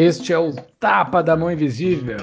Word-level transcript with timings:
Este 0.00 0.32
é 0.32 0.38
o 0.38 0.52
Tapa 0.78 1.24
da 1.24 1.36
Mão 1.36 1.50
Invisível, 1.50 2.18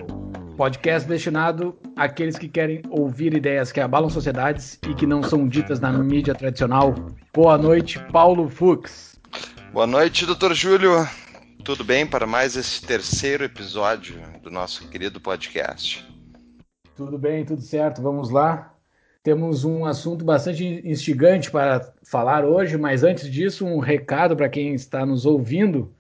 podcast 0.56 1.10
destinado 1.10 1.78
àqueles 1.98 2.38
que 2.38 2.48
querem 2.48 2.82
ouvir 2.90 3.36
ideias 3.36 3.70
que 3.70 3.82
abalam 3.82 4.10
sociedades 4.10 4.80
e 4.90 4.94
que 4.94 5.06
não 5.06 5.22
são 5.22 5.46
ditas 5.46 5.82
na 5.82 5.92
mídia 5.92 6.34
tradicional. 6.34 6.96
Boa 7.34 7.58
noite, 7.58 8.00
Paulo 8.14 8.48
Fux. 8.48 9.20
Boa 9.74 9.86
noite, 9.86 10.26
doutor 10.26 10.54
Júlio. 10.54 11.06
Tudo 11.66 11.84
bem 11.84 12.08
para 12.08 12.26
mais 12.26 12.56
esse 12.56 12.82
terceiro 12.82 13.44
episódio 13.44 14.22
do 14.42 14.50
nosso 14.50 14.88
querido 14.88 15.20
podcast? 15.20 16.08
Tudo 16.96 17.18
bem, 17.18 17.44
tudo 17.44 17.62
certo. 17.62 18.02
Vamos 18.02 18.30
lá. 18.30 18.74
Temos 19.22 19.66
um 19.66 19.84
assunto 19.84 20.24
bastante 20.24 20.82
instigante 20.86 21.52
para 21.52 21.94
falar 22.04 22.46
hoje, 22.46 22.78
mas 22.78 23.04
antes 23.04 23.30
disso, 23.30 23.66
um 23.66 23.80
recado 23.80 24.34
para 24.34 24.48
quem 24.48 24.74
está 24.74 25.06
nos 25.06 25.26
ouvindo. 25.26 25.94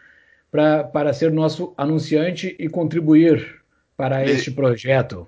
pra, 0.52 0.84
para 0.84 1.14
ser 1.14 1.32
nosso 1.32 1.74
anunciante 1.78 2.56
e 2.60 2.68
contribuir 2.68 3.62
para 3.96 4.26
e, 4.26 4.32
este 4.32 4.52
projeto. 4.52 5.28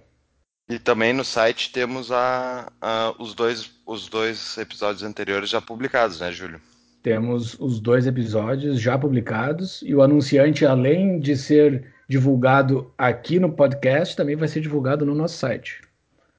E 0.70 0.78
também 0.78 1.14
no 1.14 1.23
site 1.23 1.72
temos 1.72 2.11
a, 2.11 2.72
a, 2.80 3.16
os, 3.17 3.33
dois, 3.33 3.72
os 3.86 4.08
dois 4.08 4.58
episódios 4.58 5.04
anteriores 5.04 5.50
já 5.50 5.59
publicados, 5.59 6.20
né, 6.20 6.31
Júlio? 6.31 6.61
Temos 7.02 7.58
os 7.59 7.80
dois 7.80 8.06
episódios 8.06 8.80
já 8.80 8.98
publicados 8.98 9.81
e 9.83 9.95
o 9.95 10.02
anunciante, 10.02 10.66
além 10.66 11.20
de 11.20 11.36
ser 11.38 11.94
divulgado 12.09 12.91
aqui 12.97 13.39
no 13.39 13.52
podcast, 13.52 14.15
também 14.15 14.35
vai 14.35 14.47
ser 14.47 14.61
divulgado 14.61 15.05
no 15.05 15.13
nosso 15.13 15.38
site. 15.38 15.79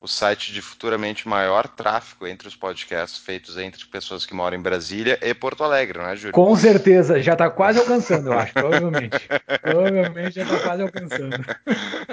O 0.01 0.09
site 0.09 0.53
de 0.53 0.61
futuramente 0.61 1.29
maior 1.29 1.69
tráfego 1.69 2.27
entre 2.27 2.49
os 2.49 2.57
podcasts 2.57 3.21
feitos 3.21 3.57
entre 3.57 3.85
pessoas 3.87 4.27
que 4.27 4.35
moram 4.35 4.57
em 4.57 4.63
Brasília 4.63 5.19
e 5.23 5.33
Porto 5.33 5.63
Alegre, 5.63 5.99
não 5.99 6.07
é, 6.07 6.17
Júlio? 6.17 6.33
Com 6.33 6.57
certeza, 6.57 7.23
já 7.23 7.35
está 7.35 7.49
quase 7.51 7.79
alcançando, 7.79 8.29
eu 8.29 8.33
acho, 8.33 8.53
provavelmente. 8.53 9.19
provavelmente 9.63 10.35
já 10.35 10.43
está 10.43 10.59
quase 10.59 10.83
alcançando. 10.83 11.37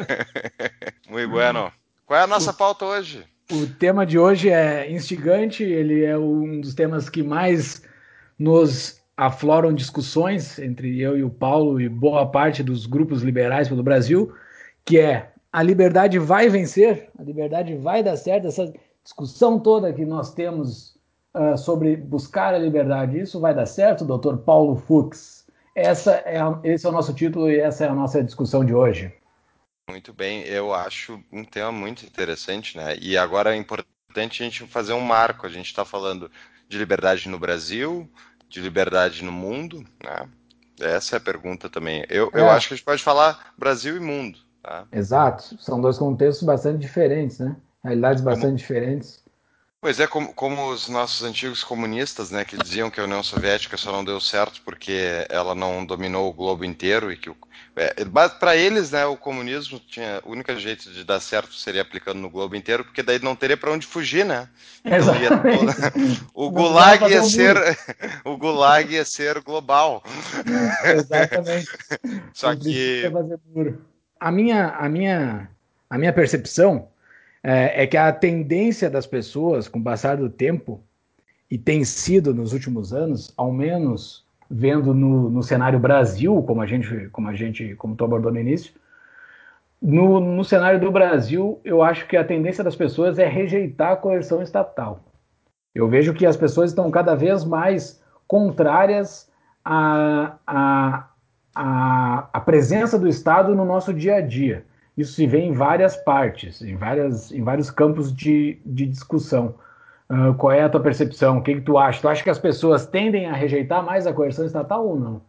Muito 1.10 1.30
bueno. 1.30 1.72
Qual 2.06 2.20
é 2.20 2.24
a 2.24 2.28
nossa 2.28 2.54
pauta 2.54 2.86
hoje? 2.86 3.26
O 3.52 3.66
tema 3.66 4.06
de 4.06 4.20
hoje 4.20 4.50
é 4.50 4.92
instigante, 4.92 5.64
ele 5.64 6.04
é 6.04 6.18
um 6.18 6.60
dos 6.60 6.76
temas 6.76 7.10
que 7.10 7.24
mais 7.24 7.82
nos 8.38 9.02
afloram 9.18 9.74
discussões 9.74 10.60
entre 10.60 11.02
eu 11.02 11.18
e 11.18 11.24
o 11.24 11.30
Paulo 11.30 11.82
e 11.82 11.90
boa 11.90 12.30
parte 12.30 12.62
dos 12.62 12.86
grupos 12.86 13.24
liberais 13.24 13.68
pelo 13.68 13.82
Brasil, 13.82 14.32
que 14.86 15.00
é 15.00 15.32
a 15.52 15.64
liberdade 15.64 16.20
vai 16.20 16.48
vencer, 16.48 17.10
a 17.18 17.24
liberdade 17.24 17.76
vai 17.76 18.04
dar 18.04 18.16
certo, 18.16 18.48
essa 18.48 18.72
discussão 19.04 19.60
toda 19.60 19.92
que 19.92 20.06
nós 20.06 20.34
temos 20.34 20.96
uh, 21.34 21.58
sobre 21.58 21.98
buscar 21.98 22.54
a 22.54 22.60
liberdade, 22.60 23.20
isso 23.20 23.40
vai 23.40 23.56
dar 23.56 23.66
certo, 23.66 24.06
doutor 24.06 24.38
Paulo 24.38 24.76
Fux? 24.76 25.48
Essa 25.74 26.12
é 26.26 26.40
a, 26.40 26.60
esse 26.64 26.86
é 26.86 26.90
o 26.90 26.92
nosso 26.92 27.14
título 27.14 27.50
e 27.50 27.60
essa 27.60 27.86
é 27.86 27.90
a 27.90 27.96
nossa 27.96 28.24
discussão 28.24 28.64
de 28.64 28.74
hoje. 28.74 29.12
Muito 29.90 30.14
bem, 30.14 30.42
eu 30.42 30.74
acho 30.74 31.20
um 31.32 31.44
tema 31.44 31.72
muito 31.72 32.06
interessante, 32.06 32.78
né? 32.78 32.98
E 33.02 33.18
agora 33.18 33.56
é 33.56 33.58
importante 33.58 34.44
a 34.44 34.46
gente 34.46 34.66
fazer 34.68 34.94
um 34.94 35.00
marco. 35.00 35.46
A 35.46 35.50
gente 35.50 35.68
está 35.68 35.86
falando 35.86 36.30
de 36.68 36.78
liberdade 36.78 37.30
no 37.30 37.40
Brasil, 37.40 38.10
de 38.50 38.62
liberdade 38.62 39.24
no 39.24 39.32
mundo? 39.32 39.84
Né? 40.04 40.30
Essa 40.80 41.16
é 41.16 41.18
a 41.18 41.22
pergunta 41.22 41.70
também. 41.70 42.06
Eu, 42.10 42.32
é. 42.34 42.40
eu 42.40 42.50
acho 42.50 42.68
que 42.68 42.74
a 42.74 42.78
gente 42.78 42.86
pode 42.86 43.04
falar 43.04 43.54
Brasil 43.58 43.98
e 43.98 44.00
mundo. 44.00 44.40
Tá? 44.62 44.86
Exato, 44.92 45.58
são 45.60 45.80
dois 45.80 45.98
contextos 45.98 46.46
bastante 46.46 46.80
diferentes, 46.80 47.40
né? 47.40 47.56
Realidades 47.84 48.22
bastante 48.22 48.48
como... 48.48 48.58
diferentes. 48.58 49.24
Pois 49.88 50.02
é, 50.02 50.06
como, 50.06 50.34
como, 50.34 50.70
os 50.70 50.90
nossos 50.90 51.24
antigos 51.24 51.64
comunistas, 51.64 52.30
né, 52.30 52.44
que 52.44 52.58
diziam 52.58 52.92
que 52.92 53.00
a 53.00 53.06
União 53.06 53.24
Soviética 53.24 53.78
só 53.78 53.90
não 53.90 54.04
deu 54.04 54.20
certo 54.20 54.62
porque 54.66 55.26
ela 55.30 55.56
não 55.56 55.86
dominou 55.86 56.30
o 56.30 56.34
globo 56.34 56.66
inteiro 56.66 57.10
e 57.10 57.16
que 57.16 57.32
é, 57.74 57.94
para 58.38 58.58
eles, 58.58 58.92
né, 58.92 59.06
o 59.06 59.16
comunismo 59.16 59.80
tinha 59.80 60.22
o 60.26 60.32
único 60.32 60.54
jeito 60.58 60.92
de 60.92 61.06
dar 61.06 61.22
certo 61.22 61.54
seria 61.54 61.84
aplicando 61.84 62.20
no 62.20 62.30
globo 62.30 62.54
inteiro, 62.54 62.84
porque 62.84 63.02
daí 63.02 63.18
não 63.24 63.34
teria 63.34 63.56
para 63.56 63.72
onde 63.72 63.88
fugir, 63.88 64.26
né? 64.26 64.50
Então, 64.84 65.14
o 66.36 66.52
gulag 66.52 67.10
ia 67.10 67.24
ser 67.24 67.56
o 68.26 68.36
gulag 68.36 68.94
ia 68.94 69.06
ser 69.06 69.40
global. 69.40 70.04
Exatamente. 70.84 71.70
Só 72.34 72.54
que 72.54 73.04
a 74.20 74.32
minha 74.34 74.68
a 74.68 74.90
minha 74.90 75.50
a 75.90 75.98
minha 75.98 76.12
percepção 76.12 76.90
é, 77.44 77.84
é 77.84 77.88
que 77.88 77.98
a 77.98 78.12
tendência 78.12 78.90
das 78.90 79.06
pessoas 79.06 79.68
com 79.68 79.80
o 79.80 79.84
passar 79.84 80.18
do 80.18 80.30
tempo 80.30 80.84
e 81.50 81.58
tem 81.58 81.84
sido 81.84 82.34
nos 82.34 82.54
últimos 82.54 82.94
anos, 82.94 83.34
ao 83.38 83.52
menos 83.52 84.26
vendo 84.50 84.94
no, 84.94 85.30
no 85.30 85.44
cenário 85.44 85.80
Brasil, 85.80 86.42
como 86.44 86.62
a 86.62 86.66
gente, 86.66 87.10
como 87.10 87.28
a 87.28 87.34
gente, 87.34 87.76
como 87.76 87.96
tu 87.96 88.04
abordou 88.04 88.32
no 88.32 88.40
início, 88.40 88.74
no, 89.82 90.20
no 90.20 90.44
cenário 90.44 90.80
do 90.80 90.92
Brasil, 90.92 91.62
eu 91.64 91.84
acho 91.84 92.08
que 92.08 92.18
a 92.18 92.24
tendência 92.24 92.64
das 92.64 92.76
pessoas 92.76 93.20
é 93.20 93.28
rejeitar 93.28 93.92
a 93.92 93.96
coerção 93.96 94.42
estatal. 94.42 95.04
Eu 95.74 95.88
vejo 95.88 96.14
que 96.14 96.26
as 96.26 96.36
pessoas 96.36 96.72
estão 96.72 96.90
cada 96.90 97.14
vez 97.14 97.44
mais 97.44 98.02
contrárias 98.28 99.30
à, 99.64 100.38
à, 100.48 101.10
à, 101.56 102.30
à 102.34 102.40
presença 102.42 102.98
do 102.98 103.08
Estado 103.08 103.54
no 103.54 103.64
nosso 103.64 103.94
dia 103.94 104.16
a 104.16 104.22
dia. 104.22 104.66
Isso 104.98 105.14
se 105.14 105.28
vê 105.28 105.40
em 105.42 105.54
várias 105.54 105.96
partes, 105.96 106.62
em, 106.62 106.76
várias, 106.76 107.32
em 107.32 107.44
vários 107.44 107.70
campos 107.70 108.12
de, 108.12 108.60
de 108.66 108.88
discussão. 108.88 109.56
Uh, 110.10 110.34
qual 110.36 110.52
é 110.52 110.64
a 110.64 110.70
tua 110.70 110.82
percepção? 110.82 111.38
O 111.38 111.44
que, 111.44 111.56
que, 111.56 111.62
tu 111.62 111.78
acha? 111.78 112.02
Tu 112.02 112.08
acha 112.08 112.24
que 112.24 112.30
as 112.30 112.40
pessoas 112.40 112.88
tendem 112.88 113.28
a 113.28 113.34
rejeitar 113.34 113.84
mais 113.84 114.08
a 114.08 114.14
coerção 114.14 114.46
estatal 114.46 114.88
ou 114.88 115.00
não? 115.00 115.22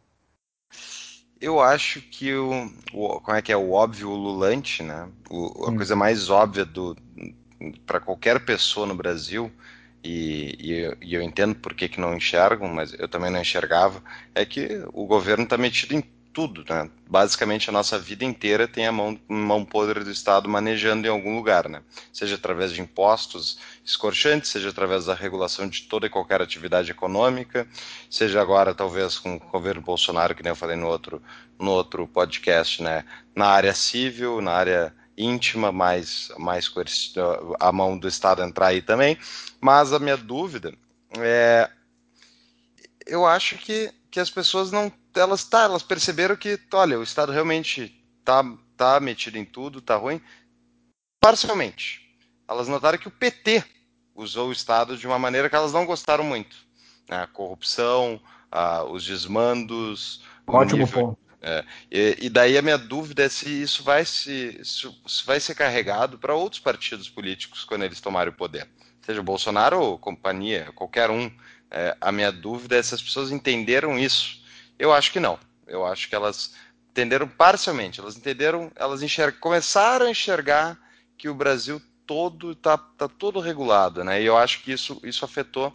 Eu 1.40 1.60
acho 1.60 2.00
que 2.00 2.34
o, 2.34 2.70
o 2.94 3.20
como 3.20 3.36
é 3.36 3.42
que 3.42 3.52
é 3.52 3.56
o 3.56 3.72
óbvio 3.72 4.08
ululante, 4.08 4.82
né? 4.82 5.08
O, 5.28 5.66
a 5.66 5.70
hum. 5.70 5.76
coisa 5.76 5.94
mais 5.94 6.30
óbvia 6.30 6.64
do 6.64 6.96
para 7.84 8.00
qualquer 8.00 8.44
pessoa 8.44 8.86
no 8.86 8.94
Brasil 8.94 9.50
e, 10.02 10.56
e, 10.60 10.72
eu, 10.72 10.96
e, 11.02 11.14
eu, 11.14 11.22
entendo 11.22 11.56
por 11.56 11.74
que, 11.74 11.88
que 11.88 12.00
não 12.00 12.16
enxergam, 12.16 12.68
mas 12.68 12.94
eu 12.98 13.08
também 13.08 13.30
não 13.30 13.40
enxergava, 13.40 14.00
é 14.34 14.44
que 14.44 14.82
o 14.92 15.06
governo 15.06 15.44
está 15.44 15.58
metido 15.58 15.94
em 15.94 16.04
tudo, 16.38 16.64
né? 16.72 16.88
Basicamente 17.10 17.68
a 17.68 17.72
nossa 17.72 17.98
vida 17.98 18.24
inteira 18.24 18.68
tem 18.68 18.86
a 18.86 18.92
mão, 18.92 19.18
mão 19.26 19.64
podre 19.64 20.04
do 20.04 20.10
Estado 20.12 20.48
manejando 20.48 21.04
em 21.04 21.10
algum 21.10 21.34
lugar, 21.34 21.68
né? 21.68 21.82
Seja 22.12 22.36
através 22.36 22.70
de 22.70 22.80
impostos 22.80 23.58
escorchantes, 23.84 24.48
seja 24.48 24.68
através 24.68 25.06
da 25.06 25.14
regulação 25.14 25.68
de 25.68 25.82
toda 25.82 26.06
e 26.06 26.08
qualquer 26.08 26.40
atividade 26.40 26.92
econômica, 26.92 27.66
seja 28.08 28.40
agora 28.40 28.72
talvez 28.72 29.18
com 29.18 29.34
o 29.34 29.40
governo 29.40 29.82
Bolsonaro, 29.82 30.32
que 30.32 30.44
nem 30.44 30.50
eu 30.50 30.54
falei 30.54 30.76
no 30.76 30.86
outro, 30.86 31.20
no 31.58 31.72
outro 31.72 32.06
podcast, 32.06 32.84
né? 32.84 33.04
Na 33.34 33.46
área 33.46 33.74
civil, 33.74 34.40
na 34.40 34.52
área 34.52 34.94
íntima, 35.16 35.72
mais, 35.72 36.30
mais 36.38 36.72
a 37.58 37.72
mão 37.72 37.98
do 37.98 38.06
Estado 38.06 38.44
entrar 38.44 38.68
aí 38.68 38.80
também. 38.80 39.18
Mas 39.60 39.92
a 39.92 39.98
minha 39.98 40.16
dúvida 40.16 40.72
é, 41.16 41.68
eu 43.04 43.26
acho 43.26 43.58
que, 43.58 43.92
que 44.08 44.20
as 44.20 44.30
pessoas 44.30 44.70
não 44.70 44.88
elas 45.14 45.44
tá, 45.44 45.62
elas 45.62 45.82
perceberam 45.82 46.36
que, 46.36 46.58
olha, 46.72 46.98
o 46.98 47.02
Estado 47.02 47.32
realmente 47.32 47.94
tá, 48.24 48.44
tá 48.76 49.00
metido 49.00 49.36
em 49.36 49.44
tudo, 49.44 49.80
tá 49.80 49.96
ruim, 49.96 50.20
parcialmente. 51.20 52.06
Elas 52.48 52.68
notaram 52.68 52.98
que 52.98 53.08
o 53.08 53.12
PT 53.12 53.64
usou 54.14 54.48
o 54.48 54.52
Estado 54.52 54.96
de 54.96 55.06
uma 55.06 55.18
maneira 55.18 55.48
que 55.48 55.56
elas 55.56 55.72
não 55.72 55.86
gostaram 55.86 56.24
muito. 56.24 56.56
A 57.08 57.26
corrupção, 57.26 58.20
a, 58.50 58.84
os 58.84 59.04
desmandos. 59.04 60.22
Ótimo 60.46 60.78
nível, 60.78 61.06
ponto. 61.06 61.28
É, 61.40 61.64
e, 61.90 62.18
e, 62.22 62.28
daí 62.28 62.58
a 62.58 62.62
minha 62.62 62.76
dúvida 62.76 63.22
é 63.22 63.28
se 63.28 63.48
isso 63.48 63.84
vai, 63.84 64.04
se, 64.04 64.60
se 64.64 65.24
vai 65.24 65.38
ser 65.38 65.54
carregado 65.54 66.18
para 66.18 66.34
outros 66.34 66.60
partidos 66.60 67.08
políticos 67.08 67.64
quando 67.64 67.84
eles 67.84 68.00
tomarem 68.00 68.32
o 68.32 68.36
poder. 68.36 68.68
Seja 69.02 69.22
Bolsonaro 69.22 69.80
ou 69.80 69.98
companhia, 69.98 70.72
qualquer 70.74 71.10
um. 71.10 71.30
É, 71.70 71.96
a 72.00 72.10
minha 72.10 72.32
dúvida 72.32 72.76
é 72.76 72.82
se 72.82 72.94
as 72.94 73.02
pessoas 73.02 73.30
entenderam 73.30 73.98
isso 73.98 74.37
eu 74.78 74.92
acho 74.92 75.12
que 75.12 75.20
não. 75.20 75.38
Eu 75.66 75.84
acho 75.84 76.08
que 76.08 76.14
elas 76.14 76.54
entenderam 76.90 77.28
parcialmente. 77.28 78.00
Elas 78.00 78.16
entenderam, 78.16 78.70
elas 78.74 79.00
começaram 79.40 80.06
a 80.06 80.10
enxergar 80.10 80.78
que 81.16 81.28
o 81.28 81.34
Brasil 81.34 81.80
todo 82.06 82.52
está 82.52 82.78
tá 82.78 83.06
todo 83.06 83.40
regulado, 83.40 84.02
né? 84.02 84.22
E 84.22 84.24
eu 84.24 84.36
acho 84.36 84.62
que 84.62 84.72
isso, 84.72 84.98
isso 85.04 85.24
afetou 85.24 85.72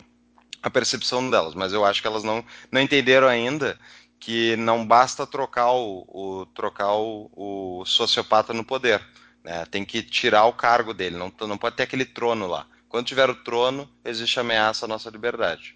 a 0.63 0.69
percepção 0.69 1.29
delas, 1.29 1.53
mas 1.53 1.73
eu 1.73 1.85
acho 1.85 2.01
que 2.01 2.07
elas 2.07 2.23
não, 2.23 2.43
não 2.71 2.81
entenderam 2.81 3.27
ainda 3.27 3.77
que 4.19 4.55
não 4.55 4.87
basta 4.87 5.27
trocar 5.27 5.71
o, 5.73 6.05
o 6.07 6.45
trocar 6.47 6.93
o, 6.93 7.29
o, 7.35 7.85
sociopata 7.85 8.53
no 8.53 8.63
poder, 8.63 9.05
né? 9.43 9.65
Tem 9.65 9.83
que 9.83 10.01
tirar 10.01 10.45
o 10.45 10.53
cargo 10.53 10.93
dele, 10.93 11.17
não, 11.17 11.31
não 11.41 11.57
pode 11.57 11.75
ter 11.75 11.83
aquele 11.83 12.05
trono 12.05 12.47
lá. 12.47 12.65
Quando 12.87 13.05
tiver 13.05 13.29
o 13.29 13.35
trono, 13.35 13.89
existe 14.05 14.39
ameaça 14.39 14.85
à 14.85 14.87
nossa 14.87 15.09
liberdade. 15.09 15.75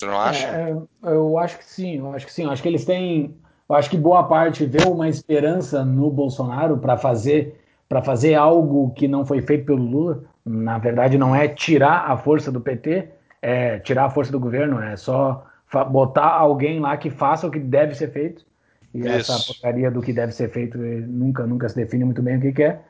Você 0.00 0.06
não 0.06 0.18
acha? 0.18 0.46
É, 0.46 0.76
eu 1.02 1.38
acho 1.38 1.58
que 1.58 1.64
sim, 1.66 1.98
eu 1.98 2.14
acho 2.14 2.24
que 2.24 2.32
sim. 2.32 2.44
Eu 2.44 2.50
acho 2.50 2.62
que 2.62 2.68
eles 2.68 2.86
têm. 2.86 3.36
Eu 3.68 3.76
acho 3.76 3.90
que 3.90 3.98
boa 3.98 4.24
parte 4.24 4.64
vê 4.64 4.82
uma 4.88 5.10
esperança 5.10 5.84
no 5.84 6.10
Bolsonaro 6.10 6.78
para 6.78 6.96
fazer 6.96 7.60
para 7.86 8.00
fazer 8.00 8.34
algo 8.34 8.92
que 8.92 9.06
não 9.06 9.26
foi 9.26 9.42
feito 9.42 9.66
pelo 9.66 9.82
Lula. 9.82 10.22
Na 10.42 10.78
verdade, 10.78 11.18
não 11.18 11.36
é 11.36 11.48
tirar 11.48 12.10
a 12.10 12.16
força 12.16 12.50
do 12.50 12.60
PT, 12.60 13.08
é 13.42 13.78
tirar 13.80 14.06
a 14.06 14.10
força 14.10 14.32
do 14.32 14.40
governo, 14.40 14.80
é 14.80 14.96
só 14.96 15.44
botar 15.90 16.28
alguém 16.28 16.80
lá 16.80 16.96
que 16.96 17.10
faça 17.10 17.46
o 17.46 17.50
que 17.50 17.58
deve 17.58 17.94
ser 17.94 18.10
feito. 18.10 18.46
E 18.94 19.00
Isso. 19.00 19.08
essa 19.32 19.52
porcaria 19.52 19.90
do 19.90 20.00
que 20.00 20.14
deve 20.14 20.32
ser 20.32 20.50
feito 20.50 20.78
nunca, 20.78 21.46
nunca 21.46 21.68
se 21.68 21.76
define 21.76 22.04
muito 22.04 22.22
bem 22.22 22.38
o 22.38 22.40
que, 22.40 22.52
que 22.52 22.62
é. 22.62 22.80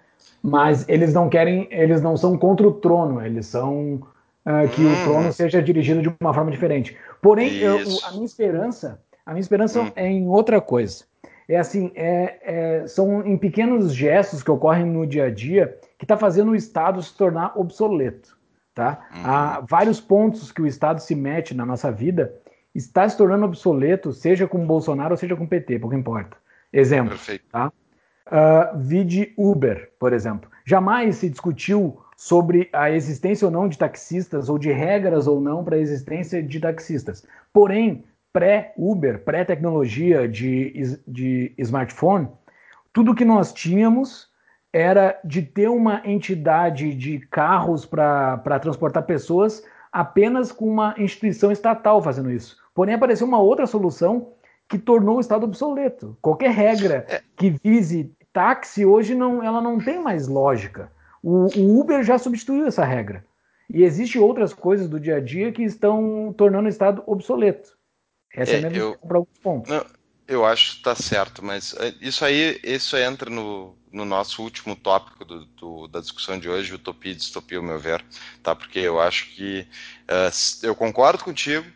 Mas 0.40 0.88
eles 0.88 1.12
não 1.12 1.28
querem, 1.28 1.66
eles 1.72 2.00
não 2.00 2.16
são 2.16 2.38
contra 2.38 2.68
o 2.68 2.72
trono, 2.72 3.20
eles 3.20 3.46
são 3.46 4.00
uh, 4.46 4.68
que 4.68 4.82
hum. 4.82 4.92
o 4.92 5.04
trono 5.04 5.32
seja 5.32 5.62
dirigido 5.62 6.02
de 6.02 6.14
uma 6.20 6.34
forma 6.34 6.50
diferente. 6.50 6.96
Porém, 7.20 7.56
eu, 7.58 7.78
a 8.04 8.12
minha 8.12 8.24
esperança, 8.24 9.02
a 9.24 9.32
minha 9.32 9.40
esperança 9.40 9.82
hum. 9.82 9.92
é 9.96 10.08
em 10.08 10.28
outra 10.28 10.60
coisa. 10.60 11.04
É 11.48 11.56
assim, 11.56 11.90
é, 11.96 12.38
é, 12.42 12.86
são 12.86 13.26
em 13.26 13.36
pequenos 13.36 13.92
gestos 13.92 14.40
que 14.42 14.50
ocorrem 14.50 14.86
no 14.86 15.04
dia 15.04 15.24
a 15.24 15.30
dia 15.30 15.76
que 15.98 16.04
está 16.04 16.16
fazendo 16.16 16.52
o 16.52 16.54
Estado 16.54 17.02
se 17.02 17.16
tornar 17.16 17.58
obsoleto. 17.58 18.38
Tá? 18.72 19.04
Uhum. 19.12 19.22
Há 19.24 19.60
vários 19.68 20.00
pontos 20.00 20.52
que 20.52 20.62
o 20.62 20.66
Estado 20.66 21.00
se 21.00 21.12
mete 21.14 21.52
na 21.52 21.66
nossa 21.66 21.90
vida 21.90 22.32
está 22.74 23.08
se 23.08 23.16
tornando 23.16 23.46
obsoleto, 23.46 24.12
seja 24.12 24.46
com 24.46 24.64
Bolsonaro 24.64 25.12
ou 25.12 25.16
seja 25.16 25.36
com 25.36 25.46
PT, 25.46 25.80
pouco 25.80 25.96
importa. 25.96 26.36
Exemplo, 26.72 27.10
Perfeito. 27.10 27.44
tá? 27.50 27.72
Uh, 28.26 28.78
vide 28.78 29.34
Uber, 29.36 29.90
por 29.98 30.12
exemplo. 30.12 30.48
Jamais 30.64 31.16
se 31.16 31.28
discutiu 31.28 32.00
sobre 32.20 32.68
a 32.70 32.90
existência 32.90 33.46
ou 33.46 33.50
não 33.50 33.66
de 33.66 33.78
taxistas 33.78 34.50
ou 34.50 34.58
de 34.58 34.70
regras 34.70 35.26
ou 35.26 35.40
não 35.40 35.64
para 35.64 35.76
a 35.76 35.78
existência 35.78 36.42
de 36.42 36.60
taxistas. 36.60 37.26
Porém, 37.50 38.04
pré-Uber, 38.30 39.24
pré-tecnologia 39.24 40.28
de, 40.28 40.98
de 41.08 41.54
smartphone, 41.56 42.28
tudo 42.92 43.14
que 43.14 43.24
nós 43.24 43.54
tínhamos 43.54 44.28
era 44.70 45.18
de 45.24 45.40
ter 45.40 45.70
uma 45.70 46.02
entidade 46.04 46.92
de 46.92 47.20
carros 47.20 47.86
para 47.86 48.60
transportar 48.60 49.04
pessoas 49.04 49.64
apenas 49.90 50.52
com 50.52 50.66
uma 50.66 50.94
instituição 50.98 51.50
estatal 51.50 52.02
fazendo 52.02 52.30
isso. 52.30 52.58
Porém, 52.74 52.96
apareceu 52.96 53.26
uma 53.26 53.40
outra 53.40 53.66
solução 53.66 54.34
que 54.68 54.76
tornou 54.78 55.16
o 55.16 55.20
Estado 55.20 55.44
obsoleto. 55.44 56.18
Qualquer 56.20 56.50
regra 56.50 57.06
é. 57.08 57.22
que 57.34 57.56
vise 57.64 58.14
táxi 58.30 58.84
hoje 58.84 59.14
não, 59.14 59.42
ela 59.42 59.62
não 59.62 59.78
tem 59.78 59.98
mais 60.02 60.28
lógica. 60.28 60.92
O, 61.22 61.46
o 61.58 61.80
Uber 61.80 62.02
já 62.02 62.18
substituiu 62.18 62.66
essa 62.66 62.84
regra. 62.84 63.24
E 63.72 63.84
existem 63.84 64.20
outras 64.20 64.52
coisas 64.52 64.88
do 64.88 64.98
dia 64.98 65.16
a 65.16 65.20
dia 65.20 65.52
que 65.52 65.62
estão 65.62 66.34
tornando 66.36 66.66
o 66.66 66.70
Estado 66.70 67.02
obsoleto. 67.06 67.78
Essa 68.34 68.52
é, 68.52 68.60
é 68.60 68.66
a 68.66 68.70
minha 68.70 68.80
eu, 68.80 68.98
para 68.98 69.18
alguns 69.18 69.38
pontos. 69.38 69.70
Não, 69.70 69.84
eu 70.26 70.44
acho 70.44 70.72
que 70.72 70.76
está 70.78 70.94
certo, 70.94 71.44
mas 71.44 71.74
é, 71.74 71.94
isso 72.00 72.24
aí 72.24 72.60
isso 72.62 72.96
entra 72.96 73.30
no, 73.30 73.76
no 73.92 74.04
nosso 74.04 74.42
último 74.42 74.74
tópico 74.76 75.24
do, 75.24 75.44
do, 75.44 75.88
da 75.88 76.00
discussão 76.00 76.38
de 76.38 76.48
hoje, 76.48 76.74
utopia 76.74 77.12
e 77.12 77.16
distopia, 77.16 77.58
ao 77.58 77.64
meu 77.64 77.78
ver, 77.78 78.04
tá? 78.42 78.54
Porque 78.54 78.78
eu 78.78 79.00
acho 79.00 79.26
que 79.34 79.66
uh, 80.04 80.66
eu 80.66 80.74
concordo 80.74 81.24
contigo 81.24 81.66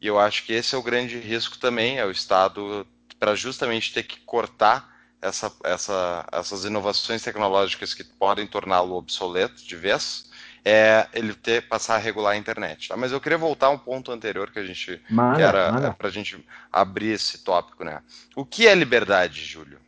e 0.00 0.06
eu 0.06 0.18
acho 0.18 0.44
que 0.44 0.52
esse 0.52 0.74
é 0.74 0.78
o 0.78 0.82
grande 0.82 1.18
risco 1.18 1.58
também, 1.58 1.98
é 1.98 2.06
o 2.06 2.10
Estado 2.10 2.86
para 3.18 3.34
justamente 3.34 3.92
ter 3.92 4.02
que 4.02 4.20
cortar 4.20 4.93
essa, 5.24 5.50
essa, 5.64 6.26
essas 6.30 6.64
inovações 6.64 7.22
tecnológicas 7.22 7.94
que 7.94 8.04
podem 8.04 8.46
torná-lo 8.46 8.94
obsoleto 8.94 9.64
de 9.64 9.74
vez, 9.74 10.30
é 10.62 11.06
ele 11.14 11.34
ter 11.34 11.66
passar 11.66 11.96
a 11.96 11.98
regular 11.98 12.34
a 12.34 12.36
internet. 12.36 12.88
Tá? 12.88 12.96
Mas 12.96 13.10
eu 13.10 13.20
queria 13.20 13.38
voltar 13.38 13.66
a 13.66 13.70
um 13.70 13.78
ponto 13.78 14.12
anterior 14.12 14.50
que 14.50 14.58
a 14.58 14.64
gente 14.64 15.00
manda, 15.10 15.36
que 15.36 15.42
era 15.42 15.92
para 15.92 16.08
a 16.08 16.10
gente 16.10 16.44
abrir 16.70 17.12
esse 17.12 17.42
tópico, 17.42 17.84
né? 17.84 18.00
O 18.36 18.44
que 18.44 18.66
é 18.66 18.74
liberdade, 18.74 19.44
Júlio? 19.44 19.78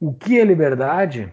O 0.00 0.12
que 0.12 0.38
é 0.38 0.44
liberdade? 0.44 1.32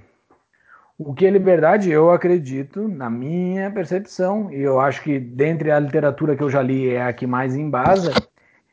O 0.97 1.13
que 1.13 1.25
é 1.25 1.29
liberdade, 1.29 1.89
eu 1.89 2.11
acredito, 2.11 2.87
na 2.87 3.09
minha 3.09 3.69
percepção, 3.71 4.51
e 4.51 4.61
eu 4.61 4.79
acho 4.79 5.01
que 5.01 5.19
dentre 5.19 5.71
a 5.71 5.79
literatura 5.79 6.35
que 6.35 6.43
eu 6.43 6.49
já 6.49 6.61
li 6.61 6.89
é 6.89 7.03
a 7.03 7.11
que 7.11 7.25
mais 7.25 7.55
embasa, 7.55 8.13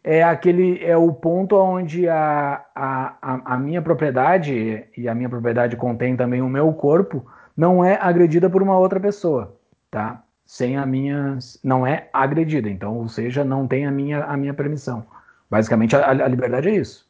é 0.02 0.22
aquele 0.22 0.82
é 0.84 0.96
o 0.96 1.12
ponto 1.12 1.56
onde 1.56 2.08
a, 2.08 2.64
a, 2.74 3.54
a 3.54 3.58
minha 3.58 3.82
propriedade, 3.82 4.86
e 4.96 5.08
a 5.08 5.14
minha 5.14 5.28
propriedade 5.28 5.76
contém 5.76 6.16
também 6.16 6.40
o 6.40 6.48
meu 6.48 6.72
corpo, 6.72 7.24
não 7.56 7.84
é 7.84 7.98
agredida 8.00 8.48
por 8.48 8.62
uma 8.62 8.78
outra 8.78 9.00
pessoa, 9.00 9.58
tá? 9.90 10.22
Sem 10.46 10.76
a 10.76 10.86
minha. 10.86 11.38
não 11.62 11.86
é 11.86 12.08
agredida, 12.12 12.68
então, 12.68 12.96
ou 12.96 13.08
seja, 13.08 13.44
não 13.44 13.66
tem 13.66 13.86
a 13.86 13.90
minha, 13.90 14.24
a 14.24 14.36
minha 14.36 14.54
permissão. 14.54 15.06
Basicamente, 15.50 15.96
a, 15.96 16.08
a 16.10 16.28
liberdade 16.28 16.68
é 16.68 16.76
isso. 16.76 17.09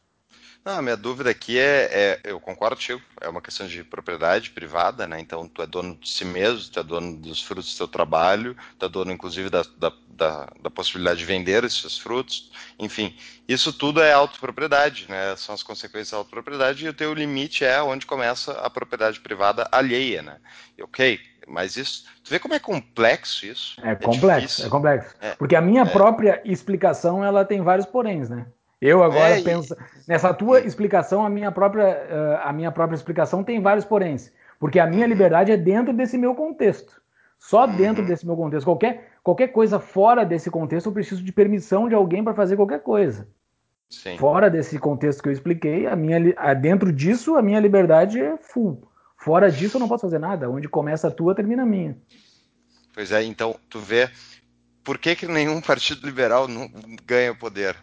Não, 0.62 0.78
a 0.78 0.82
minha 0.82 0.96
dúvida 0.96 1.30
aqui 1.30 1.58
é, 1.58 1.88
é, 1.90 2.20
eu 2.24 2.38
concordo 2.38 2.76
contigo, 2.76 3.00
é 3.18 3.28
uma 3.28 3.40
questão 3.40 3.66
de 3.66 3.82
propriedade 3.82 4.50
privada, 4.50 5.06
né? 5.06 5.18
Então 5.18 5.48
tu 5.48 5.62
é 5.62 5.66
dono 5.66 5.96
de 5.96 6.08
si 6.08 6.24
mesmo, 6.24 6.70
tu 6.70 6.78
é 6.78 6.82
dono 6.82 7.16
dos 7.16 7.42
frutos 7.42 7.72
do 7.72 7.78
teu 7.78 7.88
trabalho, 7.88 8.54
tu 8.78 8.84
é 8.84 8.88
dono 8.88 9.10
inclusive 9.10 9.48
da, 9.48 9.64
da, 9.78 9.90
da, 10.08 10.48
da 10.60 10.70
possibilidade 10.70 11.20
de 11.20 11.24
vender 11.24 11.64
esses 11.64 11.96
frutos, 11.96 12.52
enfim, 12.78 13.16
isso 13.48 13.72
tudo 13.72 14.02
é 14.02 14.12
autopropriedade, 14.12 15.06
né? 15.08 15.34
São 15.36 15.54
as 15.54 15.62
consequências 15.62 16.10
da 16.10 16.18
autopropriedade 16.18 16.84
e 16.84 16.88
o 16.90 16.94
teu 16.94 17.14
limite 17.14 17.64
é 17.64 17.82
onde 17.82 18.04
começa 18.04 18.52
a 18.52 18.68
propriedade 18.68 19.18
privada 19.20 19.66
alheia, 19.72 20.20
né? 20.20 20.36
E, 20.76 20.82
ok, 20.82 21.18
mas 21.48 21.76
isso, 21.76 22.04
tu 22.22 22.28
vê 22.28 22.38
como 22.38 22.52
é 22.52 22.58
complexo 22.58 23.46
isso? 23.46 23.80
É, 23.82 23.92
é 23.92 23.94
complexo, 23.96 24.40
difícil. 24.40 24.66
é 24.66 24.68
complexo. 24.68 25.14
É, 25.20 25.34
Porque 25.36 25.56
a 25.56 25.60
minha 25.62 25.82
é. 25.82 25.86
própria 25.86 26.42
explicação, 26.44 27.24
ela 27.24 27.46
tem 27.46 27.62
vários 27.62 27.86
poréns, 27.86 28.28
né? 28.28 28.46
Eu 28.80 29.02
agora 29.02 29.38
é, 29.38 29.42
penso 29.42 29.74
e... 29.74 29.76
nessa 30.08 30.32
tua 30.32 30.60
explicação, 30.60 31.24
a 31.24 31.28
minha 31.28 31.52
própria 31.52 31.86
uh, 31.86 32.48
a 32.48 32.52
minha 32.52 32.72
própria 32.72 32.96
explicação 32.96 33.44
tem 33.44 33.60
vários 33.60 33.84
poréns, 33.84 34.32
porque 34.58 34.78
a 34.78 34.86
minha 34.86 35.02
uhum. 35.02 35.08
liberdade 35.08 35.52
é 35.52 35.56
dentro 35.56 35.92
desse 35.92 36.16
meu 36.16 36.34
contexto. 36.34 37.00
Só 37.38 37.66
uhum. 37.66 37.76
dentro 37.76 38.06
desse 38.06 38.26
meu 38.26 38.36
contexto. 38.36 38.64
Qualquer 38.64 39.10
qualquer 39.22 39.48
coisa 39.48 39.78
fora 39.78 40.24
desse 40.24 40.50
contexto, 40.50 40.86
eu 40.86 40.92
preciso 40.92 41.22
de 41.22 41.32
permissão 41.32 41.88
de 41.88 41.94
alguém 41.94 42.24
para 42.24 42.34
fazer 42.34 42.56
qualquer 42.56 42.82
coisa. 42.82 43.28
Sim. 43.90 44.16
Fora 44.16 44.48
desse 44.48 44.78
contexto 44.78 45.22
que 45.22 45.28
eu 45.28 45.32
expliquei, 45.32 45.86
a 45.86 45.96
minha 45.96 46.18
dentro 46.54 46.92
disso 46.92 47.36
a 47.36 47.42
minha 47.42 47.60
liberdade 47.60 48.20
é 48.20 48.36
full. 48.38 48.88
Fora 49.16 49.50
disso 49.50 49.76
eu 49.76 49.80
não 49.80 49.88
posso 49.88 50.02
fazer 50.02 50.18
nada. 50.18 50.48
Onde 50.48 50.68
começa 50.68 51.08
a 51.08 51.10
tua, 51.10 51.34
termina 51.34 51.64
a 51.64 51.66
minha. 51.66 51.98
Pois 52.94 53.12
é, 53.12 53.22
então 53.24 53.54
tu 53.68 53.78
vê 53.78 54.08
por 54.82 54.96
que, 54.96 55.14
que 55.14 55.26
nenhum 55.26 55.60
partido 55.60 56.06
liberal 56.06 56.48
não 56.48 56.70
ganha 57.04 57.34
poder? 57.34 57.76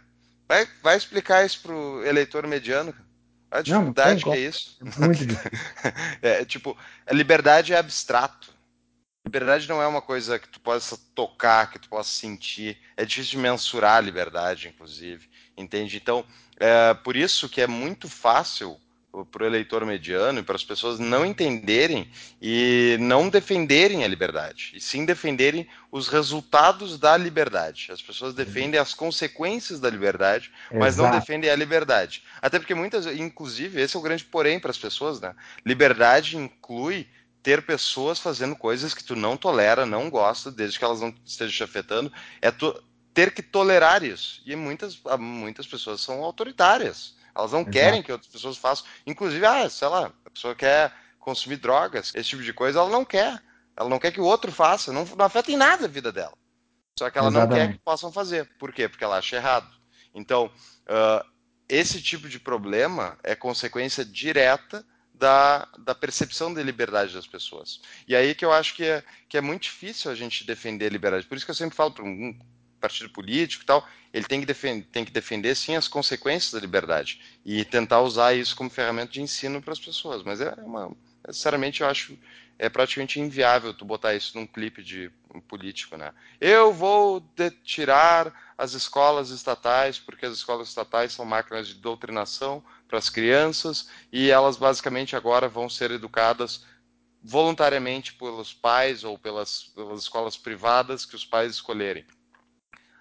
Vai, 0.47 0.67
vai 0.81 0.95
explicar 0.95 1.45
isso 1.45 1.61
pro 1.61 2.05
eleitor 2.05 2.47
mediano. 2.47 2.93
A 3.49 3.61
dificuldade 3.61 4.25
não, 4.25 4.31
não 4.31 4.33
que 4.33 4.39
é 4.39 4.47
isso. 4.47 4.77
É 4.81 5.05
muito 5.05 5.25
difícil. 5.25 5.51
é, 6.21 6.45
tipo, 6.45 6.77
a 7.05 7.13
liberdade 7.13 7.73
é 7.73 7.77
abstrato. 7.77 8.53
Liberdade 9.25 9.67
não 9.67 9.81
é 9.81 9.87
uma 9.87 10.01
coisa 10.01 10.39
que 10.39 10.47
tu 10.47 10.59
possa 10.59 10.97
tocar, 11.13 11.69
que 11.69 11.79
tu 11.79 11.89
possa 11.89 12.09
sentir. 12.09 12.77
É 12.95 13.03
difícil 13.03 13.31
de 13.31 13.37
mensurar 13.37 13.97
a 13.97 14.01
liberdade, 14.01 14.69
inclusive. 14.69 15.29
Entende? 15.55 15.97
Então, 15.97 16.25
é 16.57 16.93
por 16.93 17.15
isso 17.15 17.49
que 17.49 17.61
é 17.61 17.67
muito 17.67 18.07
fácil 18.07 18.79
para 19.25 19.43
o 19.43 19.45
eleitor 19.45 19.85
mediano 19.85 20.39
e 20.39 20.43
para 20.43 20.55
as 20.55 20.63
pessoas 20.63 20.99
não 20.99 21.25
entenderem 21.25 22.09
e 22.41 22.97
não 22.99 23.29
defenderem 23.29 24.03
a 24.03 24.07
liberdade, 24.07 24.71
e 24.75 24.81
sim 24.81 25.05
defenderem 25.05 25.67
os 25.91 26.07
resultados 26.07 26.97
da 26.97 27.15
liberdade. 27.17 27.89
As 27.91 28.01
pessoas 28.01 28.33
defendem 28.33 28.79
as 28.79 28.93
consequências 28.93 29.79
da 29.79 29.89
liberdade, 29.89 30.51
mas 30.71 30.95
Exato. 30.95 31.09
não 31.09 31.19
defendem 31.19 31.49
a 31.49 31.55
liberdade. 31.55 32.23
Até 32.41 32.59
porque 32.59 32.75
muitas, 32.75 33.05
inclusive, 33.05 33.81
esse 33.81 33.95
é 33.95 33.99
o 33.99 34.03
grande 34.03 34.25
porém 34.25 34.59
para 34.59 34.71
as 34.71 34.77
pessoas, 34.77 35.19
né? 35.19 35.35
Liberdade 35.65 36.37
inclui 36.37 37.07
ter 37.41 37.61
pessoas 37.61 38.19
fazendo 38.19 38.55
coisas 38.55 38.93
que 38.93 39.03
tu 39.03 39.15
não 39.15 39.37
tolera, 39.37 39.85
não 39.85 40.09
gosta, 40.09 40.51
desde 40.51 40.77
que 40.77 40.83
elas 40.83 40.99
não 40.99 41.13
estejam 41.25 41.53
te 41.55 41.63
afetando, 41.63 42.11
é 42.41 42.51
tu 42.51 42.75
ter 43.13 43.31
que 43.31 43.41
tolerar 43.41 44.03
isso. 44.03 44.41
E 44.45 44.55
muitas, 44.55 45.01
muitas 45.17 45.65
pessoas 45.65 46.01
são 46.01 46.23
autoritárias 46.23 47.16
elas 47.37 47.51
não 47.51 47.59
Exato. 47.59 47.71
querem 47.71 48.01
que 48.01 48.11
outras 48.11 48.31
pessoas 48.31 48.57
façam. 48.57 48.85
Inclusive, 49.05 49.45
ah, 49.45 49.69
sei 49.69 49.87
lá, 49.87 50.11
a 50.25 50.29
pessoa 50.29 50.55
quer 50.55 50.91
consumir 51.19 51.57
drogas, 51.57 52.11
esse 52.15 52.29
tipo 52.29 52.41
de 52.41 52.51
coisa, 52.51 52.79
ela 52.79 52.89
não 52.89 53.05
quer. 53.05 53.41
Ela 53.75 53.89
não 53.89 53.99
quer 53.99 54.11
que 54.11 54.19
o 54.19 54.25
outro 54.25 54.51
faça, 54.51 54.91
não, 54.91 55.05
não 55.05 55.25
afeta 55.25 55.51
em 55.51 55.55
nada 55.55 55.85
a 55.85 55.89
vida 55.89 56.11
dela. 56.11 56.33
Só 56.97 57.11
que 57.11 57.17
ela 57.17 57.27
Exatamente. 57.27 57.59
não 57.59 57.67
quer 57.67 57.73
que 57.73 57.83
possam 57.83 58.11
fazer. 58.11 58.49
Por 58.57 58.73
quê? 58.73 58.89
Porque 58.89 59.03
ela 59.03 59.17
acha 59.17 59.35
errado. 59.35 59.69
Então, 60.15 60.47
uh, 60.47 61.23
esse 61.69 62.01
tipo 62.01 62.27
de 62.27 62.39
problema 62.39 63.19
é 63.23 63.35
consequência 63.35 64.03
direta 64.03 64.83
da, 65.13 65.67
da, 65.77 65.93
percepção 65.93 66.51
de 66.51 66.63
liberdade 66.63 67.13
das 67.13 67.27
pessoas. 67.27 67.81
E 68.07 68.15
aí 68.15 68.33
que 68.33 68.45
eu 68.45 68.51
acho 68.51 68.75
que 68.75 68.83
é, 68.83 69.03
que 69.29 69.37
é 69.37 69.41
muito 69.41 69.63
difícil 69.63 70.09
a 70.09 70.15
gente 70.15 70.45
defender 70.45 70.87
a 70.87 70.91
liberdade. 70.91 71.27
Por 71.27 71.35
isso 71.35 71.45
que 71.45 71.51
eu 71.51 71.55
sempre 71.55 71.75
falo 71.75 71.91
para 71.91 72.03
um 72.03 72.37
partido 72.79 73.09
político 73.09 73.63
e 73.63 73.65
tal, 73.65 73.87
ele 74.13 74.25
tem 74.25 74.39
que, 74.39 74.45
defender, 74.45 74.85
tem 74.91 75.05
que 75.05 75.11
defender 75.11 75.55
sim 75.55 75.75
as 75.75 75.87
consequências 75.87 76.53
da 76.53 76.59
liberdade 76.59 77.19
e 77.45 77.63
tentar 77.65 78.01
usar 78.01 78.33
isso 78.33 78.55
como 78.55 78.69
ferramenta 78.69 79.11
de 79.11 79.21
ensino 79.21 79.61
para 79.61 79.73
as 79.73 79.79
pessoas. 79.79 80.23
Mas 80.23 80.41
é 80.41 80.53
uma, 80.59 80.91
sinceramente, 81.29 81.81
eu 81.81 81.87
acho 81.87 82.17
é 82.59 82.69
praticamente 82.69 83.19
inviável 83.19 83.73
tu 83.73 83.85
botar 83.85 84.15
isso 84.15 84.37
num 84.37 84.47
clipe 84.47 84.81
de 84.81 85.11
um 85.33 85.39
político, 85.39 85.95
né? 85.95 86.11
Eu 86.41 86.73
vou 86.73 87.23
tirar 87.63 88.33
as 88.57 88.73
escolas 88.73 89.29
estatais 89.29 89.99
porque 89.99 90.25
as 90.25 90.33
escolas 90.33 90.67
estatais 90.67 91.13
são 91.13 91.23
máquinas 91.23 91.67
de 91.67 91.75
doutrinação 91.75 92.63
para 92.87 92.97
as 92.97 93.09
crianças 93.09 93.89
e 94.11 94.31
elas 94.31 94.57
basicamente 94.57 95.15
agora 95.15 95.47
vão 95.47 95.69
ser 95.69 95.91
educadas 95.91 96.65
voluntariamente 97.23 98.13
pelos 98.13 98.53
pais 98.53 99.03
ou 99.03 99.19
pelas, 99.19 99.71
pelas 99.75 100.01
escolas 100.01 100.37
privadas 100.37 101.05
que 101.05 101.15
os 101.15 101.25
pais 101.25 101.53
escolherem. 101.53 102.05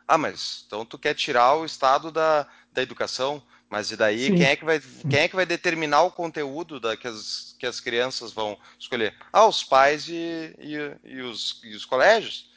Ah, 0.07 0.19
mas 0.19 0.65
então 0.67 0.85
tu 0.85 0.99
quer 0.99 1.15
tirar 1.15 1.55
o 1.55 1.65
Estado 1.65 2.11
da, 2.11 2.47
da 2.73 2.83
educação? 2.83 3.43
Mas 3.69 3.91
e 3.91 3.97
daí 3.97 4.29
quem 4.29 4.45
é, 4.45 4.55
que 4.55 4.65
vai, 4.65 4.81
quem 4.81 5.21
é 5.21 5.29
que 5.29 5.35
vai 5.35 5.45
determinar 5.45 6.03
o 6.03 6.13
conteúdo 6.13 6.79
da, 6.79 6.97
que, 6.97 7.09
as, 7.09 7.57
que 7.59 7.67
as 7.67 7.81
crianças 7.81 8.33
vão 8.33 8.57
escolher? 8.79 9.15
Ah, 9.33 9.47
os 9.47 9.65
pais 9.65 10.07
e, 10.09 10.55
e, 10.59 10.97
e, 11.05 11.21
os, 11.23 11.61
e 11.65 11.75
os 11.75 11.85
colégios. 11.85 12.49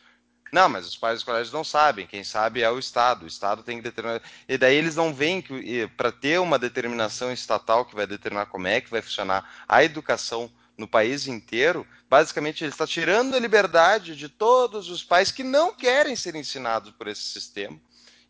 Não, 0.51 0.67
mas 0.69 0.87
os 0.87 0.97
pais 0.97 1.15
dos 1.15 1.23
colégios 1.23 1.53
não 1.53 1.63
sabem. 1.63 2.07
Quem 2.07 2.23
sabe 2.23 2.61
é 2.61 2.69
o 2.69 2.79
Estado. 2.79 3.23
O 3.23 3.27
Estado 3.27 3.63
tem 3.63 3.77
que 3.77 3.83
determinar. 3.83 4.21
E 4.47 4.57
daí 4.57 4.75
eles 4.75 4.95
não 4.95 5.13
veem 5.13 5.41
que 5.41 5.87
para 5.95 6.11
ter 6.11 6.39
uma 6.39 6.59
determinação 6.59 7.31
estatal 7.31 7.85
que 7.85 7.95
vai 7.95 8.07
determinar 8.07 8.47
como 8.47 8.67
é 8.67 8.81
que 8.81 8.89
vai 8.89 9.01
funcionar 9.01 9.65
a 9.67 9.83
educação 9.83 10.51
no 10.79 10.87
país 10.87 11.27
inteiro, 11.27 11.85
basicamente 12.09 12.63
ele 12.63 12.71
está 12.71 12.87
tirando 12.87 13.35
a 13.35 13.39
liberdade 13.39 14.15
de 14.15 14.29
todos 14.29 14.89
os 14.89 15.03
pais 15.03 15.29
que 15.29 15.43
não 15.43 15.73
querem 15.73 16.15
ser 16.15 16.35
ensinados 16.35 16.91
por 16.91 17.07
esse 17.07 17.21
sistema, 17.21 17.77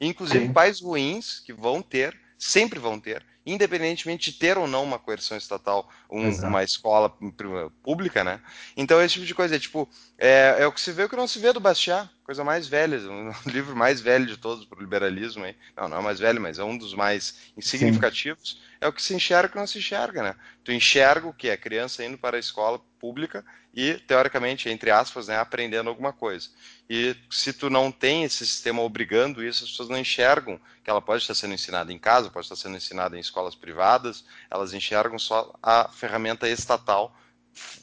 inclusive 0.01 0.47
Sim. 0.47 0.53
pais 0.53 0.81
ruins 0.81 1.39
que 1.39 1.53
vão 1.53 1.79
ter, 1.79 2.19
sempre 2.39 2.79
vão 2.79 2.99
ter, 2.99 3.23
independentemente 3.45 4.31
de 4.31 4.37
ter 4.39 4.57
ou 4.57 4.67
não 4.67 4.83
uma 4.83 4.97
coerção 4.97 5.37
estatal, 5.37 5.87
um, 6.09 6.27
uma 6.47 6.63
escola 6.63 7.13
pública, 7.83 8.23
né? 8.23 8.41
Então, 8.75 8.99
esse 8.99 9.13
tipo 9.13 9.25
de 9.27 9.35
coisa 9.35 9.55
é 9.55 9.59
tipo, 9.59 9.87
é, 10.17 10.55
é 10.59 10.67
o 10.67 10.71
que 10.71 10.81
se 10.81 10.91
vê 10.91 11.03
o 11.03 11.09
que 11.09 11.15
não 11.15 11.27
se 11.27 11.37
vê 11.37 11.53
do 11.53 11.59
Bastiat, 11.59 12.09
coisa 12.23 12.43
mais 12.43 12.67
velha, 12.67 12.97
um 13.09 13.31
livro 13.45 13.75
mais 13.75 14.01
velho 14.01 14.25
de 14.25 14.37
todos 14.37 14.65
para 14.65 14.79
o 14.79 14.81
liberalismo 14.81 15.45
aí. 15.45 15.55
Não, 15.77 15.87
não 15.87 15.99
é 15.99 16.01
mais 16.01 16.19
velho, 16.19 16.41
mas 16.41 16.57
é 16.57 16.63
um 16.63 16.77
dos 16.77 16.95
mais 16.95 17.35
significativos. 17.59 18.51
Sim. 18.51 18.68
É 18.81 18.87
o 18.87 18.93
que 18.93 19.01
se 19.01 19.13
enxerga 19.13 19.53
e 19.55 19.59
não 19.59 19.67
se 19.67 19.79
enxerga, 19.79 20.23
né? 20.23 20.35
Tu 20.63 20.71
enxerga 20.71 21.27
o 21.27 21.33
que 21.33 21.49
é 21.49 21.57
criança 21.57 22.03
indo 22.03 22.17
para 22.17 22.37
a 22.37 22.39
escola 22.39 22.79
pública 22.99 23.45
e, 23.73 23.95
teoricamente, 24.07 24.69
entre 24.69 24.89
aspas, 24.89 25.27
né, 25.27 25.37
aprendendo 25.37 25.89
alguma 25.89 26.13
coisa. 26.13 26.49
E 26.89 27.15
se 27.29 27.53
tu 27.53 27.69
não 27.69 27.91
tem 27.91 28.23
esse 28.23 28.45
sistema 28.45 28.81
obrigando 28.81 29.43
isso, 29.43 29.63
as 29.63 29.69
pessoas 29.71 29.89
não 29.89 29.97
enxergam 29.97 30.59
que 30.83 30.89
ela 30.89 31.01
pode 31.01 31.21
estar 31.21 31.35
sendo 31.35 31.53
ensinada 31.53 31.91
em 31.91 31.99
casa, 31.99 32.29
pode 32.29 32.45
estar 32.45 32.55
sendo 32.55 32.77
ensinada 32.77 33.15
em 33.17 33.19
escolas 33.19 33.53
privadas, 33.53 34.25
elas 34.49 34.73
enxergam 34.73 35.19
só 35.19 35.53
a 35.61 35.89
ferramenta 35.89 36.49
estatal 36.49 37.15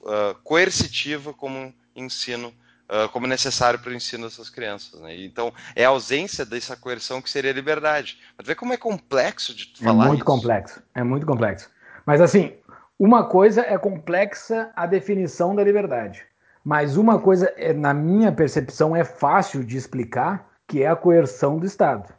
uh, 0.01 0.35
coercitiva 0.43 1.33
como 1.33 1.75
ensino, 1.95 2.55
uh, 2.89 3.09
como 3.11 3.27
necessário 3.27 3.79
para 3.79 3.91
o 3.91 3.95
ensino 3.95 4.25
dessas 4.25 4.51
crianças. 4.51 5.01
Né? 5.01 5.25
Então, 5.25 5.53
é 5.75 5.85
a 5.85 5.89
ausência 5.89 6.45
dessa 6.45 6.77
coerção 6.77 7.21
que 7.21 7.31
seria 7.31 7.51
a 7.51 7.55
liberdade. 7.55 8.19
Mas 8.37 8.47
vê 8.47 8.55
como 8.55 8.73
é 8.73 8.77
complexo 8.77 9.55
de 9.55 9.73
é 9.81 9.85
falar 9.85 10.05
É 10.05 10.09
muito 10.09 10.21
isso. 10.21 10.25
complexo, 10.25 10.83
é 10.95 11.03
muito 11.03 11.27
complexo. 11.27 11.71
Mas 12.05 12.21
assim, 12.21 12.55
uma 12.99 13.25
coisa 13.25 13.63
é 13.63 13.77
complexa 13.77 14.71
a 14.75 14.87
definição 14.87 15.55
da 15.55 15.63
liberdade. 15.63 16.25
Mas 16.65 16.97
uma 16.97 17.19
coisa, 17.21 17.53
é, 17.57 17.73
na 17.73 17.95
minha 17.95 18.33
percepção, 18.33 18.97
é 18.97 19.05
fácil 19.05 19.63
de 19.63 19.77
explicar, 19.77 20.51
que 20.67 20.83
é 20.83 20.89
a 20.89 20.97
coerção 20.97 21.59
do 21.59 21.67
Estado. 21.67 22.13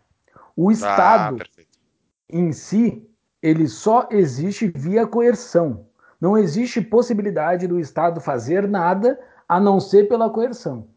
O 0.55 0.69
ah, 0.69 0.73
Estado 0.73 1.37
ah, 1.41 1.63
em 2.29 2.51
si, 2.53 3.05
ele 3.41 3.67
só 3.67 4.07
existe 4.09 4.71
via 4.73 5.05
coerção. 5.05 5.85
Não 6.19 6.37
existe 6.37 6.81
possibilidade 6.81 7.67
do 7.67 7.79
Estado 7.79 8.21
fazer 8.21 8.67
nada 8.67 9.19
a 9.47 9.59
não 9.59 9.79
ser 9.79 10.07
pela 10.07 10.29
coerção. 10.29 10.87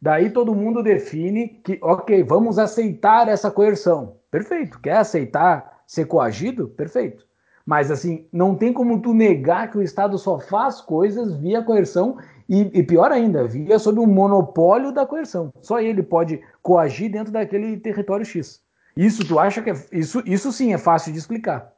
Daí 0.00 0.30
todo 0.30 0.54
mundo 0.54 0.82
define 0.82 1.48
que, 1.64 1.78
ok, 1.82 2.22
vamos 2.22 2.58
aceitar 2.58 3.28
essa 3.28 3.50
coerção. 3.50 4.16
Perfeito. 4.30 4.78
Quer 4.80 4.98
aceitar 4.98 5.82
ser 5.86 6.06
coagido? 6.06 6.68
Perfeito. 6.68 7.26
Mas 7.64 7.90
assim, 7.90 8.28
não 8.32 8.54
tem 8.54 8.72
como 8.72 9.00
tu 9.00 9.12
negar 9.12 9.70
que 9.70 9.78
o 9.78 9.82
Estado 9.82 10.16
só 10.18 10.38
faz 10.38 10.80
coisas 10.80 11.34
via 11.36 11.62
coerção 11.62 12.16
e, 12.48 12.70
e, 12.78 12.82
pior 12.82 13.10
ainda, 13.10 13.44
via 13.44 13.78
sob 13.78 13.98
o 13.98 14.06
monopólio 14.06 14.92
da 14.92 15.04
coerção. 15.04 15.52
Só 15.60 15.80
ele 15.80 16.02
pode 16.02 16.40
coagir 16.62 17.10
dentro 17.10 17.32
daquele 17.32 17.76
território 17.78 18.24
X. 18.24 18.60
Isso 18.96 19.26
tu 19.26 19.38
acha 19.38 19.60
que 19.60 19.70
é, 19.70 19.74
isso, 19.92 20.22
isso 20.24 20.52
sim 20.52 20.72
é 20.72 20.78
fácil 20.78 21.12
de 21.12 21.18
explicar. 21.18 21.72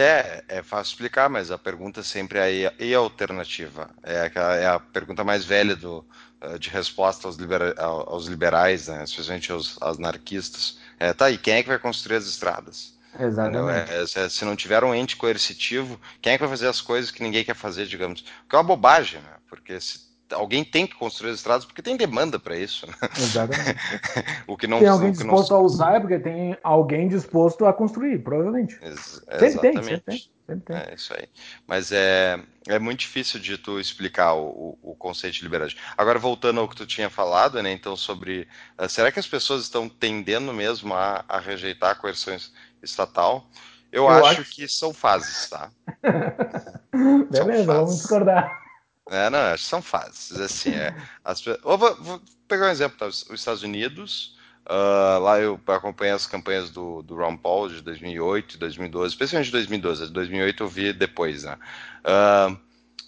É, 0.00 0.44
é 0.48 0.62
fácil 0.62 0.92
explicar, 0.92 1.28
mas 1.28 1.50
a 1.50 1.58
pergunta 1.58 2.02
sempre 2.02 2.38
é 2.38 2.72
e 2.78 2.94
a 2.94 2.98
alternativa? 2.98 3.90
É 4.02 4.30
a, 4.34 4.54
é 4.54 4.66
a 4.66 4.78
pergunta 4.80 5.24
mais 5.24 5.44
velha 5.44 5.76
do, 5.76 6.04
eh, 6.40 6.58
de 6.58 6.68
resposta 6.70 7.26
aos, 7.26 7.36
libera, 7.36 7.74
aos 7.80 8.26
liberais, 8.26 8.88
né, 8.88 9.04
especialmente 9.04 9.50
aos, 9.50 9.80
aos 9.80 9.98
anarquistas. 9.98 10.78
É, 10.98 11.12
tá, 11.12 11.30
e 11.30 11.38
quem 11.38 11.54
é 11.54 11.62
que 11.62 11.68
vai 11.68 11.78
construir 11.78 12.16
as 12.16 12.26
estradas? 12.26 12.94
Exatamente. 13.18 13.90
É, 13.90 14.24
é, 14.24 14.28
se 14.28 14.44
não 14.44 14.54
tiver 14.54 14.84
um 14.84 14.94
ente 14.94 15.16
coercitivo, 15.16 15.98
quem 16.20 16.34
é 16.34 16.36
que 16.36 16.42
vai 16.42 16.50
fazer 16.50 16.68
as 16.68 16.80
coisas 16.80 17.10
que 17.10 17.22
ninguém 17.22 17.44
quer 17.44 17.56
fazer, 17.56 17.86
digamos? 17.86 18.22
Que 18.48 18.54
é 18.54 18.58
uma 18.58 18.64
bobagem, 18.64 19.20
né? 19.20 19.36
Porque 19.48 19.80
se 19.80 20.05
alguém 20.32 20.64
tem 20.64 20.86
que 20.86 20.94
construir 20.94 21.30
as 21.30 21.36
estradas 21.36 21.64
porque 21.64 21.82
tem 21.82 21.96
demanda 21.96 22.38
para 22.38 22.56
isso. 22.56 22.86
Né? 22.86 22.94
Exatamente. 23.16 23.76
o 24.46 24.56
que 24.56 24.66
não 24.66 24.78
tem 24.78 24.88
alguém 24.88 25.12
disposto 25.12 25.50
não... 25.50 25.58
a 25.58 25.60
usar 25.60 25.96
é 25.96 26.00
porque 26.00 26.18
tem 26.18 26.56
alguém 26.62 27.08
disposto 27.08 27.66
a 27.66 27.72
construir, 27.72 28.18
provavelmente. 28.18 28.78
Ex 28.82 29.22
sempre 29.38 29.58
tem, 29.60 29.72
sempre 29.74 30.00
tem. 30.00 30.18
Sempre 30.46 30.64
tem. 30.64 30.76
É 30.76 30.94
isso 30.94 31.14
aí. 31.14 31.28
Mas 31.66 31.92
é, 31.92 32.40
é 32.66 32.78
muito 32.78 33.00
difícil 33.00 33.38
de 33.40 33.56
tu 33.58 33.78
explicar 33.78 34.34
o, 34.34 34.78
o, 34.82 34.94
conceito 34.96 35.34
de 35.34 35.42
liberdade. 35.42 35.76
Agora, 35.96 36.18
voltando 36.18 36.60
ao 36.60 36.68
que 36.68 36.76
tu 36.76 36.86
tinha 36.86 37.10
falado, 37.10 37.62
né, 37.62 37.72
então, 37.72 37.96
sobre. 37.96 38.48
Uh, 38.78 38.88
será 38.88 39.12
que 39.12 39.18
as 39.18 39.26
pessoas 39.26 39.62
estão 39.62 39.88
tendendo 39.88 40.52
mesmo 40.52 40.94
a, 40.94 41.24
a 41.28 41.38
rejeitar 41.38 41.90
a 41.90 41.94
coerção 41.94 42.36
estatal? 42.82 43.46
Eu, 43.92 44.04
Eu 44.04 44.08
acho, 44.08 44.42
acho, 44.42 44.50
que 44.50 44.68
são 44.68 44.92
fases, 44.92 45.48
tá? 45.48 45.70
Beleza, 47.30 47.64
fases. 47.64 47.66
vamos 47.66 47.96
discordar. 47.96 48.65
É, 49.08 49.30
não, 49.30 49.38
acho 49.38 49.64
que 49.64 49.68
são 49.68 49.82
fases. 49.82 50.38
Assim, 50.40 50.70
é, 50.70 50.94
as, 51.24 51.42
vou, 51.62 51.78
vou, 51.78 52.20
pegar 52.48 52.66
um 52.66 52.70
exemplo, 52.70 52.98
tá? 52.98 53.06
os 53.06 53.30
Estados 53.30 53.62
Unidos, 53.62 54.36
Uh, 54.68 55.20
lá 55.20 55.38
eu 55.38 55.60
acompanhei 55.68 56.12
as 56.12 56.26
campanhas 56.26 56.70
do, 56.70 57.00
do 57.02 57.14
Ron 57.14 57.36
Paul 57.36 57.68
de 57.68 57.80
2008 57.82 58.56
e 58.56 58.58
2012, 58.58 59.14
especialmente 59.14 59.46
de 59.46 59.52
2012. 59.52 60.06
De 60.06 60.12
2008 60.12 60.62
eu 60.64 60.68
vi 60.68 60.92
depois, 60.92 61.44
né? 61.44 61.56
Uh, 62.00 62.58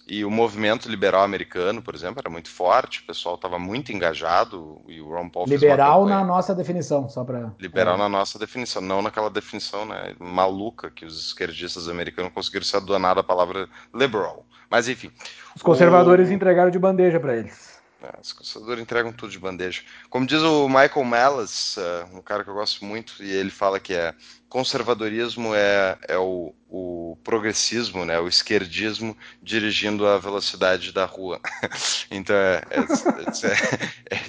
e 0.09 0.25
o 0.25 0.31
movimento 0.31 0.89
liberal 0.89 1.23
americano, 1.23 1.83
por 1.83 1.93
exemplo, 1.93 2.19
era 2.19 2.29
muito 2.29 2.49
forte, 2.49 3.01
o 3.01 3.05
pessoal 3.05 3.35
estava 3.35 3.59
muito 3.59 3.93
engajado 3.93 4.81
e 4.87 4.99
o 4.99 5.07
Ron 5.07 5.29
Paul 5.29 5.45
Liberal 5.47 6.05
na 6.07 6.23
nossa 6.23 6.55
definição, 6.55 7.07
só 7.07 7.23
para. 7.23 7.53
Liberal 7.59 7.93
é. 7.93 7.97
na 7.99 8.09
nossa 8.09 8.39
definição, 8.39 8.81
não 8.81 9.03
naquela 9.03 9.29
definição 9.29 9.85
né, 9.85 10.15
maluca 10.19 10.89
que 10.89 11.05
os 11.05 11.27
esquerdistas 11.27 11.87
americanos 11.87 12.33
conseguiram 12.33 12.65
se 12.65 12.75
adonar 12.75 13.15
da 13.15 13.23
palavra 13.23 13.69
liberal. 13.93 14.45
Mas 14.67 14.89
enfim. 14.89 15.11
Os 15.55 15.61
conservadores 15.61 16.29
o... 16.29 16.33
entregaram 16.33 16.71
de 16.71 16.79
bandeja 16.79 17.19
para 17.19 17.37
eles. 17.37 17.78
É, 18.01 18.19
os 18.21 18.31
conservadores 18.31 18.81
entregam 18.81 19.11
tudo 19.11 19.29
de 19.29 19.39
bandeja. 19.39 19.81
Como 20.09 20.25
diz 20.25 20.41
o 20.41 20.69
Michael 20.69 21.03
Mellis, 21.03 21.75
uh, 21.75 22.17
um 22.17 22.21
cara 22.21 22.43
que 22.45 22.49
eu 22.49 22.53
gosto 22.53 22.85
muito, 22.85 23.21
e 23.21 23.29
ele 23.29 23.49
fala 23.49 23.79
que 23.79 23.93
é 23.93 24.13
conservadorismo 24.47 25.53
é, 25.53 25.97
é 26.07 26.17
o, 26.17 26.55
o 26.69 27.17
progressismo, 27.23 28.05
né, 28.05 28.17
o 28.19 28.27
esquerdismo 28.27 29.15
dirigindo 29.43 30.07
a 30.07 30.17
velocidade 30.17 30.93
da 30.93 31.05
rua. 31.05 31.41
então, 32.09 32.35
é, 32.35 32.63
é, 32.69 32.79
é, 32.79 34.15
é, 34.15 34.21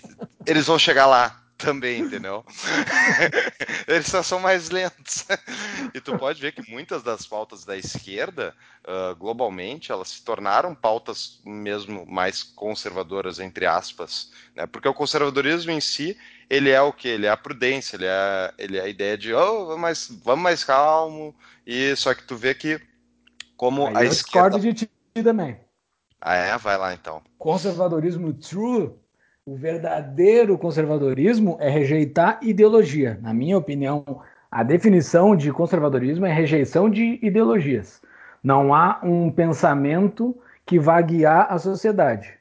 eles 0.44 0.66
vão 0.66 0.78
chegar 0.78 1.06
lá, 1.06 1.39
também, 1.61 2.00
entendeu? 2.00 2.45
Eles 3.87 4.07
só 4.07 4.23
são 4.23 4.40
mais 4.40 4.71
lentos. 4.71 5.26
E 5.95 6.00
tu 6.00 6.17
pode 6.19 6.40
ver 6.40 6.52
que 6.52 6.71
muitas 6.71 7.02
das 7.02 7.26
pautas 7.26 7.64
da 7.64 7.76
esquerda, 7.76 8.55
uh, 8.85 9.14
globalmente, 9.17 9.93
elas 9.93 10.09
se 10.09 10.25
tornaram 10.25 10.75
pautas 10.75 11.40
mesmo 11.45 12.07
mais 12.07 12.43
conservadoras, 12.43 13.38
entre 13.38 13.67
aspas, 13.67 14.33
né? 14.55 14.67
Porque 14.67 14.88
o 14.88 14.95
conservadorismo 14.95 15.71
em 15.71 15.81
si, 15.81 16.17
ele 16.49 16.71
é 16.71 16.81
o 16.81 16.93
que? 16.93 17.09
Ele 17.09 17.26
é 17.26 17.31
a 17.31 17.37
prudência, 17.37 17.97
ele 17.97 18.07
é, 18.07 18.55
ele 18.59 18.79
é 18.79 18.83
a 18.83 18.88
ideia 18.88 19.17
de, 19.17 19.35
oh, 19.35 19.67
vamos 19.67 19.81
mais, 19.81 20.21
vamos 20.25 20.43
mais 20.43 20.64
calmo, 20.64 21.35
e 21.67 21.95
só 21.97 22.14
que 22.14 22.25
tu 22.25 22.37
vê 22.37 22.55
que 22.55 22.81
como 23.57 23.87
Aí 23.88 23.97
a 23.97 24.05
eu 24.05 24.09
esquerda... 24.09 24.59
discordo 24.59 24.59
de 24.61 24.75
ti 24.75 24.90
também. 25.23 25.61
Ah, 26.21 26.35
é? 26.35 26.59
Vai 26.59 26.76
lá, 26.76 26.93
então. 26.93 27.23
Conservadorismo 27.38 28.33
true 28.33 28.93
o 29.50 29.57
verdadeiro 29.57 30.57
conservadorismo 30.57 31.57
é 31.59 31.69
rejeitar 31.69 32.38
ideologia. 32.40 33.19
Na 33.21 33.35
minha 33.35 33.59
opinião, 33.59 34.23
a 34.49 34.62
definição 34.62 35.35
de 35.35 35.50
conservadorismo 35.50 36.25
é 36.25 36.33
rejeição 36.33 36.88
de 36.88 37.19
ideologias. 37.21 38.00
Não 38.45 38.73
há 38.73 39.00
um 39.02 39.28
pensamento 39.28 40.40
que 40.64 40.78
vá 40.78 41.00
guiar 41.00 41.52
a 41.52 41.59
sociedade. 41.59 42.33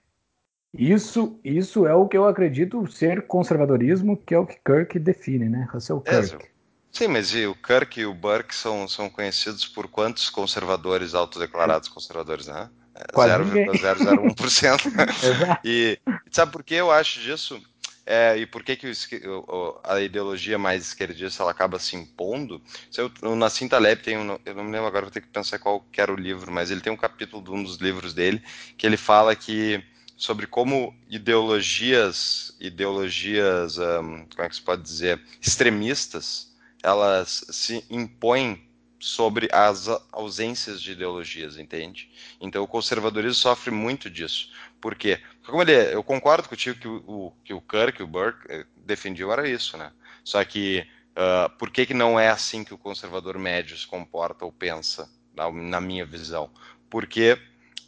Isso, 0.72 1.40
isso 1.44 1.88
é 1.88 1.96
o 1.96 2.08
que 2.08 2.16
eu 2.16 2.28
acredito 2.28 2.86
ser 2.86 3.26
conservadorismo, 3.26 4.16
que 4.16 4.36
é 4.36 4.38
o 4.38 4.46
que 4.46 4.60
Kirk 4.64 5.00
define, 5.00 5.50
né? 5.50 5.68
Russell 5.74 6.04
é, 6.06 6.22
Kirk. 6.22 6.46
É, 6.46 6.48
sim, 6.92 7.08
mas 7.08 7.34
o 7.34 7.56
Kirk 7.56 8.02
e 8.02 8.06
o 8.06 8.14
Burke 8.14 8.54
são, 8.54 8.88
são 8.88 9.10
conhecidos 9.10 9.66
por 9.66 9.88
quantos 9.88 10.30
conservadores 10.30 11.16
autodeclarados 11.16 11.90
conservadores, 11.90 12.46
né? 12.46 12.70
0,001%. 13.14 15.60
e 15.64 16.00
sabe 16.32 16.52
por 16.52 16.64
que 16.64 16.76
eu 16.76 16.92
acho 16.92 17.20
disso? 17.20 17.62
é, 18.10 18.36
e 18.36 18.48
por 18.48 18.64
que, 18.64 18.76
que 18.76 18.92
o, 19.28 19.80
a 19.84 20.02
ideologia 20.02 20.58
mais 20.58 20.88
esquerdista 20.88 21.44
ela 21.44 21.52
acaba 21.52 21.78
se 21.78 21.96
impondo. 21.96 22.60
Eu, 22.98 23.12
o 23.22 23.36
Nassim 23.36 23.68
Taleb 23.68 24.02
tem 24.02 24.18
um, 24.18 24.36
eu 24.44 24.56
não 24.56 24.64
me 24.64 24.72
lembro 24.72 24.88
agora, 24.88 25.06
vou 25.06 25.12
ter 25.12 25.22
que 25.22 25.28
pensar 25.28 25.60
qual 25.60 25.82
que 25.92 26.02
era 26.02 26.12
o 26.12 26.16
livro, 26.16 26.52
mas 26.52 26.72
ele 26.72 26.82
tem 26.82 26.92
um 26.92 26.98
capítulo 26.98 27.44
de 27.44 27.52
um 27.52 27.62
dos 27.62 27.78
livros 27.78 28.12
dele 28.12 28.42
que 28.76 28.88
ele 28.88 28.98
fala 28.98 29.36
que 29.36 29.84
sobre 30.18 30.48
como 30.48 30.92
ideologias, 31.08 32.58
ideologias, 32.60 33.78
um, 33.78 34.26
como 34.26 34.44
é 34.44 34.50
que 34.50 34.56
se 34.56 34.62
pode 34.64 34.82
dizer, 34.82 35.22
extremistas, 35.40 36.52
elas 36.82 37.46
se 37.52 37.86
impõem 37.92 38.60
sobre 39.00 39.48
as 39.52 39.88
ausências 40.12 40.82
de 40.82 40.92
ideologias, 40.92 41.58
entende? 41.58 42.12
Então 42.42 42.64
o 42.64 42.68
conservadorismo 42.68 43.36
sofre 43.36 43.72
muito 43.72 44.10
disso. 44.10 44.52
Por 44.82 44.96
quê? 44.96 45.20
Porque 45.40 45.52
como 45.52 45.62
ele 45.62 45.74
é, 45.74 45.96
eu 45.96 46.04
concordo 46.04 46.50
contigo 46.50 46.80
que 46.80 46.88
o, 46.88 47.34
que 47.44 47.54
o 47.54 47.62
Kirk, 47.62 48.04
o 48.04 48.08
Burke, 48.08 48.46
eh, 48.50 48.66
defendiam 48.78 49.32
era 49.32 49.48
isso, 49.48 49.78
né? 49.78 49.92
Só 50.24 50.44
que 50.44 50.86
uh, 51.12 51.50
por 51.58 51.72
que, 51.72 51.86
que 51.86 51.94
não 51.94 52.20
é 52.20 52.30
assim 52.30 52.64
que 52.64 52.74
o 52.74 52.78
conservador 52.78 53.38
médio 53.40 53.78
se 53.78 53.88
comporta 53.88 54.44
ou 54.44 54.52
pensa, 54.52 55.10
na, 55.34 55.50
na 55.52 55.82
minha 55.82 56.06
visão? 56.06 56.50
Porque 56.90 57.40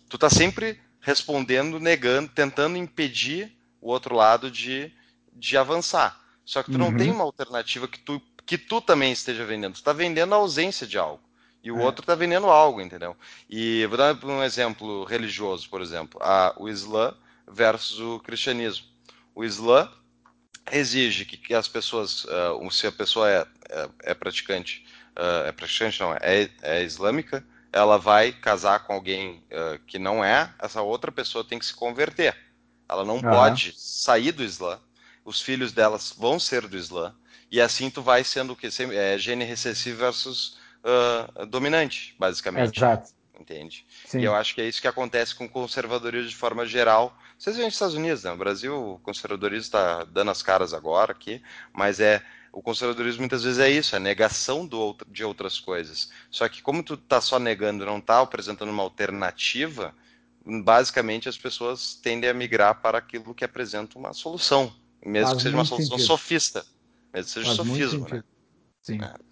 tu 0.07 0.17
tá 0.17 0.29
sempre 0.29 0.79
respondendo, 1.01 1.79
negando, 1.79 2.29
tentando 2.29 2.77
impedir 2.77 3.55
o 3.81 3.89
outro 3.89 4.15
lado 4.15 4.49
de, 4.49 4.91
de 5.33 5.57
avançar. 5.57 6.21
Só 6.45 6.63
que 6.63 6.71
tu 6.71 6.77
uhum. 6.77 6.91
não 6.91 6.97
tem 6.97 7.11
uma 7.11 7.23
alternativa 7.23 7.87
que 7.87 7.99
tu, 7.99 8.19
que 8.51 8.57
tu 8.57 8.81
também 8.81 9.13
esteja 9.13 9.45
vendendo. 9.45 9.75
Tu 9.75 9.77
está 9.77 9.93
vendendo 9.93 10.33
a 10.33 10.37
ausência 10.37 10.85
de 10.85 10.97
algo. 10.97 11.23
E 11.63 11.71
o 11.71 11.79
é. 11.79 11.83
outro 11.85 12.03
está 12.03 12.15
vendendo 12.15 12.47
algo, 12.47 12.81
entendeu? 12.81 13.15
E 13.49 13.85
vou 13.85 13.97
dar 13.97 14.13
um 14.25 14.43
exemplo 14.43 15.05
religioso, 15.05 15.69
por 15.69 15.81
exemplo. 15.81 16.21
A, 16.21 16.53
o 16.57 16.67
Islã 16.67 17.15
versus 17.49 17.97
o 18.01 18.19
cristianismo. 18.19 18.85
O 19.33 19.45
Islã 19.45 19.89
exige 20.69 21.23
que, 21.23 21.37
que 21.37 21.53
as 21.53 21.69
pessoas, 21.69 22.25
uh, 22.25 22.71
se 22.71 22.85
a 22.85 22.91
pessoa 22.91 23.29
é, 23.29 23.47
é, 23.69 23.89
é 24.03 24.13
praticante, 24.13 24.85
uh, 25.17 25.47
é 25.47 25.53
praticante 25.53 26.01
não, 26.01 26.13
é, 26.15 26.49
é 26.61 26.83
islâmica, 26.83 27.45
ela 27.71 27.97
vai 27.97 28.33
casar 28.33 28.79
com 28.85 28.91
alguém 28.91 29.41
uh, 29.49 29.79
que 29.87 29.97
não 29.97 30.21
é, 30.21 30.53
essa 30.59 30.81
outra 30.81 31.09
pessoa 31.09 31.41
tem 31.41 31.57
que 31.57 31.65
se 31.65 31.73
converter. 31.73 32.35
Ela 32.89 33.05
não 33.05 33.15
uhum. 33.15 33.21
pode 33.21 33.73
sair 33.77 34.33
do 34.33 34.43
Islã. 34.43 34.77
Os 35.23 35.41
filhos 35.41 35.71
delas 35.71 36.13
vão 36.17 36.37
ser 36.37 36.67
do 36.67 36.75
Islã. 36.75 37.15
E 37.51 37.59
assim 37.59 37.89
tu 37.89 38.01
vai 38.01 38.23
sendo 38.23 38.53
o 38.53 38.55
que? 38.55 38.69
É 38.93 39.17
gene 39.17 39.43
recessivo 39.43 39.99
versus 39.99 40.57
uh, 40.85 41.45
dominante, 41.45 42.15
basicamente. 42.17 42.77
Exato. 42.77 43.11
Entende? 43.39 43.85
Sim. 44.05 44.19
E 44.19 44.23
eu 44.23 44.35
acho 44.35 44.53
que 44.53 44.61
é 44.61 44.67
isso 44.67 44.79
que 44.79 44.87
acontece 44.87 45.33
com 45.33 45.45
o 45.45 45.49
conservadorismo 45.49 46.29
de 46.29 46.35
forma 46.35 46.65
geral. 46.65 47.17
Vocês 47.37 47.55
veem 47.55 47.65
nos 47.65 47.73
Estados 47.73 47.95
Unidos, 47.95 48.23
né? 48.23 48.29
No 48.29 48.37
Brasil, 48.37 48.93
o 48.93 48.99
conservadorismo 48.99 49.63
está 49.63 50.03
dando 50.03 50.29
as 50.29 50.43
caras 50.43 50.73
agora 50.75 51.11
aqui, 51.11 51.41
mas 51.73 51.99
é 51.99 52.23
o 52.53 52.61
conservadorismo 52.61 53.21
muitas 53.21 53.43
vezes 53.43 53.59
é 53.59 53.69
isso, 53.69 53.95
é 53.95 53.99
negação 53.99 54.67
do, 54.67 54.95
de 55.07 55.23
outras 55.23 55.59
coisas. 55.59 56.11
Só 56.29 56.47
que 56.47 56.61
como 56.61 56.83
tu 56.83 56.97
tá 56.97 57.19
só 57.21 57.39
negando, 57.39 57.85
não 57.85 57.99
tá 58.01 58.21
apresentando 58.21 58.69
uma 58.69 58.83
alternativa, 58.83 59.95
basicamente 60.45 61.29
as 61.29 61.37
pessoas 61.37 61.95
tendem 61.95 62.29
a 62.29 62.33
migrar 62.33 62.81
para 62.81 62.97
aquilo 62.97 63.33
que 63.33 63.45
apresenta 63.45 63.97
uma 63.97 64.13
solução, 64.13 64.73
mesmo 65.03 65.27
Faz 65.27 65.37
que 65.37 65.43
seja 65.43 65.55
uma 65.55 65.65
solução 65.65 65.97
sentido. 65.97 66.07
sofista, 66.07 66.65
mesmo 67.13 67.29
seja 67.29 67.45
Faz 67.47 67.57
sofismo. 67.57 68.07
Né? 68.09 68.23
Sim. 68.81 69.01
É. 69.01 69.31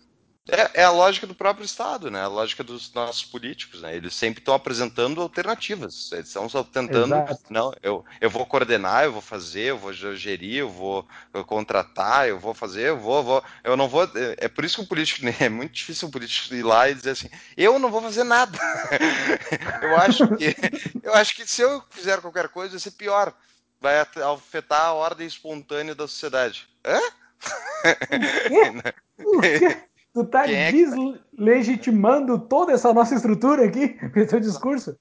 É, 0.52 0.82
é, 0.82 0.84
a 0.84 0.90
lógica 0.90 1.28
do 1.28 1.36
próprio 1.36 1.64
Estado, 1.64 2.10
né? 2.10 2.22
A 2.22 2.28
lógica 2.28 2.64
dos 2.64 2.92
nossos 2.94 3.24
políticos, 3.24 3.82
né? 3.82 3.96
Eles 3.96 4.16
sempre 4.16 4.42
estão 4.42 4.54
apresentando 4.54 5.22
alternativas. 5.22 6.12
Eles 6.12 6.28
estão 6.28 6.50
só 6.50 6.64
tentando, 6.64 7.14
Exato. 7.14 7.44
não, 7.50 7.74
eu, 7.84 8.04
eu 8.20 8.30
vou 8.30 8.46
coordenar, 8.46 9.04
eu 9.04 9.12
vou 9.12 9.22
fazer, 9.22 9.66
eu 9.66 9.78
vou 9.78 9.94
gerir, 9.94 10.58
eu 10.58 10.70
vou 10.70 11.08
eu 11.34 11.46
contratar, 11.46 12.28
eu 12.28 12.40
vou 12.40 12.54
fazer, 12.54 12.90
eu 12.90 12.98
vou, 12.98 13.24
vou, 13.24 13.44
eu 13.64 13.78
não 13.78 13.88
vou. 13.88 14.04
É, 14.04 14.46
é 14.46 14.48
por 14.48 14.66
isso 14.66 14.78
que 14.78 14.84
o 14.84 14.88
político 14.88 15.26
é 15.40 15.50
muito 15.50 15.74
difícil 15.74 16.08
o 16.08 16.12
político 16.12 16.56
ir 16.56 16.64
lá 16.64 16.90
e 16.90 16.96
dizer 16.96 17.12
assim, 17.12 17.30
eu 17.56 17.78
não 17.78 17.92
vou 17.92 18.02
fazer 18.02 18.24
nada. 18.24 18.58
eu 19.84 19.96
acho 19.98 20.28
que 20.36 20.56
eu 21.04 21.14
acho 21.14 21.36
que 21.36 21.46
se 21.46 21.62
eu 21.62 21.84
fizer 21.92 22.22
qualquer 22.22 22.50
coisa 22.50 22.72
vai 22.72 22.80
ser 22.80 22.92
pior, 22.92 23.34
vai 23.80 24.00
afetar 24.00 24.82
a 24.82 24.94
ordem 24.94 25.28
espontânea 25.28 25.94
da 25.94 26.08
sociedade. 26.08 26.68
Hã? 26.84 27.00
O 27.40 28.48
quê? 28.48 28.94
O 29.26 29.42
quê? 29.42 29.78
Tu 30.14 30.26
tá 30.26 30.50
é 30.50 30.72
deslegitimando 30.72 32.40
toda 32.40 32.74
essa 32.74 32.92
nossa 32.94 33.14
estrutura 33.14 33.66
aqui 33.66 33.96
esse 34.16 34.28
teu 34.28 34.40
discurso. 34.40 34.98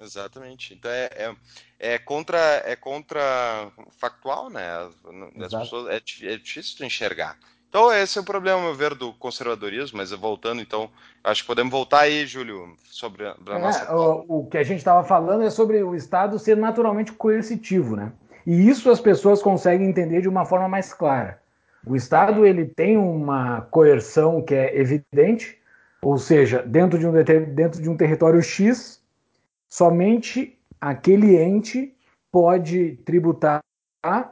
Exatamente. 0.00 0.74
Então 0.74 0.90
é, 0.90 1.08
é, 1.14 1.34
é, 1.78 1.98
contra 1.98 2.38
é 2.64 2.76
contra 2.76 3.70
factual, 3.98 4.50
né? 4.50 4.88
As 5.44 5.54
pessoas, 5.54 5.88
é, 5.88 5.96
é 5.96 6.36
difícil 6.36 6.76
de 6.76 6.84
enxergar. 6.84 7.36
Então 7.68 7.92
esse 7.92 8.18
é 8.18 8.20
o 8.20 8.24
problema, 8.24 8.62
meu 8.62 8.74
ver, 8.74 8.94
do 8.94 9.12
conservadorismo, 9.14 9.98
mas 9.98 10.10
voltando, 10.10 10.62
então, 10.62 10.90
acho 11.22 11.42
que 11.42 11.46
podemos 11.46 11.70
voltar 11.70 12.00
aí, 12.00 12.26
Júlio, 12.26 12.74
sobre 12.84 13.26
a, 13.26 13.36
a 13.46 13.54
é, 13.54 13.58
nossa... 13.58 13.94
O, 13.94 14.40
o, 14.40 14.46
que 14.46 14.56
a 14.56 14.62
gente 14.62 14.78
estava 14.78 15.04
falando 15.04 15.44
é 15.44 15.50
sobre 15.50 15.82
o 15.82 15.94
Estado 15.94 16.38
ser 16.38 16.56
naturalmente 16.56 17.12
coercitivo, 17.12 17.94
né? 17.94 18.10
E 18.46 18.68
isso 18.68 18.90
as 18.90 19.00
pessoas 19.00 19.42
conseguem 19.42 19.86
entender 19.86 20.22
de 20.22 20.28
uma 20.28 20.46
forma 20.46 20.66
mais 20.66 20.94
clara. 20.94 21.42
O 21.88 21.96
Estado 21.96 22.44
ele 22.44 22.66
tem 22.66 22.96
uma 22.98 23.62
coerção 23.62 24.42
que 24.42 24.54
é 24.54 24.78
evidente, 24.78 25.58
ou 26.02 26.18
seja, 26.18 26.62
dentro 26.62 26.98
de 26.98 27.06
um, 27.06 27.12
dentro 27.54 27.80
de 27.80 27.88
um 27.88 27.96
território 27.96 28.42
X, 28.42 29.02
somente 29.68 30.58
aquele 30.78 31.36
ente 31.36 31.94
pode 32.30 32.98
tributar 33.04 33.60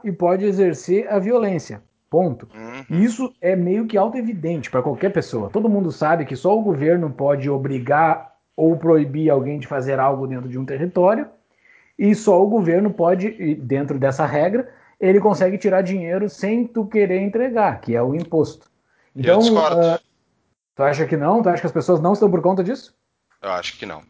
e 0.03 0.11
pode 0.11 0.45
exercer 0.45 1.11
a 1.11 1.17
violência. 1.17 1.81
Ponto. 2.09 2.47
Uhum. 2.55 3.01
Isso 3.01 3.33
é 3.41 3.55
meio 3.55 3.85
que 3.85 3.97
auto-evidente 3.97 4.71
para 4.71 4.81
qualquer 4.81 5.11
pessoa. 5.11 5.49
Todo 5.49 5.67
mundo 5.67 5.91
sabe 5.91 6.25
que 6.25 6.35
só 6.37 6.57
o 6.57 6.61
governo 6.61 7.09
pode 7.09 7.49
obrigar 7.49 8.35
ou 8.55 8.77
proibir 8.77 9.29
alguém 9.29 9.59
de 9.59 9.67
fazer 9.67 9.99
algo 9.99 10.25
dentro 10.25 10.47
de 10.47 10.57
um 10.57 10.65
território, 10.65 11.27
e 11.97 12.15
só 12.15 12.41
o 12.41 12.47
governo 12.47 12.91
pode, 12.91 13.55
dentro 13.55 13.99
dessa 13.99 14.25
regra, 14.25 14.69
ele 14.99 15.19
consegue 15.19 15.57
tirar 15.57 15.81
dinheiro 15.81 16.29
sem 16.29 16.65
tu 16.67 16.85
querer 16.85 17.21
entregar, 17.21 17.79
que 17.81 17.95
é 17.95 18.01
o 18.01 18.15
imposto. 18.15 18.69
Então, 19.15 19.39
uh, 19.39 19.99
tu 20.75 20.83
acha 20.83 21.05
que 21.05 21.17
não? 21.17 21.41
Tu 21.41 21.49
acha 21.49 21.61
que 21.61 21.67
as 21.67 21.73
pessoas 21.73 21.99
não 21.99 22.13
estão 22.13 22.29
por 22.29 22.41
conta 22.41 22.63
disso? 22.63 22.95
Eu 23.41 23.51
acho 23.51 23.77
que 23.77 23.85
não. 23.85 24.03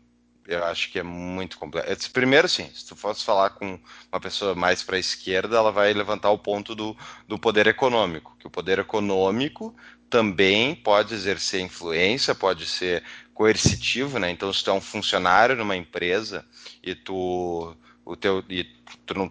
Eu 0.48 0.64
acho 0.64 0.90
que 0.90 0.98
é 0.98 1.04
muito 1.04 1.60
complexo. 1.60 2.10
Primeiro, 2.12 2.48
sim, 2.48 2.70
se 2.74 2.88
tu 2.88 2.96
fosse 2.96 3.24
falar 3.26 3.50
com 3.50 3.78
uma 4.10 4.20
pessoa 4.20 4.56
mais 4.56 4.82
para 4.82 4.96
a 4.96 5.00
esquerda, 5.00 5.58
ela 5.58 5.74
vai 5.74 5.94
levantar 5.94 6.32
o 6.32 6.40
ponto 6.40 6.74
do, 6.74 6.96
do 7.28 7.38
poder 7.38 7.68
econômico, 7.68 8.34
que 8.40 8.48
o 8.48 8.50
poder 8.50 8.80
econômico 8.80 9.76
também 10.10 10.74
pode 10.74 11.14
exercer 11.14 11.60
influência, 11.60 12.34
pode 12.34 12.66
ser 12.66 13.04
coercitivo, 13.34 14.20
né? 14.20 14.32
Então, 14.32 14.52
se 14.54 14.64
tu 14.64 14.70
é 14.70 14.74
um 14.74 14.80
funcionário 14.80 15.58
numa 15.58 15.76
empresa 15.76 16.46
e 16.82 16.96
tu, 16.96 17.76
o 18.06 18.16
teu, 18.16 18.42
e 18.50 18.64
tu 19.06 19.14
não 19.14 19.30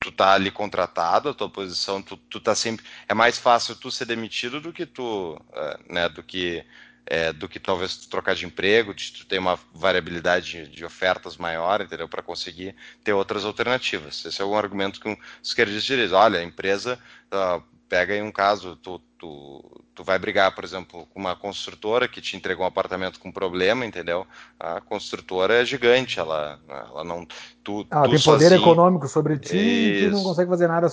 tu 0.00 0.10
tá 0.10 0.32
ali 0.32 0.50
contratado, 0.50 1.28
a 1.28 1.34
tua 1.34 1.48
posição, 1.48 2.02
tu, 2.02 2.16
tu 2.16 2.40
tá 2.40 2.54
sempre. 2.54 2.84
É 3.06 3.14
mais 3.14 3.38
fácil 3.38 3.76
tu 3.76 3.90
ser 3.90 4.06
demitido 4.06 4.60
do 4.60 4.72
que 4.72 4.86
tu, 4.86 5.34
uh, 5.34 5.92
né, 5.92 6.08
do 6.08 6.22
que. 6.22 6.64
É, 7.06 7.32
do 7.32 7.48
que 7.48 7.58
talvez 7.58 7.96
tu 7.96 8.08
trocar 8.08 8.36
de 8.36 8.46
emprego, 8.46 8.94
de 8.94 9.12
tu 9.12 9.26
ter 9.26 9.38
uma 9.38 9.58
variabilidade 9.74 10.66
de, 10.66 10.68
de 10.68 10.84
ofertas 10.84 11.36
maior, 11.36 11.80
entendeu? 11.80 12.08
Para 12.08 12.22
conseguir 12.22 12.76
ter 13.02 13.12
outras 13.12 13.44
alternativas. 13.44 14.24
Esse 14.24 14.40
é 14.40 14.44
um 14.44 14.54
argumento 14.54 15.00
que 15.00 15.08
um 15.08 15.16
esquerdista 15.42 15.96
diz. 15.96 16.12
Olha, 16.12 16.38
a 16.38 16.44
empresa 16.44 17.00
uh, 17.32 17.64
pega 17.88 18.14
aí 18.14 18.22
um 18.22 18.30
caso, 18.30 18.76
tu, 18.76 19.02
tu, 19.20 19.84
tu 19.94 20.02
vai 20.02 20.18
brigar, 20.18 20.54
por 20.54 20.64
exemplo, 20.64 21.06
com 21.12 21.20
uma 21.20 21.36
construtora 21.36 22.08
que 22.08 22.22
te 22.22 22.38
entregou 22.38 22.64
um 22.64 22.68
apartamento 22.68 23.20
com 23.20 23.30
problema, 23.30 23.84
entendeu? 23.84 24.26
A 24.58 24.80
construtora 24.80 25.60
é 25.60 25.64
gigante, 25.64 26.18
ela, 26.18 26.58
ela 26.66 27.04
não. 27.04 27.26
Tu, 27.62 27.86
ela 27.90 28.04
tu 28.04 28.10
tem 28.12 28.20
poder 28.20 28.52
econômico 28.52 29.06
sobre 29.06 29.38
ti 29.38 29.58
isso. 29.58 30.06
e 30.06 30.10
tu 30.10 30.16
não 30.16 30.24
consegue 30.24 30.48
fazer 30.48 30.68
nada 30.68 30.88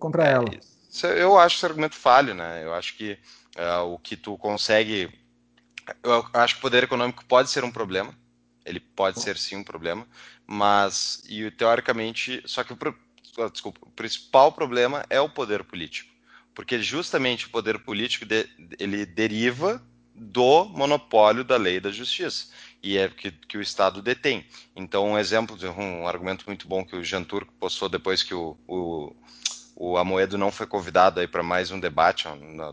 contra 0.00 0.26
é, 0.26 0.32
ela. 0.32 0.46
Isso, 0.88 1.06
eu 1.06 1.38
acho 1.38 1.56
esse 1.56 1.66
argumento 1.66 1.94
falho, 1.94 2.34
né? 2.34 2.64
Eu 2.64 2.72
acho 2.72 2.96
que 2.96 3.18
uh, 3.58 3.84
o 3.92 3.98
que 3.98 4.16
tu 4.16 4.38
consegue. 4.38 5.12
Eu 6.02 6.26
acho 6.32 6.56
que 6.56 6.62
poder 6.62 6.82
econômico 6.82 7.24
pode 7.26 7.50
ser 7.50 7.62
um 7.62 7.70
problema. 7.70 8.14
Ele 8.64 8.80
pode 8.80 9.20
ser 9.20 9.36
sim 9.36 9.54
um 9.54 9.62
problema, 9.62 10.04
mas 10.44 11.22
e 11.28 11.48
teoricamente, 11.52 12.42
só 12.46 12.64
que 12.64 12.72
o, 12.72 13.50
desculpa, 13.50 13.80
o 13.82 13.90
principal 13.90 14.50
problema 14.50 15.04
é 15.08 15.20
o 15.20 15.28
poder 15.28 15.62
político 15.62 16.15
porque 16.56 16.82
justamente 16.82 17.44
o 17.44 17.50
poder 17.50 17.78
político 17.78 18.24
de, 18.24 18.48
ele 18.80 19.04
deriva 19.04 19.80
do 20.14 20.64
monopólio 20.64 21.44
da 21.44 21.58
lei 21.58 21.78
da 21.78 21.92
justiça 21.92 22.46
e 22.82 22.96
é 22.96 23.10
que, 23.10 23.30
que 23.30 23.58
o 23.58 23.60
Estado 23.60 24.00
detém. 24.00 24.46
Então, 24.74 25.10
um 25.10 25.18
exemplo 25.18 25.54
um 25.78 26.08
argumento 26.08 26.46
muito 26.46 26.66
bom 26.66 26.82
que 26.82 26.96
o 26.96 27.04
Jean 27.04 27.22
Turco 27.22 27.52
postou 27.60 27.90
depois 27.90 28.22
que 28.22 28.32
o, 28.32 28.56
o, 28.66 29.14
o 29.78 29.98
Amoedo 29.98 30.38
não 30.38 30.50
foi 30.50 30.66
convidado 30.66 31.20
aí 31.20 31.28
para 31.28 31.42
mais 31.42 31.70
um 31.70 31.78
debate 31.78 32.26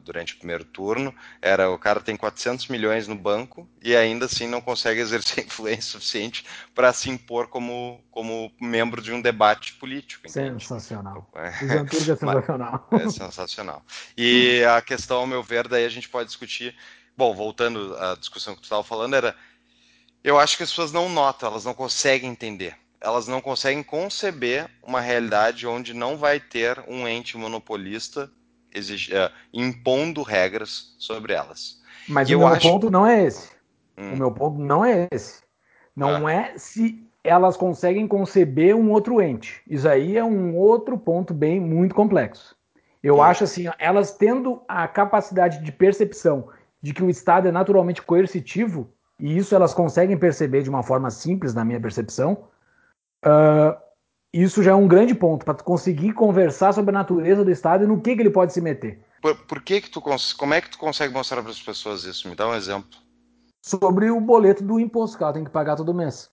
durante 0.06 0.34
o 0.34 0.38
primeiro 0.38 0.64
turno. 0.64 1.14
Era 1.42 1.70
o 1.70 1.78
cara 1.78 2.00
tem 2.00 2.16
400 2.16 2.70
milhões 2.70 3.10
no 3.10 3.16
banco 3.16 3.68
e 3.82 3.94
ainda 3.94 4.26
assim 4.26 4.48
não 4.48 4.62
consegue 4.62 5.02
exercer 5.04 5.46
influência 5.46 5.92
suficiente 5.92 6.46
para 6.74 6.94
se 6.94 7.10
impor 7.10 7.50
como, 7.50 8.02
como 8.10 8.50
membro 8.60 9.02
de 9.02 9.12
um 9.12 9.22
debate 9.22 9.74
político. 9.74 10.26
Entende? 10.26 10.64
Sensacional. 10.64 11.30
É, 11.36 11.48
é 11.48 11.88
sensacional. 11.88 12.88
É 12.92 13.10
sensacional. 13.10 13.84
E 14.18 14.64
a 14.64 14.82
questão, 14.82 15.18
ao 15.18 15.28
meu 15.28 15.44
ver, 15.44 15.68
daí 15.68 15.86
a 15.86 15.90
gente 15.90 16.08
pode 16.08 16.28
discutir. 16.28 16.74
Bom, 17.18 17.34
voltando 17.36 17.98
à 17.98 18.16
discussão 18.16 18.56
que 18.56 18.62
tu 18.62 18.66
estava 18.66 18.84
falando, 18.84 19.16
era. 19.16 19.36
Eu 20.24 20.40
acho 20.40 20.56
que 20.56 20.64
as 20.64 20.70
pessoas 20.70 20.94
não 20.94 21.10
notam, 21.10 21.50
elas 21.50 21.66
não 21.66 21.74
conseguem 21.74 22.30
entender 22.30 22.78
elas 23.04 23.28
não 23.28 23.42
conseguem 23.42 23.84
conceber 23.84 24.70
uma 24.82 25.02
realidade 25.02 25.68
onde 25.68 25.94
não 25.94 26.18
vai 26.18 26.40
ter 26.40 26.82
um 26.88 27.06
ente 27.06 27.38
monopolista 27.38 28.32
uh, 28.74 29.34
impondo 29.54 30.24
regras 30.24 30.96
sobre 30.98 31.34
elas. 31.34 31.82
Mas 32.08 32.30
e 32.30 32.36
o 32.36 32.40
meu 32.40 32.48
acho... 32.48 32.68
ponto 32.68 32.90
não 32.90 33.06
é 33.06 33.26
esse. 33.26 33.50
Hum. 33.98 34.14
O 34.14 34.18
meu 34.18 34.32
ponto 34.32 34.58
não 34.58 34.86
é 34.86 35.10
esse. 35.12 35.44
Não 35.94 36.26
ah. 36.26 36.32
é 36.32 36.58
se 36.58 37.06
elas 37.26 37.58
conseguem 37.58 38.08
conceber 38.08 38.74
um 38.74 38.90
outro 38.92 39.22
ente. 39.22 39.62
Isso 39.70 39.88
aí 39.88 40.18
é 40.18 40.24
um 40.24 40.56
outro 40.56 40.98
ponto 40.98 41.34
bem 41.34 41.60
muito 41.60 41.94
complexo. 41.94 42.56
Eu 43.04 43.18
hum. 43.18 43.22
acho 43.22 43.44
assim, 43.44 43.66
elas 43.78 44.16
tendo 44.16 44.62
a 44.66 44.88
capacidade 44.88 45.62
de 45.62 45.72
percepção 45.74 46.48
de 46.82 46.94
que 46.94 47.04
o 47.04 47.10
Estado 47.10 47.50
é 47.50 47.52
naturalmente 47.52 48.02
coercitivo, 48.02 48.90
e 49.20 49.38
isso 49.38 49.54
elas 49.54 49.74
conseguem 49.74 50.18
perceber 50.18 50.64
de 50.64 50.70
uma 50.70 50.84
forma 50.84 51.10
simples, 51.12 51.54
na 51.54 51.64
minha 51.64 51.80
percepção, 51.80 52.46
Uh, 53.26 53.82
isso 54.34 54.64
já 54.64 54.72
é 54.72 54.76
um 54.76 54.88
grande 54.88 55.14
ponto 55.14 55.46
para 55.46 55.54
conseguir 55.56 56.14
conversar 56.14 56.74
sobre 56.74 56.90
a 56.90 57.00
natureza 57.00 57.46
do 57.46 57.52
Estado 57.52 57.84
e 57.84 57.88
no 57.88 58.02
que, 58.02 58.16
que 58.16 58.22
ele 58.22 58.30
pode 58.30 58.52
se 58.52 58.60
meter. 58.60 59.00
Por, 59.22 59.36
por 59.46 59.62
que 59.62 59.80
que 59.80 59.90
tu 59.90 60.02
como 60.02 60.54
é 60.54 60.60
que 60.60 60.70
tu 60.70 60.78
consegue 60.78 61.14
mostrar 61.14 61.42
para 61.42 61.52
as 61.52 61.62
pessoas 61.62 62.04
isso? 62.04 62.28
Me 62.28 62.36
dá 62.36 62.48
um 62.48 62.56
exemplo. 62.56 63.00
Sobre 63.64 64.10
o 64.10 64.20
boleto 64.20 64.64
do 64.64 64.80
imposto 64.80 65.18
que 65.18 65.24
ela 65.24 65.32
tem 65.32 65.44
que 65.44 65.52
pagar 65.52 65.76
todo 65.76 65.94
mês. 65.94 66.30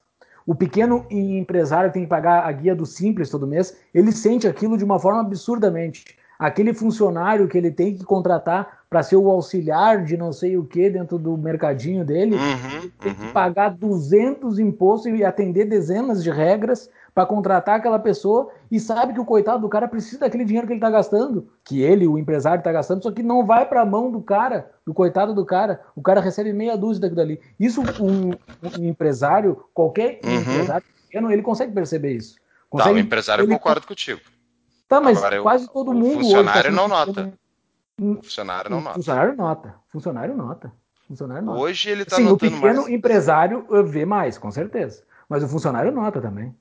O 0.46 0.54
pequeno 0.54 1.06
empresário 1.10 1.90
que 1.90 1.94
tem 1.94 2.02
que 2.02 2.08
pagar 2.08 2.44
a 2.44 2.50
guia 2.50 2.74
do 2.74 2.86
simples 2.86 3.30
todo 3.30 3.46
mês, 3.46 3.76
ele 3.94 4.10
sente 4.10 4.48
aquilo 4.48 4.76
de 4.76 4.82
uma 4.82 4.98
forma 4.98 5.20
absurdamente. 5.20 6.18
Aquele 6.40 6.72
funcionário 6.72 7.46
que 7.46 7.58
ele 7.58 7.70
tem 7.70 7.94
que 7.94 8.02
contratar 8.02 8.80
para 8.88 9.02
ser 9.02 9.16
o 9.16 9.30
auxiliar 9.30 10.02
de 10.02 10.16
não 10.16 10.32
sei 10.32 10.56
o 10.56 10.64
que 10.64 10.88
dentro 10.88 11.18
do 11.18 11.36
mercadinho 11.36 12.02
dele, 12.02 12.34
uhum, 12.34 12.90
tem 12.98 13.14
que 13.14 13.24
uhum. 13.26 13.32
pagar 13.32 13.68
200 13.68 14.58
impostos 14.58 15.12
e 15.12 15.22
atender 15.22 15.66
dezenas 15.66 16.24
de 16.24 16.30
regras 16.30 16.88
para 17.14 17.26
contratar 17.26 17.76
aquela 17.76 17.98
pessoa 17.98 18.48
e 18.70 18.80
sabe 18.80 19.12
que 19.12 19.20
o 19.20 19.24
coitado 19.26 19.60
do 19.60 19.68
cara 19.68 19.86
precisa 19.86 20.20
daquele 20.20 20.46
dinheiro 20.46 20.66
que 20.66 20.72
ele 20.72 20.78
está 20.78 20.88
gastando, 20.88 21.46
que 21.62 21.82
ele, 21.82 22.08
o 22.08 22.18
empresário, 22.18 22.60
está 22.60 22.72
gastando, 22.72 23.02
só 23.02 23.12
que 23.12 23.22
não 23.22 23.44
vai 23.44 23.68
para 23.68 23.82
a 23.82 23.86
mão 23.86 24.10
do 24.10 24.22
cara, 24.22 24.70
do 24.86 24.94
coitado 24.94 25.34
do 25.34 25.44
cara. 25.44 25.82
O 25.94 26.00
cara 26.00 26.22
recebe 26.22 26.54
meia 26.54 26.74
dúzia 26.74 27.02
daquilo 27.02 27.20
ali. 27.20 27.40
Isso, 27.60 27.82
um, 28.00 28.30
um 28.80 28.88
empresário, 28.88 29.62
qualquer 29.74 30.20
uhum. 30.24 30.36
empresário 30.36 30.86
pequeno, 31.04 31.30
ele 31.30 31.42
consegue 31.42 31.72
perceber 31.72 32.14
isso. 32.14 32.36
Consegue, 32.70 32.90
tá, 32.90 32.96
o 32.96 32.98
empresário 32.98 33.44
ele... 33.44 33.52
concordo 33.52 33.86
contigo. 33.86 34.20
Tá, 34.90 35.00
mas 35.00 35.18
Agora, 35.18 35.40
quase 35.40 35.66
eu, 35.66 35.70
todo 35.70 35.94
mundo. 35.94 36.18
O 36.18 36.22
funcionário 36.24 36.64
tá 36.64 36.76
não 36.76 36.88
nota. 36.88 37.32
Funcionário 37.96 38.70
não 38.70 38.80
nota. 38.80 38.94
Funcionário 38.96 39.36
nota. 39.36 39.74
Funcionário 39.86 40.36
nota. 40.36 40.72
Funcionário 41.06 41.44
nota. 41.44 41.60
Hoje 41.60 41.90
ele 41.90 42.02
está 42.02 42.16
Sim, 42.16 42.24
notando 42.24 42.50
mais. 42.50 42.58
O 42.58 42.62
pequeno 42.62 42.82
mais... 42.82 42.94
empresário 42.94 43.66
vê 43.84 44.04
mais, 44.04 44.36
com 44.36 44.50
certeza. 44.50 45.04
Mas 45.28 45.44
o 45.44 45.48
funcionário 45.48 45.92
nota 45.92 46.20
também. 46.20 46.52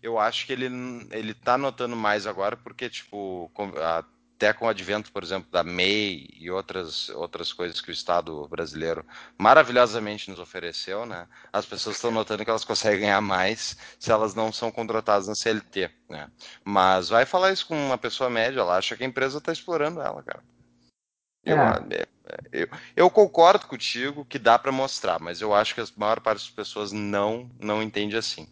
Eu 0.00 0.16
acho 0.16 0.46
que 0.46 0.52
ele 0.52 0.66
ele 1.10 1.32
está 1.32 1.58
notando 1.58 1.96
mais 1.96 2.24
agora 2.24 2.56
porque 2.56 2.88
tipo 2.88 3.50
até 4.36 4.52
com 4.52 4.66
o 4.66 4.68
advento, 4.68 5.12
por 5.12 5.22
exemplo, 5.22 5.50
da 5.50 5.62
MEI 5.62 6.28
e 6.34 6.50
outras 6.50 7.08
outras 7.10 7.52
coisas 7.52 7.80
que 7.80 7.90
o 7.90 7.92
Estado 7.92 8.46
brasileiro 8.48 9.04
maravilhosamente 9.38 10.28
nos 10.30 10.40
ofereceu, 10.40 11.06
né? 11.06 11.26
As 11.52 11.64
pessoas 11.64 11.96
estão 11.96 12.10
notando 12.10 12.44
que 12.44 12.50
elas 12.50 12.64
conseguem 12.64 13.00
ganhar 13.00 13.20
mais 13.20 13.76
se 13.98 14.10
elas 14.10 14.34
não 14.34 14.52
são 14.52 14.70
contratadas 14.70 15.28
na 15.28 15.34
CLT, 15.34 15.90
né? 16.08 16.28
Mas 16.64 17.08
vai 17.08 17.24
falar 17.24 17.52
isso 17.52 17.66
com 17.66 17.86
uma 17.86 17.96
pessoa 17.96 18.28
média, 18.28 18.60
ela 18.60 18.76
acha 18.76 18.96
que 18.96 19.04
a 19.04 19.06
empresa 19.06 19.38
está 19.38 19.52
explorando 19.52 20.00
ela, 20.00 20.22
cara. 20.22 20.42
Eu, 21.44 21.58
é. 21.58 22.06
eu, 22.52 22.68
eu, 22.96 23.10
concordo 23.10 23.66
contigo 23.66 24.24
que 24.24 24.38
dá 24.38 24.58
para 24.58 24.72
mostrar, 24.72 25.20
mas 25.20 25.42
eu 25.42 25.54
acho 25.54 25.74
que 25.74 25.80
a 25.80 25.86
maior 25.96 26.20
parte 26.20 26.40
das 26.40 26.50
pessoas 26.50 26.90
não 26.90 27.50
não 27.60 27.82
entende 27.82 28.16
assim. 28.16 28.48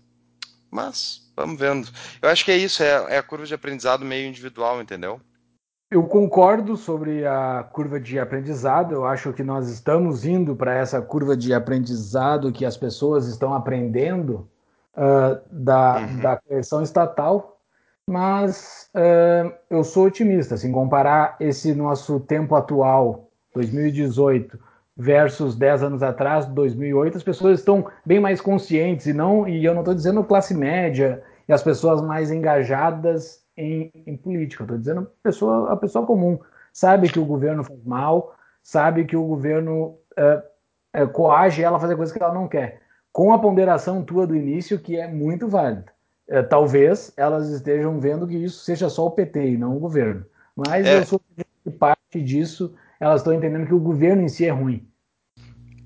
Mas 0.71 1.31
vamos 1.35 1.59
vendo. 1.59 1.88
Eu 2.21 2.29
acho 2.29 2.45
que 2.45 2.53
é 2.53 2.57
isso, 2.57 2.83
é, 2.83 3.14
é 3.14 3.18
a 3.18 3.23
curva 3.23 3.47
de 3.47 3.55
aprendizado 3.55 4.05
meio 4.05 4.29
individual, 4.29 4.81
entendeu? 4.81 5.21
Eu 5.92 6.05
concordo 6.05 6.74
sobre 6.74 7.26
a 7.26 7.68
curva 7.70 8.00
de 8.00 8.18
aprendizado. 8.18 8.94
Eu 8.94 9.05
acho 9.05 9.31
que 9.35 9.42
nós 9.42 9.68
estamos 9.68 10.24
indo 10.24 10.57
para 10.57 10.74
essa 10.74 11.02
curva 11.02 11.37
de 11.37 11.52
aprendizado 11.52 12.50
que 12.50 12.64
as 12.64 12.78
pessoas 12.78 13.26
estão 13.26 13.52
aprendendo 13.52 14.48
uh, 14.96 15.38
da, 15.50 15.98
uhum. 15.98 16.20
da 16.20 16.40
versão 16.48 16.83
estatal, 16.83 17.59
mas 18.09 18.88
uh, 18.94 19.52
eu 19.68 19.85
sou 19.85 20.07
otimista. 20.07 20.55
Assim, 20.55 20.72
comparar 20.72 21.37
esse 21.38 21.74
nosso 21.74 22.18
tempo 22.20 22.55
atual, 22.55 23.28
2018, 23.55 24.59
versus 24.96 25.55
10 25.55 25.83
anos 25.83 26.02
atrás, 26.02 26.46
2008, 26.46 27.18
as 27.18 27.22
pessoas 27.22 27.59
estão 27.59 27.87
bem 28.02 28.18
mais 28.18 28.40
conscientes 28.40 29.05
e 29.05 29.12
não 29.12 29.46
e 29.46 29.62
eu 29.62 29.74
não 29.74 29.83
estou 29.83 29.94
dizendo 29.94 30.24
classe 30.24 30.55
média 30.55 31.22
e 31.46 31.52
as 31.52 31.62
pessoas 31.62 32.00
mais 32.00 32.31
engajadas 32.31 33.41
em, 33.56 33.90
em 34.06 34.16
política. 34.16 34.64
Estou 34.64 34.78
dizendo 34.78 35.00
a 35.00 35.22
pessoa, 35.22 35.72
a 35.72 35.76
pessoa 35.76 36.06
comum 36.06 36.38
sabe 36.72 37.08
que 37.08 37.18
o 37.18 37.24
governo 37.24 37.62
faz 37.64 37.82
mal, 37.84 38.34
sabe 38.62 39.04
que 39.04 39.16
o 39.16 39.24
governo 39.24 39.98
é, 40.16 40.42
é, 40.92 41.06
coage 41.06 41.62
ela 41.62 41.76
a 41.76 41.80
fazer 41.80 41.96
coisas 41.96 42.14
que 42.14 42.22
ela 42.22 42.34
não 42.34 42.48
quer. 42.48 42.80
Com 43.12 43.32
a 43.32 43.38
ponderação 43.38 44.02
tua 44.02 44.26
do 44.26 44.34
início, 44.34 44.78
que 44.78 44.96
é 44.96 45.06
muito 45.06 45.48
válida. 45.48 45.92
É, 46.28 46.42
talvez 46.42 47.12
elas 47.16 47.50
estejam 47.50 48.00
vendo 48.00 48.26
que 48.26 48.36
isso 48.36 48.64
seja 48.64 48.88
só 48.88 49.06
o 49.06 49.10
PT 49.10 49.50
e 49.50 49.58
não 49.58 49.76
o 49.76 49.80
governo. 49.80 50.24
Mas 50.56 50.86
é. 50.86 50.98
eu 50.98 51.04
sou 51.04 51.20
de 51.36 51.70
parte 51.72 52.22
disso, 52.22 52.74
elas 52.98 53.20
estão 53.20 53.32
entendendo 53.32 53.66
que 53.66 53.74
o 53.74 53.80
governo 53.80 54.22
em 54.22 54.28
si 54.28 54.46
é 54.46 54.50
ruim. 54.50 54.88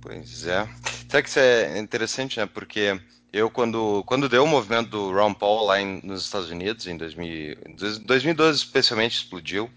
Pois 0.01 0.47
é. 0.47 0.67
Sabe 1.09 1.23
que 1.23 1.29
isso 1.29 1.39
é 1.39 1.79
interessante, 1.79 2.39
né? 2.39 2.47
Porque 2.47 3.01
eu, 3.37 3.51
quando, 3.51 4.03
quando 4.07 4.29
deu 4.29 4.45
o 4.45 4.47
movimento 4.47 4.89
do 4.89 5.13
Ron 5.13 5.35
Paul 5.35 5.67
lá 5.67 5.81
em, 5.81 6.01
nos 6.03 6.25
Estados 6.25 6.51
Unidos, 6.51 6.87
em 6.87 6.97
2000, 6.97 7.57
2012 8.05 8.59
especialmente, 8.59 9.19
explodiu. 9.19 9.71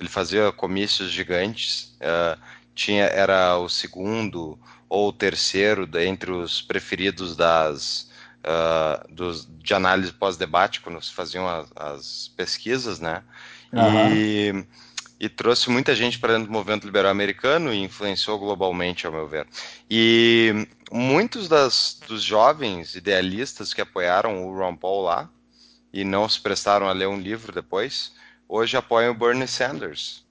Ele 0.00 0.08
fazia 0.08 0.50
comícios 0.50 1.10
gigantes. 1.10 1.94
Uh, 2.00 2.40
tinha, 2.74 3.04
era 3.04 3.58
o 3.58 3.68
segundo 3.68 4.58
ou 4.88 5.10
o 5.10 5.12
terceiro 5.12 5.88
entre 6.00 6.30
os 6.30 6.62
preferidos 6.62 7.36
das, 7.36 8.10
uh, 8.44 9.12
dos, 9.12 9.46
de 9.58 9.74
análise 9.74 10.12
pós-debate, 10.12 10.80
quando 10.80 11.00
se 11.02 11.12
faziam 11.12 11.46
as, 11.46 11.70
as 11.76 12.30
pesquisas, 12.34 12.98
né? 12.98 13.22
Uhum. 13.72 14.14
E 14.14 14.66
e 15.22 15.28
trouxe 15.28 15.70
muita 15.70 15.94
gente 15.94 16.18
para 16.18 16.32
dentro 16.32 16.48
do 16.48 16.52
movimento 16.52 16.84
liberal 16.84 17.12
americano 17.12 17.72
e 17.72 17.80
influenciou 17.80 18.40
globalmente, 18.40 19.06
ao 19.06 19.12
meu 19.12 19.28
ver. 19.28 19.46
E 19.88 20.66
muitos 20.92 21.48
das, 21.48 21.98
dos 22.06 22.22
jovens 22.22 22.94
idealistas 22.94 23.72
que 23.72 23.80
apoiaram 23.80 24.46
o 24.46 24.56
Ron 24.56 24.76
Paul 24.76 25.02
lá 25.02 25.30
e 25.92 26.04
não 26.04 26.28
se 26.28 26.40
prestaram 26.40 26.88
a 26.88 26.92
ler 26.92 27.08
um 27.08 27.18
livro 27.18 27.52
depois, 27.52 28.12
hoje 28.48 28.76
apoiam 28.76 29.12
o 29.12 29.18
Bernie 29.18 29.48
Sanders, 29.48 30.24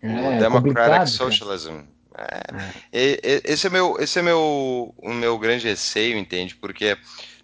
é, 0.00 0.06
o 0.06 0.38
Democratic 0.40 1.08
Socialism. 1.08 1.82
É. 2.16 2.72
É. 2.92 3.42
Esse 3.44 3.66
é 3.66 3.70
meu, 3.70 3.96
esse 3.98 4.18
é 4.18 4.22
meu, 4.22 4.94
o 4.98 5.12
meu 5.12 5.38
grande 5.38 5.68
receio, 5.68 6.18
entende? 6.18 6.54
Porque 6.54 6.96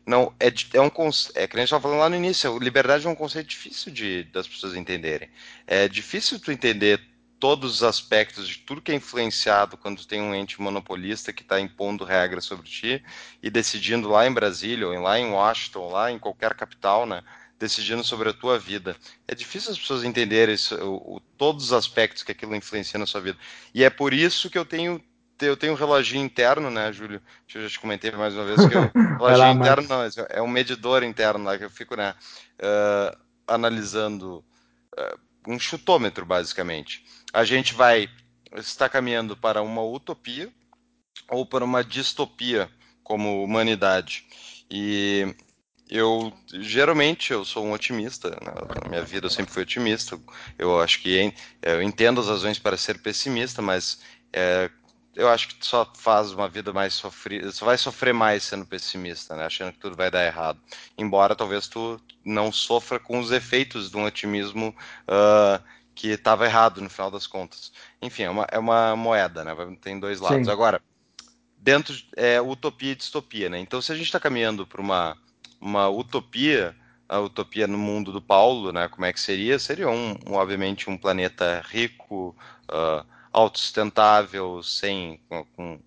não 0.07 0.33
é, 0.41 0.49
é 0.49 0.81
um 0.81 0.91
é 1.35 1.47
que 1.47 1.57
a 1.57 1.61
gente 1.61 1.65
estava 1.65 1.83
falando 1.83 2.01
lá 2.01 2.09
no 2.09 2.17
início, 2.17 2.59
liberdade 2.59 3.07
é 3.07 3.11
um 3.11 3.15
conceito 3.15 3.49
difícil 3.49 3.93
de 3.93 4.25
das 4.25 4.49
pessoas 4.49 4.75
entenderem. 4.75 5.29
É 5.67 5.87
difícil 5.87 6.39
tu 6.39 6.51
entender 6.51 7.01
todos 7.39 7.77
os 7.77 7.83
aspectos 7.83 8.49
de 8.49 8.59
tudo 8.59 8.83
que 8.83 8.93
é 8.93 8.95
influenciado 8.95 9.77
quando 9.77 10.05
tem 10.05 10.21
um 10.21 10.35
ente 10.35 10.61
monopolista 10.61 11.33
que 11.33 11.43
está 11.43 11.61
impondo 11.61 12.05
regras 12.05 12.45
sobre 12.45 12.69
ti 12.69 13.03
e 13.43 13.49
decidindo 13.49 14.09
lá 14.09 14.27
em 14.27 14.33
Brasília, 14.33 14.89
ou 14.89 15.01
lá 15.01 15.19
em 15.19 15.31
Washington, 15.31 15.81
ou 15.81 15.91
lá 15.93 16.11
em 16.11 16.19
qualquer 16.19 16.55
capital, 16.55 17.07
né? 17.07 17.23
Decidindo 17.59 18.05
sobre 18.05 18.29
a 18.29 18.33
tua 18.33 18.59
vida. 18.59 18.97
É 19.27 19.35
difícil 19.35 19.73
as 19.73 19.79
pessoas 19.79 20.05
entenderem 20.05 20.55
isso, 20.55 20.75
o, 20.77 21.17
o, 21.17 21.21
todos 21.37 21.67
os 21.67 21.73
aspectos 21.73 22.23
que 22.23 22.33
aquilo 22.33 22.55
influencia 22.55 22.99
na 22.99 23.07
sua 23.07 23.21
vida. 23.21 23.39
E 23.75 23.83
é 23.85 23.91
por 23.91 24.13
isso 24.13 24.51
que 24.51 24.59
eu 24.59 24.65
tenho 24.65 25.03
eu 25.41 25.57
tenho 25.57 25.73
um 25.73 25.77
reloginho 25.77 26.25
interno, 26.25 26.69
né, 26.69 26.93
Júlio? 26.93 27.23
Eu 27.55 27.63
já 27.63 27.69
te 27.69 27.79
comentei 27.79 28.11
mais 28.11 28.35
uma 28.35 28.45
vez 28.45 28.57
que 28.57 28.77
o 28.77 28.91
reloginho 29.19 29.39
lá, 29.39 29.53
interno 29.53 29.89
não, 29.89 30.27
é 30.29 30.43
um 30.43 30.49
medidor 30.49 31.05
interno 31.05 31.45
lá 31.45 31.57
que 31.57 31.65
eu 31.65 31.71
fico, 31.71 31.95
né, 31.95 32.13
uh, 32.59 33.17
analisando 33.47 34.45
uh, 34.99 35.28
um 35.49 35.59
chutômetro, 35.59 36.27
basicamente. 36.27 37.05
A 37.33 37.45
gente 37.45 37.75
vai 37.75 38.09
estar 38.57 38.89
caminhando 38.89 39.37
para 39.37 39.63
uma 39.63 39.83
utopia 39.83 40.53
ou 41.31 41.47
para 41.47 41.65
uma 41.65 41.83
distopia 41.83 42.71
como 43.03 43.43
humanidade. 43.43 44.27
E, 44.71 45.35
eu 45.91 46.33
geralmente 46.61 47.33
eu 47.33 47.45
sou 47.45 47.65
um 47.65 47.73
otimista. 47.73 48.31
Né? 48.31 48.53
Na 48.83 48.91
minha 48.91 49.03
vida 49.03 49.27
eu 49.27 49.31
sempre 49.31 49.53
fui 49.53 49.63
otimista. 49.63 50.19
Eu 50.59 50.81
acho 50.81 51.01
que 51.01 51.33
eu 51.63 51.83
entendo 51.83 52.21
as 52.21 52.29
razões 52.29 52.59
para 52.59 52.77
ser 52.77 53.01
pessimista, 53.01 53.63
mas 53.63 54.01
é, 54.33 54.71
eu 55.15 55.29
acho 55.29 55.49
que 55.49 55.67
só 55.67 55.91
faz 55.97 56.33
uma 56.33 56.49
vida 56.49 56.73
mais 56.73 56.95
sofrida, 56.95 57.51
só 57.51 57.65
vai 57.65 57.77
sofrer 57.77 58.15
mais 58.15 58.45
sendo 58.45 58.65
pessimista, 58.65 59.35
né? 59.35 59.47
Achando 59.47 59.73
que 59.73 59.79
tudo 59.79 59.97
vai 59.97 60.11
dar 60.11 60.25
errado. 60.25 60.61
Embora 60.97 61.35
talvez 61.35 61.67
tu 61.67 62.01
não 62.25 62.53
sofra 62.53 62.99
com 63.01 63.19
os 63.19 63.33
efeitos 63.33 63.91
de 63.91 63.97
um 63.97 64.05
otimismo 64.05 64.75
uh, 65.09 65.63
que 65.95 66.09
estava 66.11 66.47
errado 66.47 66.81
no 66.81 66.89
final 66.89 67.11
das 67.11 67.27
contas. 67.27 67.73
Enfim, 68.01 68.25
é 68.25 68.31
uma, 68.31 68.47
é 68.53 68.59
uma 68.59 68.95
moeda, 68.95 69.43
né? 69.43 69.53
Tem 69.81 69.99
dois 69.99 70.21
lados. 70.21 70.47
Sim. 70.47 70.53
Agora, 70.53 70.81
dentro 71.57 71.97
é 72.17 72.41
utopia 72.41 72.93
e 72.93 72.97
distopia, 72.97 73.49
né? 73.49 73.59
Então, 73.59 73.83
se 73.83 73.91
a 73.91 73.97
gente 73.97 74.07
está 74.07 74.21
caminhando 74.21 74.67
para 74.67 74.81
uma, 74.81 75.17
uma 75.61 75.89
utopia, 75.89 76.77
a 77.09 77.19
utopia 77.19 77.67
no 77.67 77.79
mundo 77.79 78.13
do 78.13 78.23
Paulo, 78.23 78.73
né? 78.73 78.89
Como 78.89 79.05
é 79.05 79.13
que 79.13 79.21
seria? 79.21 79.59
Seria 79.59 79.89
um, 79.89 80.17
um 80.27 80.35
obviamente 80.35 80.89
um 80.89 80.97
planeta 80.97 81.61
rico. 81.69 82.37
Uh, 82.71 83.18
autossustentável, 83.33 84.63
sem 84.63 85.21
com, 85.29 85.45
com 85.57 85.81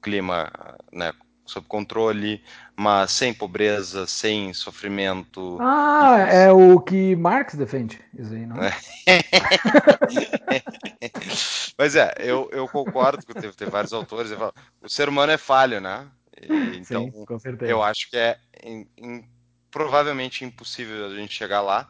clima 0.00 0.52
né, 0.92 1.12
sob 1.48 1.66
controle, 1.66 2.42
mas 2.76 3.10
sem 3.10 3.32
pobreza, 3.32 4.06
sem 4.06 4.52
sofrimento. 4.52 5.58
Ah, 5.60 6.26
é 6.30 6.52
o 6.52 6.78
que 6.80 7.16
Marx 7.16 7.54
defende, 7.54 8.00
isso 8.16 8.34
aí, 8.34 8.46
não 8.46 8.62
é? 8.62 8.72
Mas 11.78 11.96
é, 11.96 12.14
eu, 12.18 12.48
eu 12.52 12.68
concordo 12.68 13.24
com 13.24 13.32
teve, 13.32 13.54
teve 13.54 13.70
vários 13.70 13.92
autores, 13.92 14.30
falo, 14.32 14.52
o 14.82 14.88
ser 14.88 15.08
humano 15.08 15.32
é 15.32 15.38
falho, 15.38 15.80
né? 15.80 16.06
E, 16.40 16.76
então, 16.76 17.10
Sim, 17.10 17.24
com 17.24 17.38
certeza. 17.38 17.70
eu 17.70 17.82
acho 17.82 18.10
que 18.10 18.16
é 18.16 18.38
in, 18.62 18.86
in, 18.96 19.24
provavelmente 19.70 20.44
impossível 20.44 21.06
a 21.06 21.14
gente 21.14 21.34
chegar 21.34 21.60
lá 21.60 21.88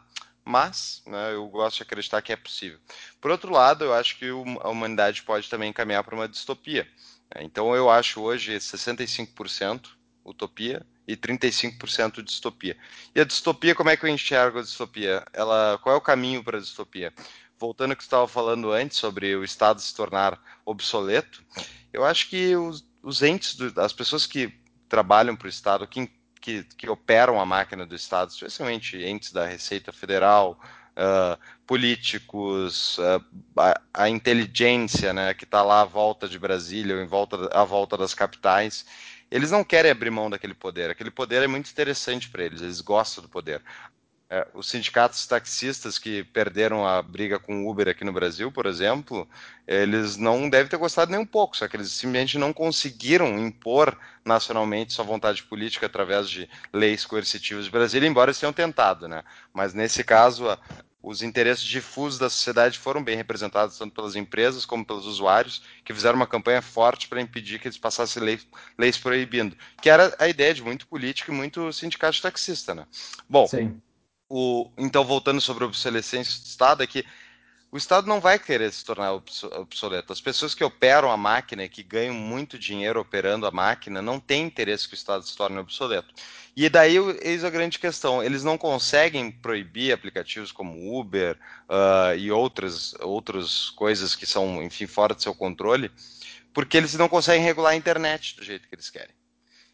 mas 0.49 1.03
né, 1.07 1.35
eu 1.35 1.47
gosto 1.49 1.77
de 1.77 1.83
acreditar 1.83 2.23
que 2.23 2.33
é 2.33 2.37
possível. 2.37 2.79
Por 3.21 3.31
outro 3.31 3.53
lado, 3.53 3.85
eu 3.85 3.93
acho 3.93 4.17
que 4.19 4.31
a 4.31 4.69
humanidade 4.71 5.23
pode 5.23 5.49
também 5.49 5.75
caminhar 5.75 6.03
para 6.03 6.15
uma 6.15 6.27
distopia. 6.27 6.89
Né? 7.35 7.43
Então, 7.43 7.77
eu 7.77 7.91
acho 7.91 8.23
hoje 8.23 8.57
65% 8.57 9.91
utopia 10.25 10.87
e 11.07 11.15
35% 11.15 12.23
distopia. 12.23 12.79
E 13.15 13.21
a 13.21 13.25
distopia, 13.25 13.75
como 13.75 13.91
é 13.91 13.97
que 13.97 14.07
eu 14.07 14.09
enxergo 14.09 14.59
a 14.59 14.63
distopia? 14.63 15.23
Ela, 15.35 15.79
qual 15.83 15.95
é 15.95 15.99
o 15.99 16.03
caminho 16.03 16.43
para 16.43 16.57
a 16.57 16.61
distopia? 16.61 17.13
Voltando 17.59 17.91
ao 17.91 17.97
que 17.97 18.03
estava 18.03 18.27
falando 18.27 18.73
antes 18.73 18.97
sobre 18.97 19.37
o 19.37 19.45
Estado 19.45 19.83
se 19.83 19.95
tornar 19.95 20.41
obsoleto, 20.65 21.45
eu 21.93 22.07
acho 22.07 22.27
que 22.31 22.57
os, 22.57 22.87
os 23.03 23.23
entes, 23.23 23.55
do, 23.55 23.79
as 23.79 23.93
pessoas 23.93 24.27
que 24.27 24.51
trabalham 24.89 25.37
para 25.37 25.47
o 25.47 25.51
Estado, 25.51 25.87
que 25.87 26.11
que, 26.41 26.65
que 26.77 26.89
operam 26.89 27.41
a 27.41 27.47
máquina 27.47 27.87
do 27.87 27.95
Estado, 27.95 28.31
especialmente 28.31 28.97
entes 29.03 29.33
da 29.33 29.47
Receita 29.47 29.93
Federal, 29.93 30.59
uh, 30.99 31.39
políticos, 31.67 32.99
uh, 32.99 33.25
a, 33.57 33.81
a, 33.95 34.09
inteligência 34.09 35.13
né, 35.13 35.35
que 35.35 35.45
está 35.45 35.63
lá 35.63 35.83
à 35.83 35.85
volta 35.85 36.29
de 36.29 36.39
Brasília 36.39 36.97
ou 36.97 37.03
em 37.03 37.07
volta, 37.07 37.49
à 37.53 37.65
volta 37.65 37.97
das 37.97 38.15
capitais, 38.15 38.85
eles 39.31 39.51
não 39.51 39.63
querem 39.63 39.91
abrir 39.91 40.11
mão 40.11 40.31
daquele 40.31 40.55
poder. 40.55 40.91
Aquele 40.91 41.11
poder 41.11 41.43
é 41.43 41.47
muito 41.47 41.71
interessante 41.71 42.29
para 42.29 42.43
eles, 42.43 42.63
eles 42.63 42.81
gostam 42.81 43.23
do 43.23 43.29
poder. 43.29 43.63
É, 44.31 44.47
os 44.53 44.69
sindicatos 44.69 45.27
taxistas 45.27 45.99
que 45.99 46.23
perderam 46.23 46.87
a 46.87 47.01
briga 47.01 47.39
com 47.39 47.65
o 47.65 47.71
Uber 47.71 47.89
aqui 47.89 48.05
no 48.05 48.13
Brasil, 48.13 48.53
por 48.53 48.67
exemplo, 48.67 49.27
eles 49.67 50.19
não 50.19 50.51
devem 50.51 50.69
ter 50.69 50.77
gostado 50.77 51.11
nem 51.11 51.19
um 51.19 51.25
pouco, 51.25 51.57
só 51.57 51.67
que 51.67 51.75
eles 51.75 51.91
simplesmente 51.91 52.37
não 52.37 52.53
conseguiram 52.53 53.39
impor 53.39 53.99
nacionalmente 54.23 54.93
sua 54.93 55.07
vontade 55.07 55.43
política 55.45 55.87
através 55.87 56.29
de 56.29 56.47
leis 56.75 57.07
coercitivas 57.07 57.65
de 57.65 57.71
Brasília, 57.71 58.07
embora 58.07 58.29
eles 58.29 58.39
tenham 58.39 58.53
tentado, 58.53 59.09
né? 59.09 59.25
Mas 59.51 59.73
nesse 59.73 60.05
caso, 60.05 60.45
os 61.03 61.23
interesses 61.23 61.65
difusos 61.65 62.19
da 62.19 62.29
sociedade 62.29 62.79
foram 62.79 63.03
bem 63.03 63.17
representados 63.17 63.79
tanto 63.79 63.95
pelas 63.95 64.15
empresas 64.15 64.67
como 64.67 64.85
pelos 64.85 65.07
usuários, 65.07 65.63
que 65.83 65.95
fizeram 65.95 66.17
uma 66.17 66.27
campanha 66.27 66.61
forte 66.61 67.09
para 67.09 67.23
impedir 67.23 67.59
que 67.59 67.67
eles 67.67 67.79
passassem 67.79 68.23
leis, 68.23 68.47
leis 68.77 68.99
proibindo, 68.99 69.57
que 69.81 69.89
era 69.89 70.15
a 70.19 70.29
ideia 70.29 70.53
de 70.53 70.63
muito 70.63 70.87
político 70.87 71.33
e 71.33 71.35
muito 71.35 71.73
sindicato 71.73 72.21
taxista, 72.21 72.75
né? 72.75 72.87
Bom, 73.27 73.47
Sim 73.47 73.81
o, 74.29 74.71
então, 74.77 75.05
voltando 75.05 75.41
sobre 75.41 75.65
a 75.65 75.67
obsolescência 75.67 76.41
do 76.41 76.47
Estado, 76.47 76.83
é 76.83 76.87
que 76.87 77.05
o 77.71 77.77
Estado 77.77 78.07
não 78.07 78.21
vai 78.21 78.39
querer 78.39 78.73
se 78.73 78.85
tornar 78.85 79.13
obsoleto. 79.13 80.13
As 80.13 80.21
pessoas 80.21 80.55
que 80.55 80.65
operam 80.65 81.11
a 81.11 81.17
máquina 81.17 81.69
que 81.69 81.83
ganham 81.83 82.15
muito 82.15 82.59
dinheiro 82.59 82.99
operando 82.99 83.47
a 83.47 83.51
máquina 83.51 84.01
não 84.01 84.19
têm 84.19 84.47
interesse 84.47 84.89
que 84.89 84.95
o 84.95 84.97
Estado 84.97 85.23
se 85.23 85.37
torne 85.37 85.59
obsoleto. 85.59 86.15
E 86.57 86.69
daí, 86.69 86.97
eis 87.23 87.45
a 87.45 87.51
grande 87.51 87.79
questão: 87.79 88.23
eles 88.23 88.43
não 88.43 88.57
conseguem 88.57 89.31
proibir 89.31 89.93
aplicativos 89.93 90.51
como 90.51 90.99
Uber 90.99 91.39
uh, 91.69 92.17
e 92.17 92.33
outras, 92.33 92.95
outras 93.01 93.71
coisas 93.71 94.15
que 94.15 94.25
são, 94.25 94.63
enfim, 94.63 94.87
fora 94.87 95.15
do 95.15 95.23
seu 95.23 95.35
controle, 95.35 95.91
porque 96.55 96.77
eles 96.77 96.95
não 96.95 97.09
conseguem 97.09 97.45
regular 97.45 97.73
a 97.73 97.77
internet 97.77 98.35
do 98.37 98.45
jeito 98.45 98.67
que 98.67 98.75
eles 98.75 98.89
querem. 98.89 99.15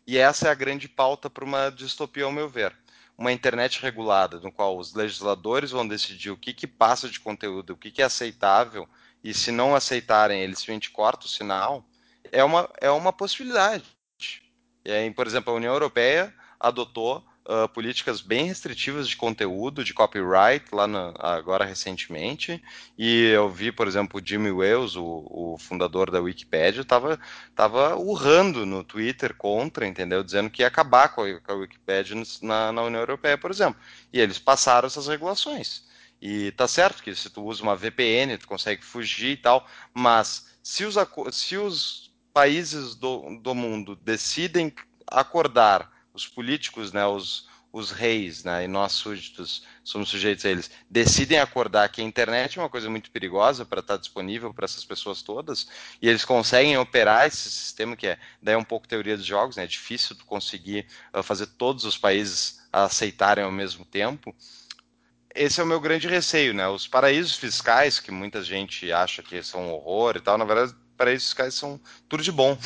E 0.07 0.19
essa 0.19 0.49
é 0.49 0.51
a 0.51 0.55
grande 0.55 0.89
pauta 0.89 1.31
para 1.31 1.45
uma 1.45 1.71
distopia, 1.71 2.25
ao 2.25 2.33
meu 2.33 2.49
ver 2.49 2.75
uma 3.17 3.33
internet 3.33 3.81
regulada, 3.81 4.41
no 4.41 4.51
qual 4.51 4.77
os 4.77 4.95
legisladores 4.95 5.71
vão 5.71 5.87
decidir 5.87 6.31
o 6.31 6.37
que, 6.37 6.53
que 6.53 6.67
passa 6.67 7.09
de 7.09 7.21
conteúdo, 7.21 7.71
o 7.71 7.77
que, 7.77 7.91
que 7.91 8.03
é 8.03 8.05
aceitável, 8.05 8.89
e 9.23 9.33
se 9.33 9.51
não 9.51 9.75
aceitarem, 9.75 10.41
eles 10.41 10.59
simplesmente 10.59 10.91
cortam 10.91 11.27
o 11.27 11.31
sinal, 11.31 11.85
é 12.31 12.43
uma, 12.43 12.69
é 12.81 12.91
uma 12.91 13.13
possibilidade. 13.13 13.85
E 14.85 14.91
aí, 14.91 15.11
por 15.11 15.27
exemplo, 15.27 15.53
a 15.53 15.57
União 15.57 15.73
Europeia 15.73 16.35
adotou 16.59 17.25
uh, 17.47 17.69
políticas 17.69 18.21
bem 18.21 18.47
restritivas 18.47 19.09
de 19.09 19.17
conteúdo, 19.17 19.85
de 19.85 19.93
copyright, 19.95 20.65
lá 20.73 20.87
na, 20.87 21.13
agora 21.19 21.65
recentemente. 21.65 22.63
E 22.99 23.27
eu 23.27 23.49
vi, 23.51 23.71
por 23.71 23.87
exemplo, 23.87 24.21
o 24.21 24.27
Jimmy 24.27 24.51
Wales, 24.51 24.97
o, 24.97 25.27
o 25.31 25.57
fundador 25.59 26.11
da 26.11 26.21
Wikipedia, 26.21 26.83
estava 26.83 27.19
tava 27.55 27.97
urrando 27.97 28.65
no 28.67 28.83
Twitter 28.83 29.35
contra, 29.35 29.87
entendeu? 29.87 30.23
Dizendo 30.25 30.51
que 30.51 30.63
ia 30.63 30.69
acabar 30.69 31.09
com 31.09 31.23
a, 31.23 31.41
com 31.41 31.53
a 31.53 31.57
Wikipedia 31.57 32.17
na, 32.43 32.73
na 32.73 32.83
União 32.83 33.01
Europeia, 33.01 33.39
por 33.39 33.51
exemplo. 33.51 33.81
E 34.13 34.21
eles 34.21 34.39
passaram 34.39 34.87
essas 34.87 35.07
regulações. 35.07 35.85
E 36.21 36.53
tá 36.53 36.67
certo 36.67 37.03
que 37.03 37.15
se 37.15 37.29
tu 37.29 37.43
usa 37.45 37.63
uma 37.63 37.77
VPN, 37.77 38.39
tu 38.39 38.49
consegue 38.49 38.83
fugir 38.83 39.33
e 39.33 39.37
tal, 39.37 39.69
mas 39.93 40.47
se 40.63 40.85
os, 40.85 40.97
se 41.33 41.57
os 41.57 42.11
países 42.33 42.95
do, 42.95 43.39
do 43.41 43.55
mundo 43.55 43.95
decidem 43.95 44.73
acordar 45.07 45.94
os 46.15 46.29
políticos, 46.29 46.93
né, 46.93 47.05
os, 47.05 47.49
os 47.73 47.91
reis, 47.91 48.45
né, 48.45 48.65
e 48.65 48.69
nós 48.69 48.93
súditos 48.93 49.65
somos 49.83 50.09
sujeitos 50.09 50.45
a 50.45 50.51
eles, 50.51 50.71
decidem 50.89 51.41
acordar 51.41 51.89
que 51.89 52.01
a 52.01 52.05
internet 52.05 52.57
é 52.57 52.63
uma 52.63 52.71
coisa 52.71 52.89
muito 52.89 53.11
perigosa 53.11 53.67
para 53.67 53.81
estar 53.81 53.97
disponível 53.97 54.55
para 54.55 54.65
essas 54.65 54.85
pessoas 54.85 55.23
todas, 55.23 55.69
e 56.01 56.09
eles 56.09 56.25
conseguem 56.25 56.79
operar 56.79 57.27
esse 57.27 57.51
sistema 57.51 57.97
que 57.97 58.07
é, 58.07 58.19
daí 58.41 58.55
é 58.55 58.59
um 58.59 58.65
pouco 58.65 58.87
teoria 58.87 59.17
dos 59.17 59.27
jogos, 59.27 59.57
né, 59.57 59.65
é 59.65 59.67
difícil 59.67 60.17
conseguir 60.25 60.87
uh, 61.13 61.23
fazer 61.23 61.47
todos 61.47 61.85
os 61.85 61.99
países 61.99 62.63
aceitarem 62.73 63.45
ao 63.45 63.53
mesmo 63.53 63.85
tempo. 63.85 64.35
Esse 65.35 65.61
é 65.61 65.65
o 65.65 65.67
meu 65.67 65.81
grande 65.81 66.07
receio, 66.07 66.55
né? 66.55 66.69
Os 66.69 66.87
paraísos 66.87 67.35
fiscais, 67.35 67.99
que 67.99 68.13
muita 68.13 68.41
gente 68.41 68.93
acha 68.93 69.21
que 69.21 69.43
são 69.43 69.63
um 69.63 69.73
horror 69.73 70.17
e 70.17 70.21
tal, 70.21 70.39
na 70.39 70.45
verdade 70.45 70.77
paraísos 71.05 71.29
fiscais 71.29 71.55
são 71.55 71.79
tudo 72.09 72.23
de 72.23 72.33
bom. 72.33 72.57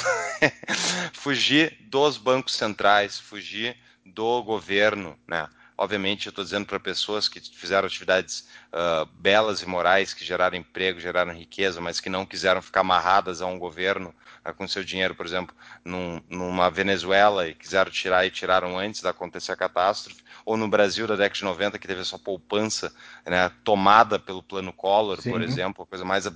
fugir 1.12 1.77
dos 1.81 2.16
bancos 2.16 2.55
centrais, 2.55 3.18
fugir 3.18 3.77
do 4.07 4.42
governo, 4.44 5.18
né? 5.27 5.48
Obviamente, 5.77 6.27
eu 6.27 6.31
estou 6.31 6.44
dizendo 6.44 6.66
para 6.66 6.81
pessoas 6.81 7.29
que 7.29 7.40
fizeram 7.40 7.87
atividades 7.87 8.48
uh, 8.72 9.07
belas 9.20 9.62
e 9.62 9.66
morais, 9.66 10.12
que 10.12 10.24
geraram 10.24 10.57
emprego, 10.57 10.98
geraram 10.98 11.33
riqueza, 11.33 11.81
mas 11.81 12.01
que 12.01 12.09
não 12.09 12.27
quiseram 12.27 12.61
ficar 12.61 12.81
amarradas 12.81 13.40
a 13.40 13.46
um 13.46 13.59
governo 13.59 14.12
uh, 14.44 14.53
com 14.55 14.66
seu 14.66 14.83
dinheiro, 14.83 15.14
por 15.14 15.24
exemplo, 15.24 15.55
num, 15.85 16.20
numa 16.29 16.68
Venezuela 16.68 17.46
e 17.46 17.55
quiseram 17.55 17.92
tirar 17.92 18.27
e 18.27 18.31
tiraram 18.31 18.77
antes 18.77 19.03
de 19.03 19.09
acontecer 19.09 19.53
a 19.53 19.57
catástrofe, 19.57 20.22
ou 20.44 20.57
no 20.57 20.66
Brasil 20.66 21.07
da 21.07 21.14
década 21.14 21.38
de 21.38 21.44
90, 21.44 21.79
que 21.79 21.87
teve 21.87 22.01
a 22.01 22.05
sua 22.05 22.18
poupança 22.18 22.92
né, 23.24 23.48
tomada 23.62 24.18
pelo 24.18 24.42
plano 24.42 24.72
Collor, 24.72 25.22
Sim. 25.22 25.31
por 25.31 25.42
exemplo, 25.42 25.85
a 25.85 25.87
coisa 25.87 26.05
mais 26.05 26.27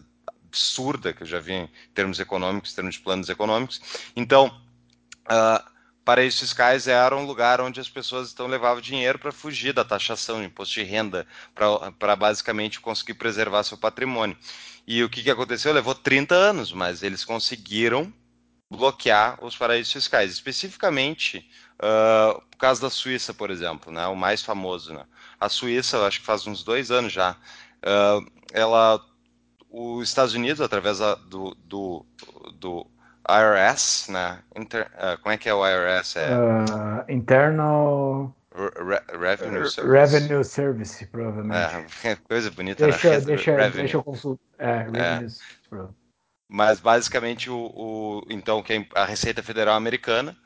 absurda 0.52 1.14
que 1.14 1.22
eu 1.22 1.26
já 1.26 1.40
vi 1.40 1.54
em 1.54 1.70
termos 1.94 2.20
econômicos, 2.20 2.72
em 2.72 2.74
termos 2.74 2.94
de 2.96 3.00
planos 3.00 3.28
econômicos. 3.30 3.80
Então, 4.14 4.48
uh, 5.24 5.72
paraísos 6.04 6.40
fiscais 6.40 6.86
era 6.86 7.16
um 7.16 7.24
lugar 7.24 7.60
onde 7.60 7.80
as 7.80 7.88
pessoas 7.88 8.32
então 8.32 8.46
levavam 8.46 8.82
dinheiro 8.82 9.18
para 9.18 9.32
fugir 9.32 9.72
da 9.72 9.84
taxação, 9.84 10.44
imposto 10.44 10.74
de 10.74 10.82
renda, 10.82 11.26
para 11.98 12.14
basicamente 12.14 12.80
conseguir 12.80 13.14
preservar 13.14 13.62
seu 13.62 13.78
patrimônio. 13.78 14.36
E 14.86 15.02
o 15.02 15.08
que, 15.08 15.22
que 15.22 15.30
aconteceu? 15.30 15.72
Levou 15.72 15.94
30 15.94 16.34
anos, 16.34 16.72
mas 16.72 17.02
eles 17.02 17.24
conseguiram 17.24 18.12
bloquear 18.70 19.42
os 19.42 19.56
paraísos 19.56 19.92
fiscais, 19.92 20.32
especificamente 20.32 21.46
uh, 21.78 22.40
por 22.50 22.56
causa 22.58 22.80
da 22.80 22.90
Suíça, 22.90 23.32
por 23.32 23.50
exemplo, 23.50 23.92
né, 23.92 24.06
o 24.06 24.16
mais 24.16 24.42
famoso. 24.42 24.92
Né? 24.92 25.04
A 25.38 25.48
Suíça, 25.48 26.04
acho 26.06 26.20
que 26.20 26.26
faz 26.26 26.46
uns 26.46 26.64
dois 26.64 26.90
anos 26.90 27.12
já, 27.12 27.32
uh, 27.32 28.26
ela 28.52 29.00
os 29.72 30.08
Estados 30.08 30.34
Unidos, 30.34 30.60
através 30.60 30.98
do, 30.98 31.56
do, 31.64 32.06
do 32.54 32.86
IRS, 33.28 34.12
né? 34.12 34.40
Inter, 34.54 34.90
uh, 34.94 35.20
como 35.22 35.32
é 35.32 35.38
que 35.38 35.48
é 35.48 35.54
o 35.54 35.66
IRS? 35.66 36.18
É... 36.18 36.36
Uh, 36.36 37.10
internal 37.10 38.34
Re 38.54 39.00
revenue 39.18 39.66
Service. 39.66 39.80
Revenue 39.80 40.44
Service, 40.44 41.06
provavelmente. 41.06 41.86
É, 42.04 42.16
coisa 42.28 42.50
bonita, 42.50 42.84
deixa, 42.84 43.10
né? 43.10 43.20
Deixa, 43.20 43.50
revenue. 43.52 43.72
deixa 43.72 43.96
eu 43.96 44.04
consultar. 44.04 44.44
É, 44.58 44.78
Revenue 44.82 45.26
é. 45.72 45.86
Mas 46.48 46.78
basicamente 46.78 47.48
o, 47.48 47.72
o 47.74 48.22
então 48.28 48.62
a 48.94 49.06
Receita 49.06 49.42
Federal 49.42 49.74
Americana 49.74 50.36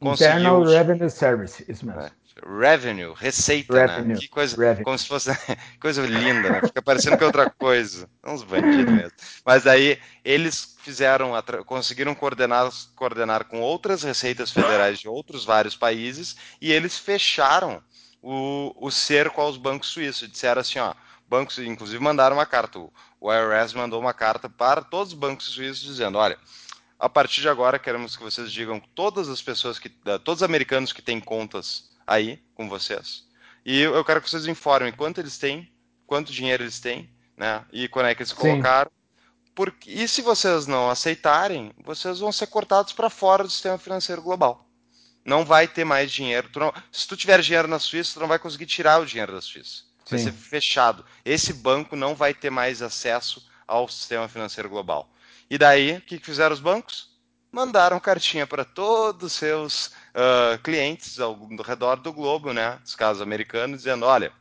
conseguiu... 0.00 0.38
Internal 0.38 0.64
Revenue 0.64 1.08
Service, 1.08 1.64
isso 1.68 1.86
mesmo. 1.86 2.00
É. 2.00 2.10
Revenue, 2.40 3.12
receita, 3.14 3.74
né? 3.74 3.80
Revenue, 3.86 4.14
né? 4.14 4.20
Que 4.20 4.28
coisa, 4.28 4.56
revenue. 4.56 4.84
como 4.84 4.98
se 4.98 5.06
fosse 5.06 5.30
coisa 5.78 6.02
linda, 6.06 6.50
né? 6.50 6.60
Fica 6.62 6.80
parecendo 6.80 7.18
que 7.18 7.24
é 7.24 7.26
outra 7.26 7.50
coisa. 7.50 8.08
Uns 8.24 8.42
bandidos 8.42 8.94
mesmo. 8.94 9.12
Mas 9.44 9.66
aí 9.66 9.98
eles 10.24 10.76
fizeram, 10.80 11.32
conseguiram 11.66 12.14
coordenar, 12.14 12.70
coordenar 12.96 13.44
com 13.44 13.60
outras 13.60 14.02
receitas 14.02 14.50
federais 14.50 14.98
de 14.98 15.08
outros 15.08 15.44
vários 15.44 15.76
países 15.76 16.36
e 16.60 16.72
eles 16.72 16.98
fecharam 16.98 17.82
o, 18.22 18.74
o 18.76 18.90
cerco 18.90 19.40
aos 19.40 19.56
bancos 19.58 19.88
suíços. 19.88 20.30
Disseram 20.30 20.62
assim, 20.62 20.78
ó, 20.78 20.94
bancos, 21.28 21.58
inclusive 21.58 22.02
mandaram 22.02 22.36
uma 22.36 22.46
carta. 22.46 22.78
O 23.20 23.32
IRS 23.32 23.76
mandou 23.76 24.00
uma 24.00 24.14
carta 24.14 24.48
para 24.48 24.80
todos 24.80 25.12
os 25.12 25.18
bancos 25.18 25.46
suíços 25.46 25.84
dizendo, 25.84 26.16
olha, 26.16 26.38
a 26.98 27.08
partir 27.08 27.40
de 27.40 27.48
agora 27.48 27.78
queremos 27.78 28.16
que 28.16 28.22
vocês 28.22 28.50
digam 28.50 28.80
todas 28.94 29.28
as 29.28 29.42
pessoas 29.42 29.78
que, 29.78 29.88
todos 30.24 30.40
os 30.40 30.42
americanos 30.42 30.92
que 30.92 31.02
têm 31.02 31.20
contas 31.20 31.91
aí 32.12 32.42
com 32.54 32.68
vocês. 32.68 33.24
E 33.64 33.80
eu 33.80 34.04
quero 34.04 34.20
que 34.20 34.28
vocês 34.28 34.46
informem 34.46 34.92
quanto 34.92 35.20
eles 35.20 35.38
têm, 35.38 35.70
quanto 36.06 36.32
dinheiro 36.32 36.62
eles 36.62 36.80
têm, 36.80 37.08
né? 37.36 37.64
E 37.72 37.88
quando 37.88 38.06
é 38.06 38.14
que 38.14 38.22
eles 38.22 38.32
colocaram. 38.32 38.90
Porque, 39.54 39.90
e 39.90 40.08
se 40.08 40.22
vocês 40.22 40.66
não 40.66 40.90
aceitarem, 40.90 41.72
vocês 41.84 42.18
vão 42.18 42.32
ser 42.32 42.46
cortados 42.46 42.92
para 42.92 43.10
fora 43.10 43.44
do 43.44 43.50
sistema 43.50 43.78
financeiro 43.78 44.22
global. 44.22 44.66
Não 45.24 45.44
vai 45.44 45.68
ter 45.68 45.84
mais 45.84 46.10
dinheiro. 46.10 46.48
Tu 46.52 46.58
não, 46.58 46.72
se 46.90 47.06
tu 47.06 47.16
tiver 47.16 47.40
dinheiro 47.40 47.68
na 47.68 47.78
Suíça, 47.78 48.14
tu 48.14 48.20
não 48.20 48.28
vai 48.28 48.38
conseguir 48.38 48.66
tirar 48.66 49.00
o 49.00 49.06
dinheiro 49.06 49.32
da 49.32 49.40
Suíça. 49.40 49.84
Vai 50.10 50.18
ser 50.18 50.32
fechado. 50.32 51.04
Esse 51.24 51.52
banco 51.52 51.94
não 51.94 52.14
vai 52.14 52.34
ter 52.34 52.50
mais 52.50 52.82
acesso 52.82 53.46
ao 53.66 53.88
sistema 53.88 54.28
financeiro 54.28 54.68
global. 54.68 55.10
E 55.48 55.56
daí, 55.56 55.98
o 55.98 56.00
que, 56.00 56.18
que 56.18 56.26
fizeram 56.26 56.52
os 56.52 56.60
bancos? 56.60 57.10
Mandaram 57.52 58.00
cartinha 58.00 58.46
para 58.46 58.64
todos 58.64 59.32
os 59.32 59.32
seus 59.38 59.92
uh, 60.14 60.58
clientes 60.62 61.18
ao, 61.20 61.32
ao 61.32 61.64
redor 61.64 61.96
do 61.96 62.12
globo, 62.12 62.52
né? 62.52 62.78
Os 62.84 62.94
casos 62.94 63.22
americanos, 63.22 63.78
dizendo: 63.78 64.06
olha, 64.06 64.32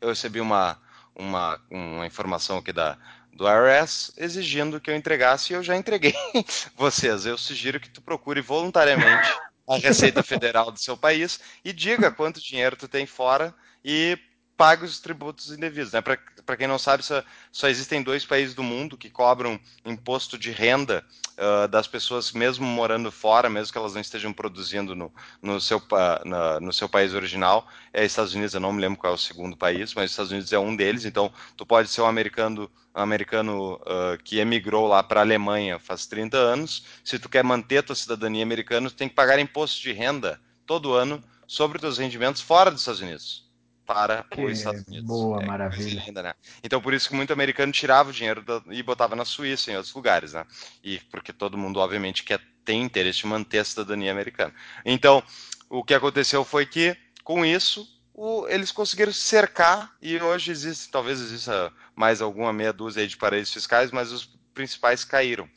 eu 0.00 0.08
recebi 0.08 0.40
uma, 0.40 0.80
uma, 1.14 1.60
uma 1.70 2.06
informação 2.06 2.58
aqui 2.58 2.72
da, 2.72 2.96
do 3.32 3.46
IRS 3.46 4.12
exigindo 4.16 4.80
que 4.80 4.90
eu 4.90 4.96
entregasse 4.96 5.52
e 5.52 5.56
eu 5.56 5.62
já 5.62 5.76
entreguei 5.76 6.14
vocês. 6.76 7.26
Eu 7.26 7.36
sugiro 7.36 7.80
que 7.80 7.90
tu 7.90 8.00
procure 8.00 8.40
voluntariamente 8.40 9.32
a 9.66 9.76
Receita 9.76 10.22
Federal 10.22 10.70
do 10.70 10.78
seu 10.78 10.96
país 10.96 11.40
e 11.64 11.72
diga 11.72 12.10
quanto 12.10 12.40
dinheiro 12.40 12.76
tu 12.76 12.86
tem 12.86 13.06
fora 13.06 13.54
e 13.84 14.18
pague 14.56 14.84
os 14.84 14.98
tributos 14.98 15.50
indevidos. 15.50 15.92
Né? 15.92 16.00
Para 16.00 16.56
quem 16.56 16.66
não 16.66 16.78
sabe, 16.78 17.04
só, 17.04 17.22
só, 17.50 17.68
existem 17.68 18.02
dois 18.02 18.24
países 18.24 18.54
do 18.54 18.62
mundo 18.62 18.96
que 18.96 19.10
cobram 19.10 19.58
imposto 19.84 20.38
de 20.38 20.50
renda 20.50 21.04
uh, 21.38 21.68
das 21.68 21.86
pessoas, 21.86 22.32
mesmo 22.32 22.66
morando 22.66 23.10
fora, 23.10 23.48
mesmo 23.50 23.72
que 23.72 23.78
elas 23.78 23.94
não 23.94 24.00
estejam 24.00 24.32
produzindo 24.32 24.94
no, 24.94 25.12
no, 25.42 25.60
seu, 25.60 25.78
uh, 25.78 26.28
na, 26.28 26.60
no 26.60 26.72
seu 26.72 26.88
país 26.88 27.14
original. 27.14 27.66
É 27.92 28.04
Estados 28.04 28.34
Unidos, 28.34 28.54
eu 28.54 28.60
não 28.60 28.72
me 28.72 28.80
lembro 28.80 28.98
qual 28.98 29.12
é 29.12 29.16
o 29.16 29.18
segundo 29.18 29.56
país, 29.56 29.94
mas 29.94 30.10
Estados 30.10 30.32
Unidos 30.32 30.52
é 30.52 30.58
um 30.58 30.74
deles. 30.76 31.04
Então, 31.04 31.32
tu 31.56 31.66
pode 31.66 31.88
ser 31.88 32.02
um 32.02 32.06
americano, 32.06 32.70
um 32.94 33.00
americano 33.00 33.74
uh, 33.74 34.22
que 34.22 34.38
emigrou 34.38 34.86
lá 34.86 35.02
para 35.02 35.20
a 35.20 35.24
Alemanha 35.24 35.78
faz 35.78 36.06
30 36.06 36.36
anos. 36.36 36.84
Se 37.04 37.18
tu 37.18 37.28
quer 37.28 37.42
manter 37.42 37.82
tua 37.82 37.96
cidadania 37.96 38.42
americana, 38.42 38.88
tu 38.88 38.96
tem 38.96 39.08
que 39.08 39.14
pagar 39.14 39.38
imposto 39.38 39.80
de 39.82 39.92
renda 39.92 40.40
todo 40.66 40.94
ano 40.94 41.22
sobre 41.46 41.76
os 41.76 41.80
teus 41.82 41.98
rendimentos 41.98 42.40
fora 42.40 42.70
dos 42.70 42.80
Estados 42.80 43.00
Unidos 43.00 43.43
para 43.86 44.22
que 44.24 44.40
os 44.40 44.58
Estados 44.58 44.82
Unidos. 44.86 45.06
Boa, 45.06 45.42
é, 45.42 45.46
maravilha. 45.46 46.02
Né? 46.14 46.34
Então, 46.62 46.80
por 46.80 46.94
isso 46.94 47.08
que 47.08 47.14
muito 47.14 47.32
americano 47.32 47.72
tirava 47.72 48.10
o 48.10 48.12
dinheiro 48.12 48.42
da, 48.42 48.62
e 48.70 48.82
botava 48.82 49.16
na 49.16 49.24
Suíça, 49.24 49.70
em 49.70 49.76
outros 49.76 49.94
lugares, 49.94 50.32
né? 50.32 50.46
E 50.82 50.98
porque 51.10 51.32
todo 51.32 51.58
mundo, 51.58 51.80
obviamente, 51.80 52.22
quer, 52.22 52.40
tem 52.64 52.82
interesse 52.82 53.26
em 53.26 53.28
manter 53.28 53.58
a 53.58 53.64
cidadania 53.64 54.12
americana. 54.12 54.54
Então, 54.84 55.22
o 55.68 55.82
que 55.82 55.92
aconteceu 55.92 56.44
foi 56.44 56.66
que, 56.66 56.96
com 57.24 57.44
isso, 57.44 57.86
o, 58.14 58.46
eles 58.48 58.70
conseguiram 58.70 59.12
cercar, 59.12 59.92
e 60.00 60.16
hoje 60.18 60.52
existe, 60.52 60.88
talvez 60.88 61.20
exista 61.20 61.72
mais 61.96 62.22
alguma 62.22 62.52
meia 62.52 62.72
dúzia 62.72 63.06
de 63.06 63.16
paraísos 63.16 63.52
fiscais, 63.52 63.90
mas 63.90 64.12
os 64.12 64.24
principais 64.54 65.04
caíram. 65.04 65.48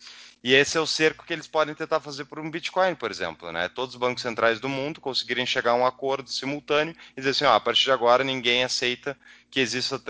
E 0.47 0.53
esse 0.55 0.77
é 0.77 0.79
o 0.79 0.87
cerco 0.87 1.25
que 1.25 1.33
eles 1.33 1.45
podem 1.45 1.75
tentar 1.75 1.99
fazer 1.99 2.23
por 2.23 2.39
um 2.39 2.49
Bitcoin, 2.49 2.95
por 2.95 3.11
exemplo. 3.11 3.51
Né? 3.51 3.67
Todos 3.67 3.95
os 3.95 3.99
bancos 3.99 4.23
centrais 4.23 4.61
do 4.61 4.69
mundo 4.69 5.01
conseguirem 5.01 5.45
chegar 5.45 5.71
a 5.71 5.75
um 5.75 5.85
acordo 5.85 6.31
simultâneo 6.31 6.95
e 7.11 7.19
dizer 7.19 7.31
assim: 7.31 7.43
ó, 7.43 7.53
a 7.53 7.59
partir 7.59 7.83
de 7.83 7.91
agora 7.91 8.23
ninguém 8.23 8.63
aceita 8.63 9.17
que 9.51 9.59
exista 9.59 10.01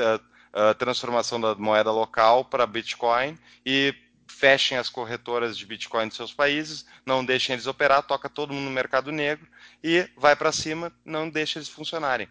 a, 0.54 0.70
a 0.70 0.74
transformação 0.76 1.42
da 1.42 1.56
moeda 1.56 1.92
local 1.92 2.46
para 2.46 2.68
Bitcoin 2.68 3.36
e 3.66 3.96
fechem 4.28 4.78
as 4.78 4.90
corretoras 4.90 5.58
de 5.58 5.66
Bitcoin 5.66 6.08
dos 6.08 6.18
seus 6.18 6.32
países, 6.32 6.86
não 7.04 7.26
deixem 7.26 7.54
eles 7.54 7.66
operar, 7.66 8.04
toca 8.04 8.30
todo 8.30 8.54
mundo 8.54 8.66
no 8.66 8.70
mercado 8.70 9.12
negro 9.12 9.48
e 9.84 10.08
vai 10.16 10.36
para 10.36 10.52
cima, 10.52 10.94
não 11.04 11.28
deixa 11.28 11.58
eles 11.58 11.68
funcionarem. 11.68 12.30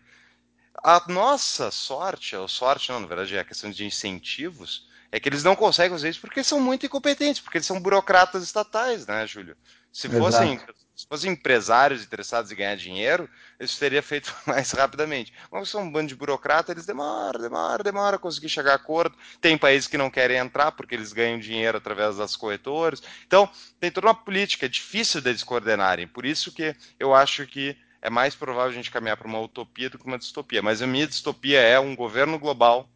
A 0.82 1.02
nossa 1.08 1.70
sorte, 1.70 2.36
ou 2.36 2.48
sorte 2.48 2.90
não, 2.90 3.00
na 3.00 3.06
verdade 3.06 3.36
é 3.36 3.40
a 3.40 3.44
questão 3.44 3.70
de 3.70 3.84
incentivos, 3.84 4.88
é 5.10 5.20
que 5.20 5.28
eles 5.28 5.44
não 5.44 5.56
conseguem 5.56 5.92
fazer 5.92 6.10
isso 6.10 6.20
porque 6.20 6.42
são 6.42 6.60
muito 6.60 6.86
incompetentes, 6.86 7.40
porque 7.40 7.58
eles 7.58 7.66
são 7.66 7.80
burocratas 7.80 8.42
estatais, 8.42 9.06
né, 9.06 9.26
Júlio? 9.26 9.56
Se 9.92 10.10
fossem, 10.10 10.60
se 10.94 11.06
fossem 11.08 11.32
empresários 11.32 12.02
interessados 12.02 12.52
em 12.52 12.54
ganhar 12.56 12.76
dinheiro, 12.76 13.28
isso 13.58 13.78
teria 13.78 14.02
feito 14.02 14.34
mais 14.46 14.70
rapidamente. 14.72 15.32
Mas 15.50 15.70
são 15.70 15.82
um 15.82 15.90
bando 15.90 16.08
de 16.08 16.14
burocrata, 16.14 16.72
eles 16.72 16.84
demoram, 16.84 17.40
demoram, 17.40 17.82
demoram 17.82 18.16
a 18.16 18.18
conseguir 18.20 18.50
chegar 18.50 18.72
a 18.72 18.76
acordo. 18.76 19.16
Tem 19.40 19.56
países 19.56 19.88
que 19.88 19.96
não 19.96 20.10
querem 20.10 20.36
entrar 20.36 20.72
porque 20.72 20.94
eles 20.94 21.14
ganham 21.14 21.38
dinheiro 21.38 21.78
através 21.78 22.16
das 22.16 22.36
corretoras. 22.36 23.02
Então, 23.26 23.48
tem 23.80 23.90
toda 23.90 24.08
uma 24.08 24.14
política, 24.14 24.68
difícil 24.68 25.22
deles 25.22 25.42
coordenarem. 25.42 26.06
Por 26.06 26.26
isso 26.26 26.52
que 26.52 26.76
eu 27.00 27.14
acho 27.14 27.46
que 27.46 27.74
é 28.00 28.10
mais 28.10 28.34
provável 28.34 28.70
a 28.70 28.74
gente 28.74 28.90
caminhar 28.90 29.16
para 29.16 29.26
uma 29.26 29.40
utopia 29.40 29.90
do 29.90 29.98
que 29.98 30.06
uma 30.06 30.18
distopia. 30.18 30.62
Mas 30.62 30.82
a 30.82 30.86
minha 30.86 31.06
distopia 31.06 31.60
é 31.60 31.78
um 31.78 31.94
governo 31.94 32.38
global 32.38 32.88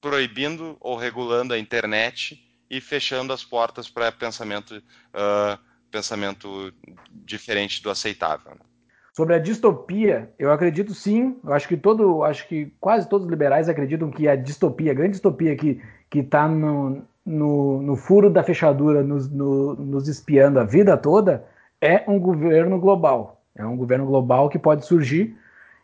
proibindo 0.00 0.76
ou 0.80 0.96
regulando 0.96 1.54
a 1.54 1.58
internet 1.58 2.42
e 2.70 2.80
fechando 2.80 3.32
as 3.32 3.44
portas 3.44 3.88
para 3.88 4.12
pensamento, 4.12 4.76
uh, 4.76 5.58
pensamento 5.90 6.72
diferente 7.10 7.82
do 7.82 7.90
aceitável. 7.90 8.52
Né? 8.52 8.60
Sobre 9.14 9.34
a 9.34 9.38
distopia, 9.38 10.32
eu 10.38 10.52
acredito 10.52 10.94
sim. 10.94 11.36
Eu 11.42 11.52
acho 11.52 11.66
que 11.66 11.76
todo, 11.76 12.22
acho 12.22 12.46
que 12.46 12.72
quase 12.78 13.08
todos 13.08 13.26
os 13.26 13.30
liberais 13.30 13.68
acreditam 13.68 14.10
que 14.10 14.28
a 14.28 14.36
distopia, 14.36 14.92
a 14.92 14.94
grande 14.94 15.12
distopia 15.12 15.56
que 15.56 15.80
que 16.10 16.20
está 16.20 16.48
no, 16.48 17.02
no, 17.24 17.82
no, 17.82 17.96
furo 17.96 18.30
da 18.30 18.42
fechadura, 18.42 19.02
nos, 19.02 19.30
no, 19.30 19.74
nos 19.74 20.08
espiando 20.08 20.58
a 20.58 20.64
vida 20.64 20.96
toda, 20.96 21.44
é 21.80 22.04
um 22.08 22.18
governo 22.18 22.78
global. 22.80 23.37
É 23.58 23.66
um 23.66 23.76
governo 23.76 24.06
global 24.06 24.48
que 24.48 24.58
pode 24.58 24.86
surgir 24.86 25.36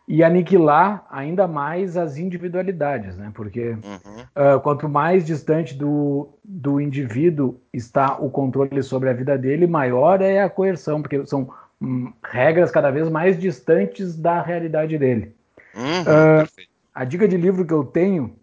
e 0.07 0.23
aniquilar 0.23 1.05
ainda 1.09 1.47
mais 1.47 1.97
as 1.97 2.17
individualidades, 2.17 3.17
né? 3.17 3.31
Porque 3.33 3.71
uhum. 3.71 4.55
uh, 4.55 4.59
quanto 4.61 4.87
mais 4.87 5.25
distante 5.25 5.73
do, 5.73 6.29
do 6.43 6.79
indivíduo 6.79 7.59
está 7.73 8.17
o 8.17 8.29
controle 8.29 8.83
sobre 8.83 9.09
a 9.09 9.13
vida 9.13 9.37
dele, 9.37 9.65
maior 9.65 10.21
é 10.21 10.41
a 10.41 10.49
coerção, 10.49 11.01
porque 11.01 11.25
são 11.25 11.49
hum, 11.81 12.13
regras 12.23 12.69
cada 12.69 12.91
vez 12.91 13.09
mais 13.09 13.37
distantes 13.39 14.15
da 14.15 14.41
realidade 14.41 14.97
dele. 14.97 15.35
Uhum, 15.75 16.01
uh, 16.01 16.67
a 16.93 17.03
dica 17.03 17.27
de 17.27 17.35
livro 17.35 17.65
que 17.65 17.73
eu 17.73 17.83
tenho, 17.83 18.35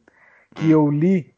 que 0.55 0.71
eu 0.71 0.91
li 0.91 1.33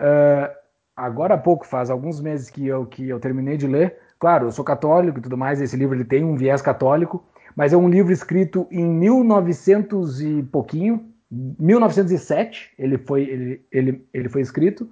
uh, 0.00 0.54
agora 0.94 1.34
há 1.34 1.38
pouco, 1.38 1.66
faz 1.66 1.88
alguns 1.90 2.20
meses 2.20 2.50
que 2.50 2.66
eu, 2.66 2.84
que 2.84 3.08
eu 3.08 3.18
terminei 3.18 3.56
de 3.56 3.66
ler. 3.66 3.96
Claro, 4.18 4.46
eu 4.46 4.52
sou 4.52 4.64
católico 4.64 5.18
e 5.18 5.22
tudo 5.22 5.38
mais, 5.38 5.60
esse 5.60 5.74
livro 5.74 5.96
ele 5.96 6.04
tem 6.04 6.22
um 6.22 6.36
viés 6.36 6.60
católico, 6.60 7.24
mas 7.56 7.72
é 7.72 7.76
um 7.76 7.88
livro 7.88 8.12
escrito 8.12 8.66
em 8.70 8.84
1900 8.84 10.20
e 10.20 10.42
pouquinho, 10.42 11.10
1907, 11.30 12.72
ele 12.78 12.98
foi, 12.98 13.22
ele, 13.22 13.64
ele, 13.70 14.06
ele 14.12 14.28
foi 14.28 14.40
escrito, 14.40 14.90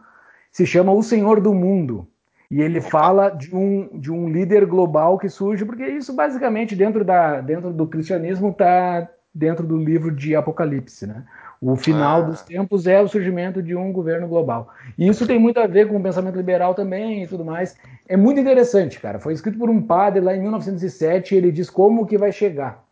se 0.52 0.64
chama 0.64 0.92
O 0.92 1.02
Senhor 1.02 1.40
do 1.40 1.52
Mundo. 1.52 2.06
E 2.50 2.62
ele 2.62 2.80
fala 2.80 3.28
de 3.28 3.54
um, 3.54 3.98
de 3.98 4.10
um 4.10 4.28
líder 4.28 4.64
global 4.64 5.18
que 5.18 5.28
surge, 5.28 5.64
porque 5.64 5.86
isso 5.86 6.14
basicamente 6.14 6.74
dentro, 6.74 7.04
da, 7.04 7.40
dentro 7.40 7.72
do 7.72 7.86
cristianismo 7.86 8.50
está 8.50 9.06
dentro 9.34 9.66
do 9.66 9.76
livro 9.76 10.10
de 10.10 10.34
Apocalipse, 10.34 11.06
né? 11.06 11.24
O 11.60 11.74
final 11.74 12.20
ah. 12.20 12.24
dos 12.24 12.42
tempos 12.42 12.86
é 12.86 13.00
o 13.00 13.08
surgimento 13.08 13.62
de 13.62 13.74
um 13.74 13.92
governo 13.92 14.28
global. 14.28 14.68
E 14.96 15.08
isso 15.08 15.26
tem 15.26 15.38
muito 15.38 15.58
a 15.58 15.66
ver 15.66 15.88
com 15.88 15.96
o 15.96 16.02
pensamento 16.02 16.36
liberal 16.36 16.74
também 16.74 17.24
e 17.24 17.26
tudo 17.26 17.44
mais. 17.44 17.76
É 18.08 18.16
muito 18.16 18.40
interessante, 18.40 19.00
cara. 19.00 19.18
Foi 19.18 19.32
escrito 19.32 19.58
por 19.58 19.68
um 19.68 19.82
padre 19.82 20.20
lá 20.20 20.34
em 20.34 20.40
1907 20.40 21.34
e 21.34 21.38
ele 21.38 21.50
diz 21.50 21.68
como 21.68 22.06
que 22.06 22.16
vai 22.16 22.30
chegar 22.30 22.84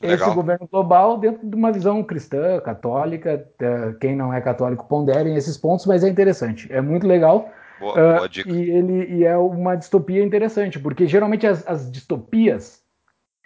Legal. 0.00 0.28
esse 0.28 0.36
governo 0.36 0.68
global 0.70 1.18
dentro 1.18 1.48
de 1.48 1.56
uma 1.56 1.72
visão 1.72 2.02
cristã, 2.04 2.60
católica. 2.60 3.48
É, 3.58 3.92
quem 4.00 4.14
não 4.14 4.32
é 4.32 4.40
católico 4.40 4.86
ponderem 4.86 5.34
esses 5.34 5.56
pontos, 5.56 5.84
mas 5.84 6.04
é 6.04 6.08
interessante. 6.08 6.72
É 6.72 6.80
muito 6.80 7.06
legal. 7.06 7.50
Boa, 7.80 7.92
uh, 7.92 8.16
boa 8.18 8.28
dica. 8.28 8.48
E, 8.48 8.70
ele, 8.70 9.16
e 9.16 9.24
é 9.24 9.36
uma 9.36 9.74
distopia 9.74 10.22
interessante, 10.22 10.78
porque 10.78 11.06
geralmente 11.06 11.46
as, 11.46 11.66
as 11.66 11.90
distopias 11.90 12.82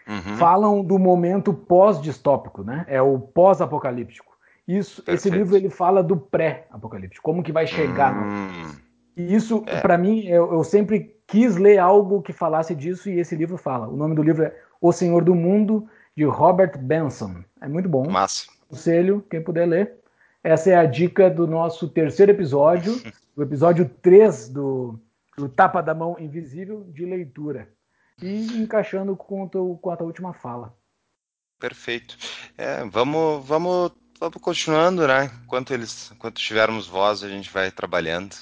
uhum. 0.07 0.37
falam 0.37 0.85
do 0.85 0.99
momento 0.99 1.55
pós-distópico, 1.55 2.63
né? 2.63 2.85
É 2.89 3.01
o 3.01 3.19
pós-apocalíptico. 3.19 4.30
Isso, 4.67 5.03
esse 5.07 5.29
livro 5.29 5.57
ele 5.57 5.69
fala 5.69 6.03
do 6.03 6.17
pré-apocalíptico, 6.17 7.23
como 7.23 7.43
que 7.43 7.53
vai 7.53 7.67
chegar. 7.67 8.15
Hum. 8.15 8.77
E 9.17 9.35
isso, 9.35 9.65
é. 9.67 9.81
para 9.81 9.99
mim, 9.99 10.27
eu, 10.27 10.53
eu, 10.53 10.65
sempre 10.65 11.17
quis 11.27 11.57
ler 11.57 11.79
algo 11.79 12.23
que 12.23 12.33
falasse 12.33 12.75
disso 12.75 13.11
e 13.11 13.19
esse 13.19 13.35
livro 13.35 13.57
fala. 13.57 13.89
O 13.89 13.97
nome 13.97 14.15
do 14.15 14.23
livro 14.23 14.45
é 14.45 14.57
O 14.81 14.93
Senhor 14.93 15.25
do 15.25 15.35
Mundo, 15.35 15.89
de 16.17 16.25
Robert 16.25 16.79
Benson. 16.79 17.43
É 17.61 17.69
muito 17.69 17.89
bom. 17.89 18.09
Massa. 18.09 18.47
Conselho, 18.69 19.25
quem 19.29 19.43
puder 19.43 19.67
ler. 19.67 19.99
Essa 20.43 20.71
é 20.71 20.77
a 20.77 20.87
dica 20.87 21.29
do 21.29 21.47
nosso 21.47 21.89
terceiro 21.89 22.33
episódio, 22.33 22.95
o 23.37 23.43
episódio 23.43 23.91
3 24.01 24.49
do, 24.49 24.99
do 25.37 25.49
Tapa 25.49 25.83
da 25.83 25.95
Mão 25.95 26.17
Invisível 26.19 26.85
de 26.89 27.05
leitura. 27.05 27.69
E 28.23 28.47
encaixando 28.59 29.17
com, 29.17 29.49
com 29.49 29.91
a 29.91 29.97
tua 29.97 30.07
última 30.07 30.33
fala. 30.33 30.75
Perfeito. 31.59 32.17
É, 32.57 32.85
vamos, 32.87 33.47
vamos, 33.47 33.93
vamos 34.21 34.37
continuando, 34.41 35.09
né? 35.09 35.31
Enquanto 35.45 35.73
eles, 35.73 36.13
enquanto 36.15 36.37
tivermos 36.37 36.87
voz, 36.87 37.25
a 37.25 37.29
gente 37.29 37.51
vai 37.51 37.71
trabalhando. 37.71 38.37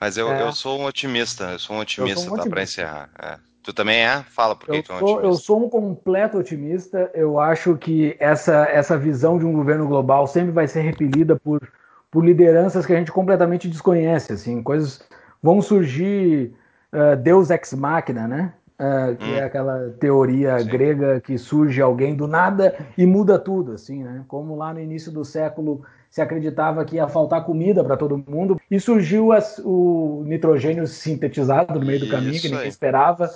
Mas 0.00 0.16
eu, 0.16 0.32
é. 0.32 0.42
eu 0.42 0.52
sou 0.52 0.80
um 0.80 0.86
otimista, 0.86 1.52
eu 1.52 1.58
sou 1.58 1.76
um 1.76 1.80
otimista, 1.80 2.32
um 2.32 2.36
tá? 2.36 2.48
Para 2.48 2.62
encerrar. 2.62 3.10
É. 3.22 3.38
Tu 3.62 3.72
também 3.74 3.98
é? 3.98 4.22
Fala 4.22 4.56
por 4.56 4.66
que 4.66 4.82
tu 4.82 4.92
é 4.92 4.94
um 4.94 4.98
otimista. 4.98 5.26
Eu 5.26 5.34
sou 5.34 5.66
um 5.66 5.68
completo 5.68 6.38
otimista. 6.38 7.10
Eu 7.12 7.38
acho 7.38 7.76
que 7.76 8.16
essa, 8.18 8.64
essa 8.64 8.96
visão 8.96 9.38
de 9.38 9.44
um 9.44 9.52
governo 9.52 9.86
global 9.86 10.26
sempre 10.26 10.50
vai 10.50 10.66
ser 10.66 10.80
repelida 10.80 11.36
por, 11.36 11.70
por 12.10 12.24
lideranças 12.24 12.86
que 12.86 12.94
a 12.94 12.96
gente 12.96 13.12
completamente 13.12 13.68
desconhece. 13.68 14.32
Assim, 14.32 14.62
coisas 14.62 15.06
vão 15.42 15.60
surgir 15.60 16.54
uh, 16.90 17.14
Deus 17.16 17.50
ex 17.50 17.74
machina, 17.74 18.26
né? 18.26 18.54
Uh, 18.78 19.16
que 19.16 19.24
hum. 19.24 19.34
é 19.34 19.42
aquela 19.42 19.90
teoria 19.98 20.60
Sim. 20.60 20.68
grega 20.68 21.20
que 21.20 21.36
surge 21.36 21.82
alguém 21.82 22.14
do 22.14 22.28
nada 22.28 22.76
e 22.96 23.04
muda 23.04 23.36
tudo, 23.36 23.72
assim, 23.72 24.04
né? 24.04 24.24
Como 24.28 24.54
lá 24.54 24.72
no 24.72 24.80
início 24.80 25.10
do 25.10 25.24
século 25.24 25.82
se 26.08 26.22
acreditava 26.22 26.84
que 26.84 26.94
ia 26.94 27.08
faltar 27.08 27.44
comida 27.44 27.82
para 27.82 27.96
todo 27.96 28.16
mundo 28.16 28.60
e 28.70 28.78
surgiu 28.78 29.32
as, 29.32 29.60
o 29.64 30.22
nitrogênio 30.24 30.86
sintetizado 30.86 31.80
no 31.80 31.84
meio 31.84 31.98
do 31.98 32.08
caminho 32.08 32.40
que 32.40 32.48
ninguém 32.48 32.62
aí. 32.62 32.68
esperava 32.68 33.28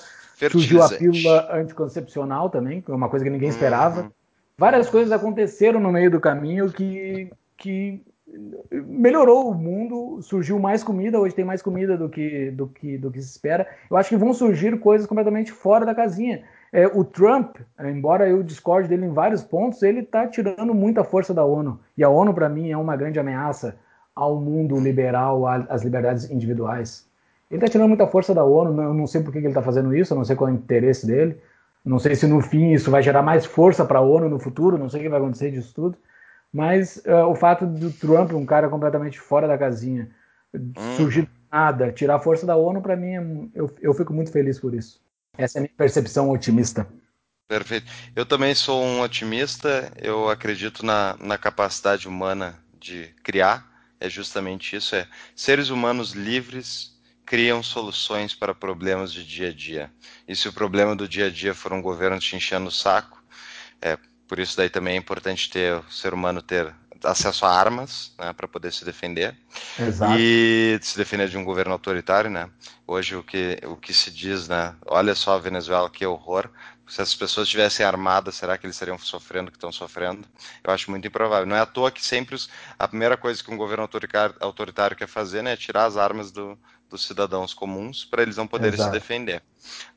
Surgiu 0.51 0.83
a 0.83 0.89
pílula 0.89 1.49
anticoncepcional 1.53 2.51
também, 2.51 2.81
que 2.81 2.91
é 2.91 2.95
uma 2.95 3.09
coisa 3.09 3.25
que 3.25 3.31
ninguém 3.31 3.49
esperava. 3.49 4.03
Uhum. 4.03 4.11
Várias 4.59 4.89
coisas 4.89 5.13
aconteceram 5.13 5.79
no 5.79 5.93
meio 5.93 6.11
do 6.11 6.21
caminho 6.21 6.71
que, 6.71 7.31
que 7.57 8.03
melhorou 8.71 9.51
o 9.51 9.55
mundo, 9.55 10.21
surgiu 10.23 10.59
mais 10.59 10.83
comida, 10.83 11.21
hoje 11.21 11.35
tem 11.35 11.45
mais 11.45 11.61
comida 11.61 11.97
do 11.97 12.09
que, 12.09 12.51
do, 12.51 12.67
que, 12.67 12.97
do 12.99 13.11
que 13.11 13.21
se 13.21 13.31
espera. 13.31 13.67
Eu 13.91 13.97
acho 13.97 14.09
que 14.09 14.17
vão 14.17 14.33
surgir 14.33 14.79
coisas 14.79 15.07
completamente 15.07 15.53
fora 15.53 15.85
da 15.85 15.95
casinha. 15.95 16.43
É, 16.73 16.87
o 16.87 17.05
Trump, 17.05 17.57
embora 17.79 18.29
eu 18.29 18.43
discorde 18.43 18.89
dele 18.89 19.07
em 19.07 19.13
vários 19.13 19.43
pontos, 19.43 19.83
ele 19.83 20.01
está 20.01 20.27
tirando 20.27 20.75
muita 20.75 21.05
força 21.05 21.35
da 21.35 21.45
ONU. 21.45 21.79
E 21.97 22.03
a 22.03 22.09
ONU, 22.09 22.33
para 22.33 22.49
mim, 22.49 22.71
é 22.71 22.77
uma 22.77 22.97
grande 22.97 23.21
ameaça 23.21 23.77
ao 24.15 24.41
mundo 24.41 24.79
liberal, 24.79 25.47
às 25.47 25.83
liberdades 25.83 26.31
individuais. 26.31 27.07
Ele 27.51 27.59
está 27.59 27.69
tirando 27.69 27.89
muita 27.89 28.07
força 28.07 28.35
da 28.35 28.45
ONU, 28.45 28.81
eu 28.83 28.95
não 28.95 29.07
sei 29.07 29.23
por 29.23 29.31
que 29.31 29.39
ele 29.39 29.49
está 29.49 29.61
fazendo 29.63 29.95
isso, 29.95 30.15
eu 30.15 30.17
não 30.17 30.25
sei 30.25 30.35
qual 30.35 30.49
é 30.49 30.53
o 30.53 30.57
interesse 30.57 31.07
dele. 31.07 31.37
Não 31.85 31.99
sei 31.99 32.15
se 32.15 32.27
no 32.27 32.41
fim 32.41 32.73
isso 32.73 32.91
vai 32.91 33.03
gerar 33.03 33.23
mais 33.23 33.45
força 33.45 33.85
para 33.85 33.99
a 33.99 34.03
ONU 34.03 34.29
no 34.29 34.39
futuro, 34.39 34.79
não 34.79 34.89
sei 34.89 35.01
o 35.01 35.03
que 35.03 35.09
vai 35.09 35.19
acontecer 35.19 35.51
disso 35.51 35.75
tudo. 35.75 35.99
Mas 36.53 37.03
uh, 37.07 37.27
o 37.29 37.35
fato 37.35 37.67
do 37.67 37.91
Trump, 37.91 38.33
um 38.33 38.45
cara 38.45 38.69
completamente 38.69 39.19
fora 39.19 39.49
da 39.49 39.57
casinha, 39.57 40.11
hum. 40.55 40.73
surgir 40.97 41.29
nada, 41.51 41.93
tirar 41.93 42.17
a 42.17 42.21
força 42.21 42.45
da 42.45 42.57
ONU, 42.57 42.83
para 42.83 42.97
mim, 42.97 43.15
é 43.15 43.21
eu, 43.55 43.75
eu 43.81 43.95
fico 43.95 44.13
muito 44.13 44.31
feliz 44.31 44.59
por 44.59 44.75
isso. 44.75 45.01
Essa 45.37 45.59
é 45.59 45.61
a 45.61 45.63
minha 45.63 45.75
percepção 45.77 46.31
otimista. 46.31 46.87
Perfeito. 47.49 47.91
Eu 48.15 48.25
também 48.25 48.55
sou 48.55 48.83
um 48.83 49.01
otimista, 49.01 49.91
eu 49.97 50.29
acredito 50.29 50.85
na, 50.85 51.17
na 51.19 51.37
capacidade 51.37 52.09
humana 52.09 52.59
de 52.79 53.09
criar, 53.23 53.71
é 54.01 54.09
justamente 54.09 54.75
isso, 54.77 54.97
é 54.97 55.07
seres 55.37 55.71
humanos 55.71 56.13
livres 56.13 56.93
criam 57.25 57.63
soluções 57.63 58.35
para 58.35 58.55
problemas 58.55 59.13
de 59.13 59.25
dia 59.25 59.49
a 59.51 59.53
dia. 59.53 59.93
E 60.27 60.35
se 60.35 60.49
o 60.49 60.53
problema 60.53 60.97
do 60.97 61.09
dia 61.09 61.27
a 61.27 61.31
dia 61.31 61.55
for 61.55 61.73
um 61.73 61.81
governo 61.81 62.19
te 62.19 62.37
enchendo 62.37 62.69
o 62.69 62.73
saco, 62.73 63.23
é, 63.81 63.99
por 64.33 64.41
isso 64.41 64.57
daí 64.57 64.71
também 64.71 64.95
é 64.95 64.97
importante 64.97 65.51
ter 65.51 65.75
o 65.75 65.93
ser 65.93 66.15
humano 66.15 66.41
ter 66.41 66.75
acesso 67.05 67.45
a 67.45 67.55
armas 67.55 68.15
né, 68.19 68.33
para 68.33 68.49
poder 68.49 68.73
se 68.73 68.83
defender 68.83 69.37
Exato. 69.79 70.15
e 70.19 70.79
se 70.81 70.97
defender 70.97 71.29
de 71.29 71.37
um 71.37 71.45
governo 71.45 71.75
autoritário, 71.75 72.31
né? 72.31 72.49
Hoje 72.87 73.15
o 73.15 73.23
que 73.23 73.59
o 73.65 73.77
que 73.77 73.93
se 73.93 74.11
diz, 74.11 74.49
né? 74.49 74.75
Olha 74.87 75.15
só 75.15 75.35
a 75.35 75.39
Venezuela 75.39 75.91
que 75.91 76.07
horror. 76.07 76.49
Se 76.89 77.03
as 77.03 77.15
pessoas 77.15 77.47
estivessem 77.47 77.85
armadas, 77.85 78.35
será 78.35 78.57
que 78.57 78.65
eles 78.65 78.75
estariam 78.75 78.97
sofrendo 78.97 79.49
o 79.49 79.51
que 79.51 79.59
estão 79.59 79.71
sofrendo? 79.71 80.27
Eu 80.65 80.73
acho 80.73 80.91
muito 80.91 81.07
improvável. 81.07 81.45
Não 81.45 81.57
é 81.57 81.61
à 81.61 81.67
toa 81.67 81.91
que 81.91 82.03
sempre 82.03 82.35
os, 82.35 82.49
a 82.79 82.89
primeira 82.89 83.19
coisa 83.19 83.45
que 83.45 83.53
um 83.53 83.57
governo 83.59 83.83
autoritário, 83.83 84.35
autoritário 84.41 84.97
quer 84.97 85.09
fazer 85.09 85.43
né, 85.43 85.53
é 85.53 85.57
tirar 85.59 85.85
as 85.85 85.99
armas 85.99 86.33
do, 86.33 86.59
dos 86.93 87.07
cidadãos 87.07 87.53
comuns 87.53 88.05
para 88.05 88.23
eles 88.23 88.37
não 88.37 88.47
poderem 88.47 88.75
Exato. 88.75 88.93
se 88.93 89.01
defender. 89.01 89.43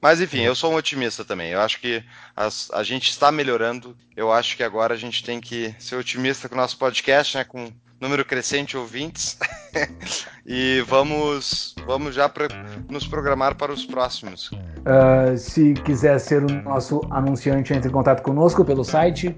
Mas 0.02 0.22
enfim, 0.22 0.42
eu 0.42 0.56
sou 0.56 0.72
um 0.72 0.76
otimista 0.76 1.24
também. 1.24 1.52
Eu 1.52 1.62
acho 1.62 1.80
que 1.80 2.04
as, 2.36 2.72
a 2.72 2.84
gente 2.84 3.10
está 3.10 3.32
melhorando. 3.32 3.96
Eu 4.16 4.32
acho 4.32 4.56
que 4.56 4.64
agora 4.64 4.94
a 4.94 4.98
gente 4.98 5.24
tem 5.24 5.40
que 5.40 5.76
ser 5.78 5.96
otimista 5.96 6.48
com 6.48 6.56
o 6.56 6.58
nosso 6.58 6.78
podcast, 6.78 7.38
né? 7.38 7.44
Com 7.44 7.72
número 8.00 8.24
crescente 8.24 8.72
de 8.72 8.78
ouvintes. 8.78 9.38
e 10.46 10.84
vamos, 10.88 11.76
vamos 11.86 12.16
já 12.16 12.30
pra, 12.30 12.48
nos 12.90 13.06
programar 13.06 13.56
para 13.56 13.72
os 13.72 13.86
próximos. 13.86 14.52
Uh, 14.52 15.38
se 15.38 15.74
quiser 15.74 16.20
ser 16.20 16.44
o 16.44 16.62
nosso 16.64 17.02
anunciante, 17.12 17.74
entre 17.74 17.90
em 17.90 17.94
contato 17.94 18.22
conosco 18.22 18.64
pelo 18.64 18.84
site 18.84 19.36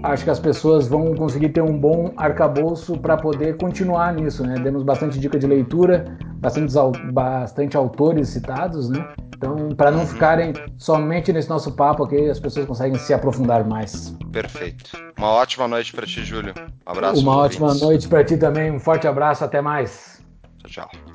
Acho 0.02 0.24
que 0.24 0.30
as 0.30 0.40
pessoas 0.40 0.88
vão 0.88 1.14
conseguir 1.14 1.50
ter 1.50 1.62
um 1.62 1.78
bom 1.78 2.12
arcabouço 2.16 2.98
para 2.98 3.16
poder 3.16 3.56
continuar 3.56 4.12
nisso, 4.12 4.44
né? 4.44 4.58
Demos 4.58 4.82
bastante 4.82 5.18
dica 5.18 5.38
de 5.38 5.46
leitura, 5.46 6.16
bastante, 6.38 6.74
bastante 7.12 7.76
autores 7.76 8.28
citados, 8.28 8.88
né? 8.88 9.06
Então, 9.36 9.70
para 9.70 9.90
não 9.90 10.06
ficarem 10.06 10.52
somente 10.78 11.32
nesse 11.32 11.48
nosso 11.48 11.72
papo 11.72 12.04
aqui, 12.04 12.28
as 12.28 12.38
pessoas 12.38 12.66
conseguem 12.66 12.96
se 12.98 13.12
aprofundar 13.12 13.64
mais. 13.64 14.16
Perfeito. 14.30 14.90
Uma 15.18 15.30
ótima 15.30 15.66
noite 15.66 15.92
para 15.92 16.06
ti, 16.06 16.24
Júlio. 16.24 16.54
Um 16.86 16.90
abraço. 16.90 17.20
Uma 17.20 17.36
ótima 17.36 17.66
ouvintes. 17.66 17.86
noite 17.86 18.08
para 18.08 18.24
ti 18.24 18.36
também. 18.36 18.70
Um 18.70 18.78
forte 18.78 19.06
abraço. 19.08 19.44
Até 19.44 19.60
mais. 19.60 20.22
Tchau, 20.58 20.88
tchau. 20.88 21.11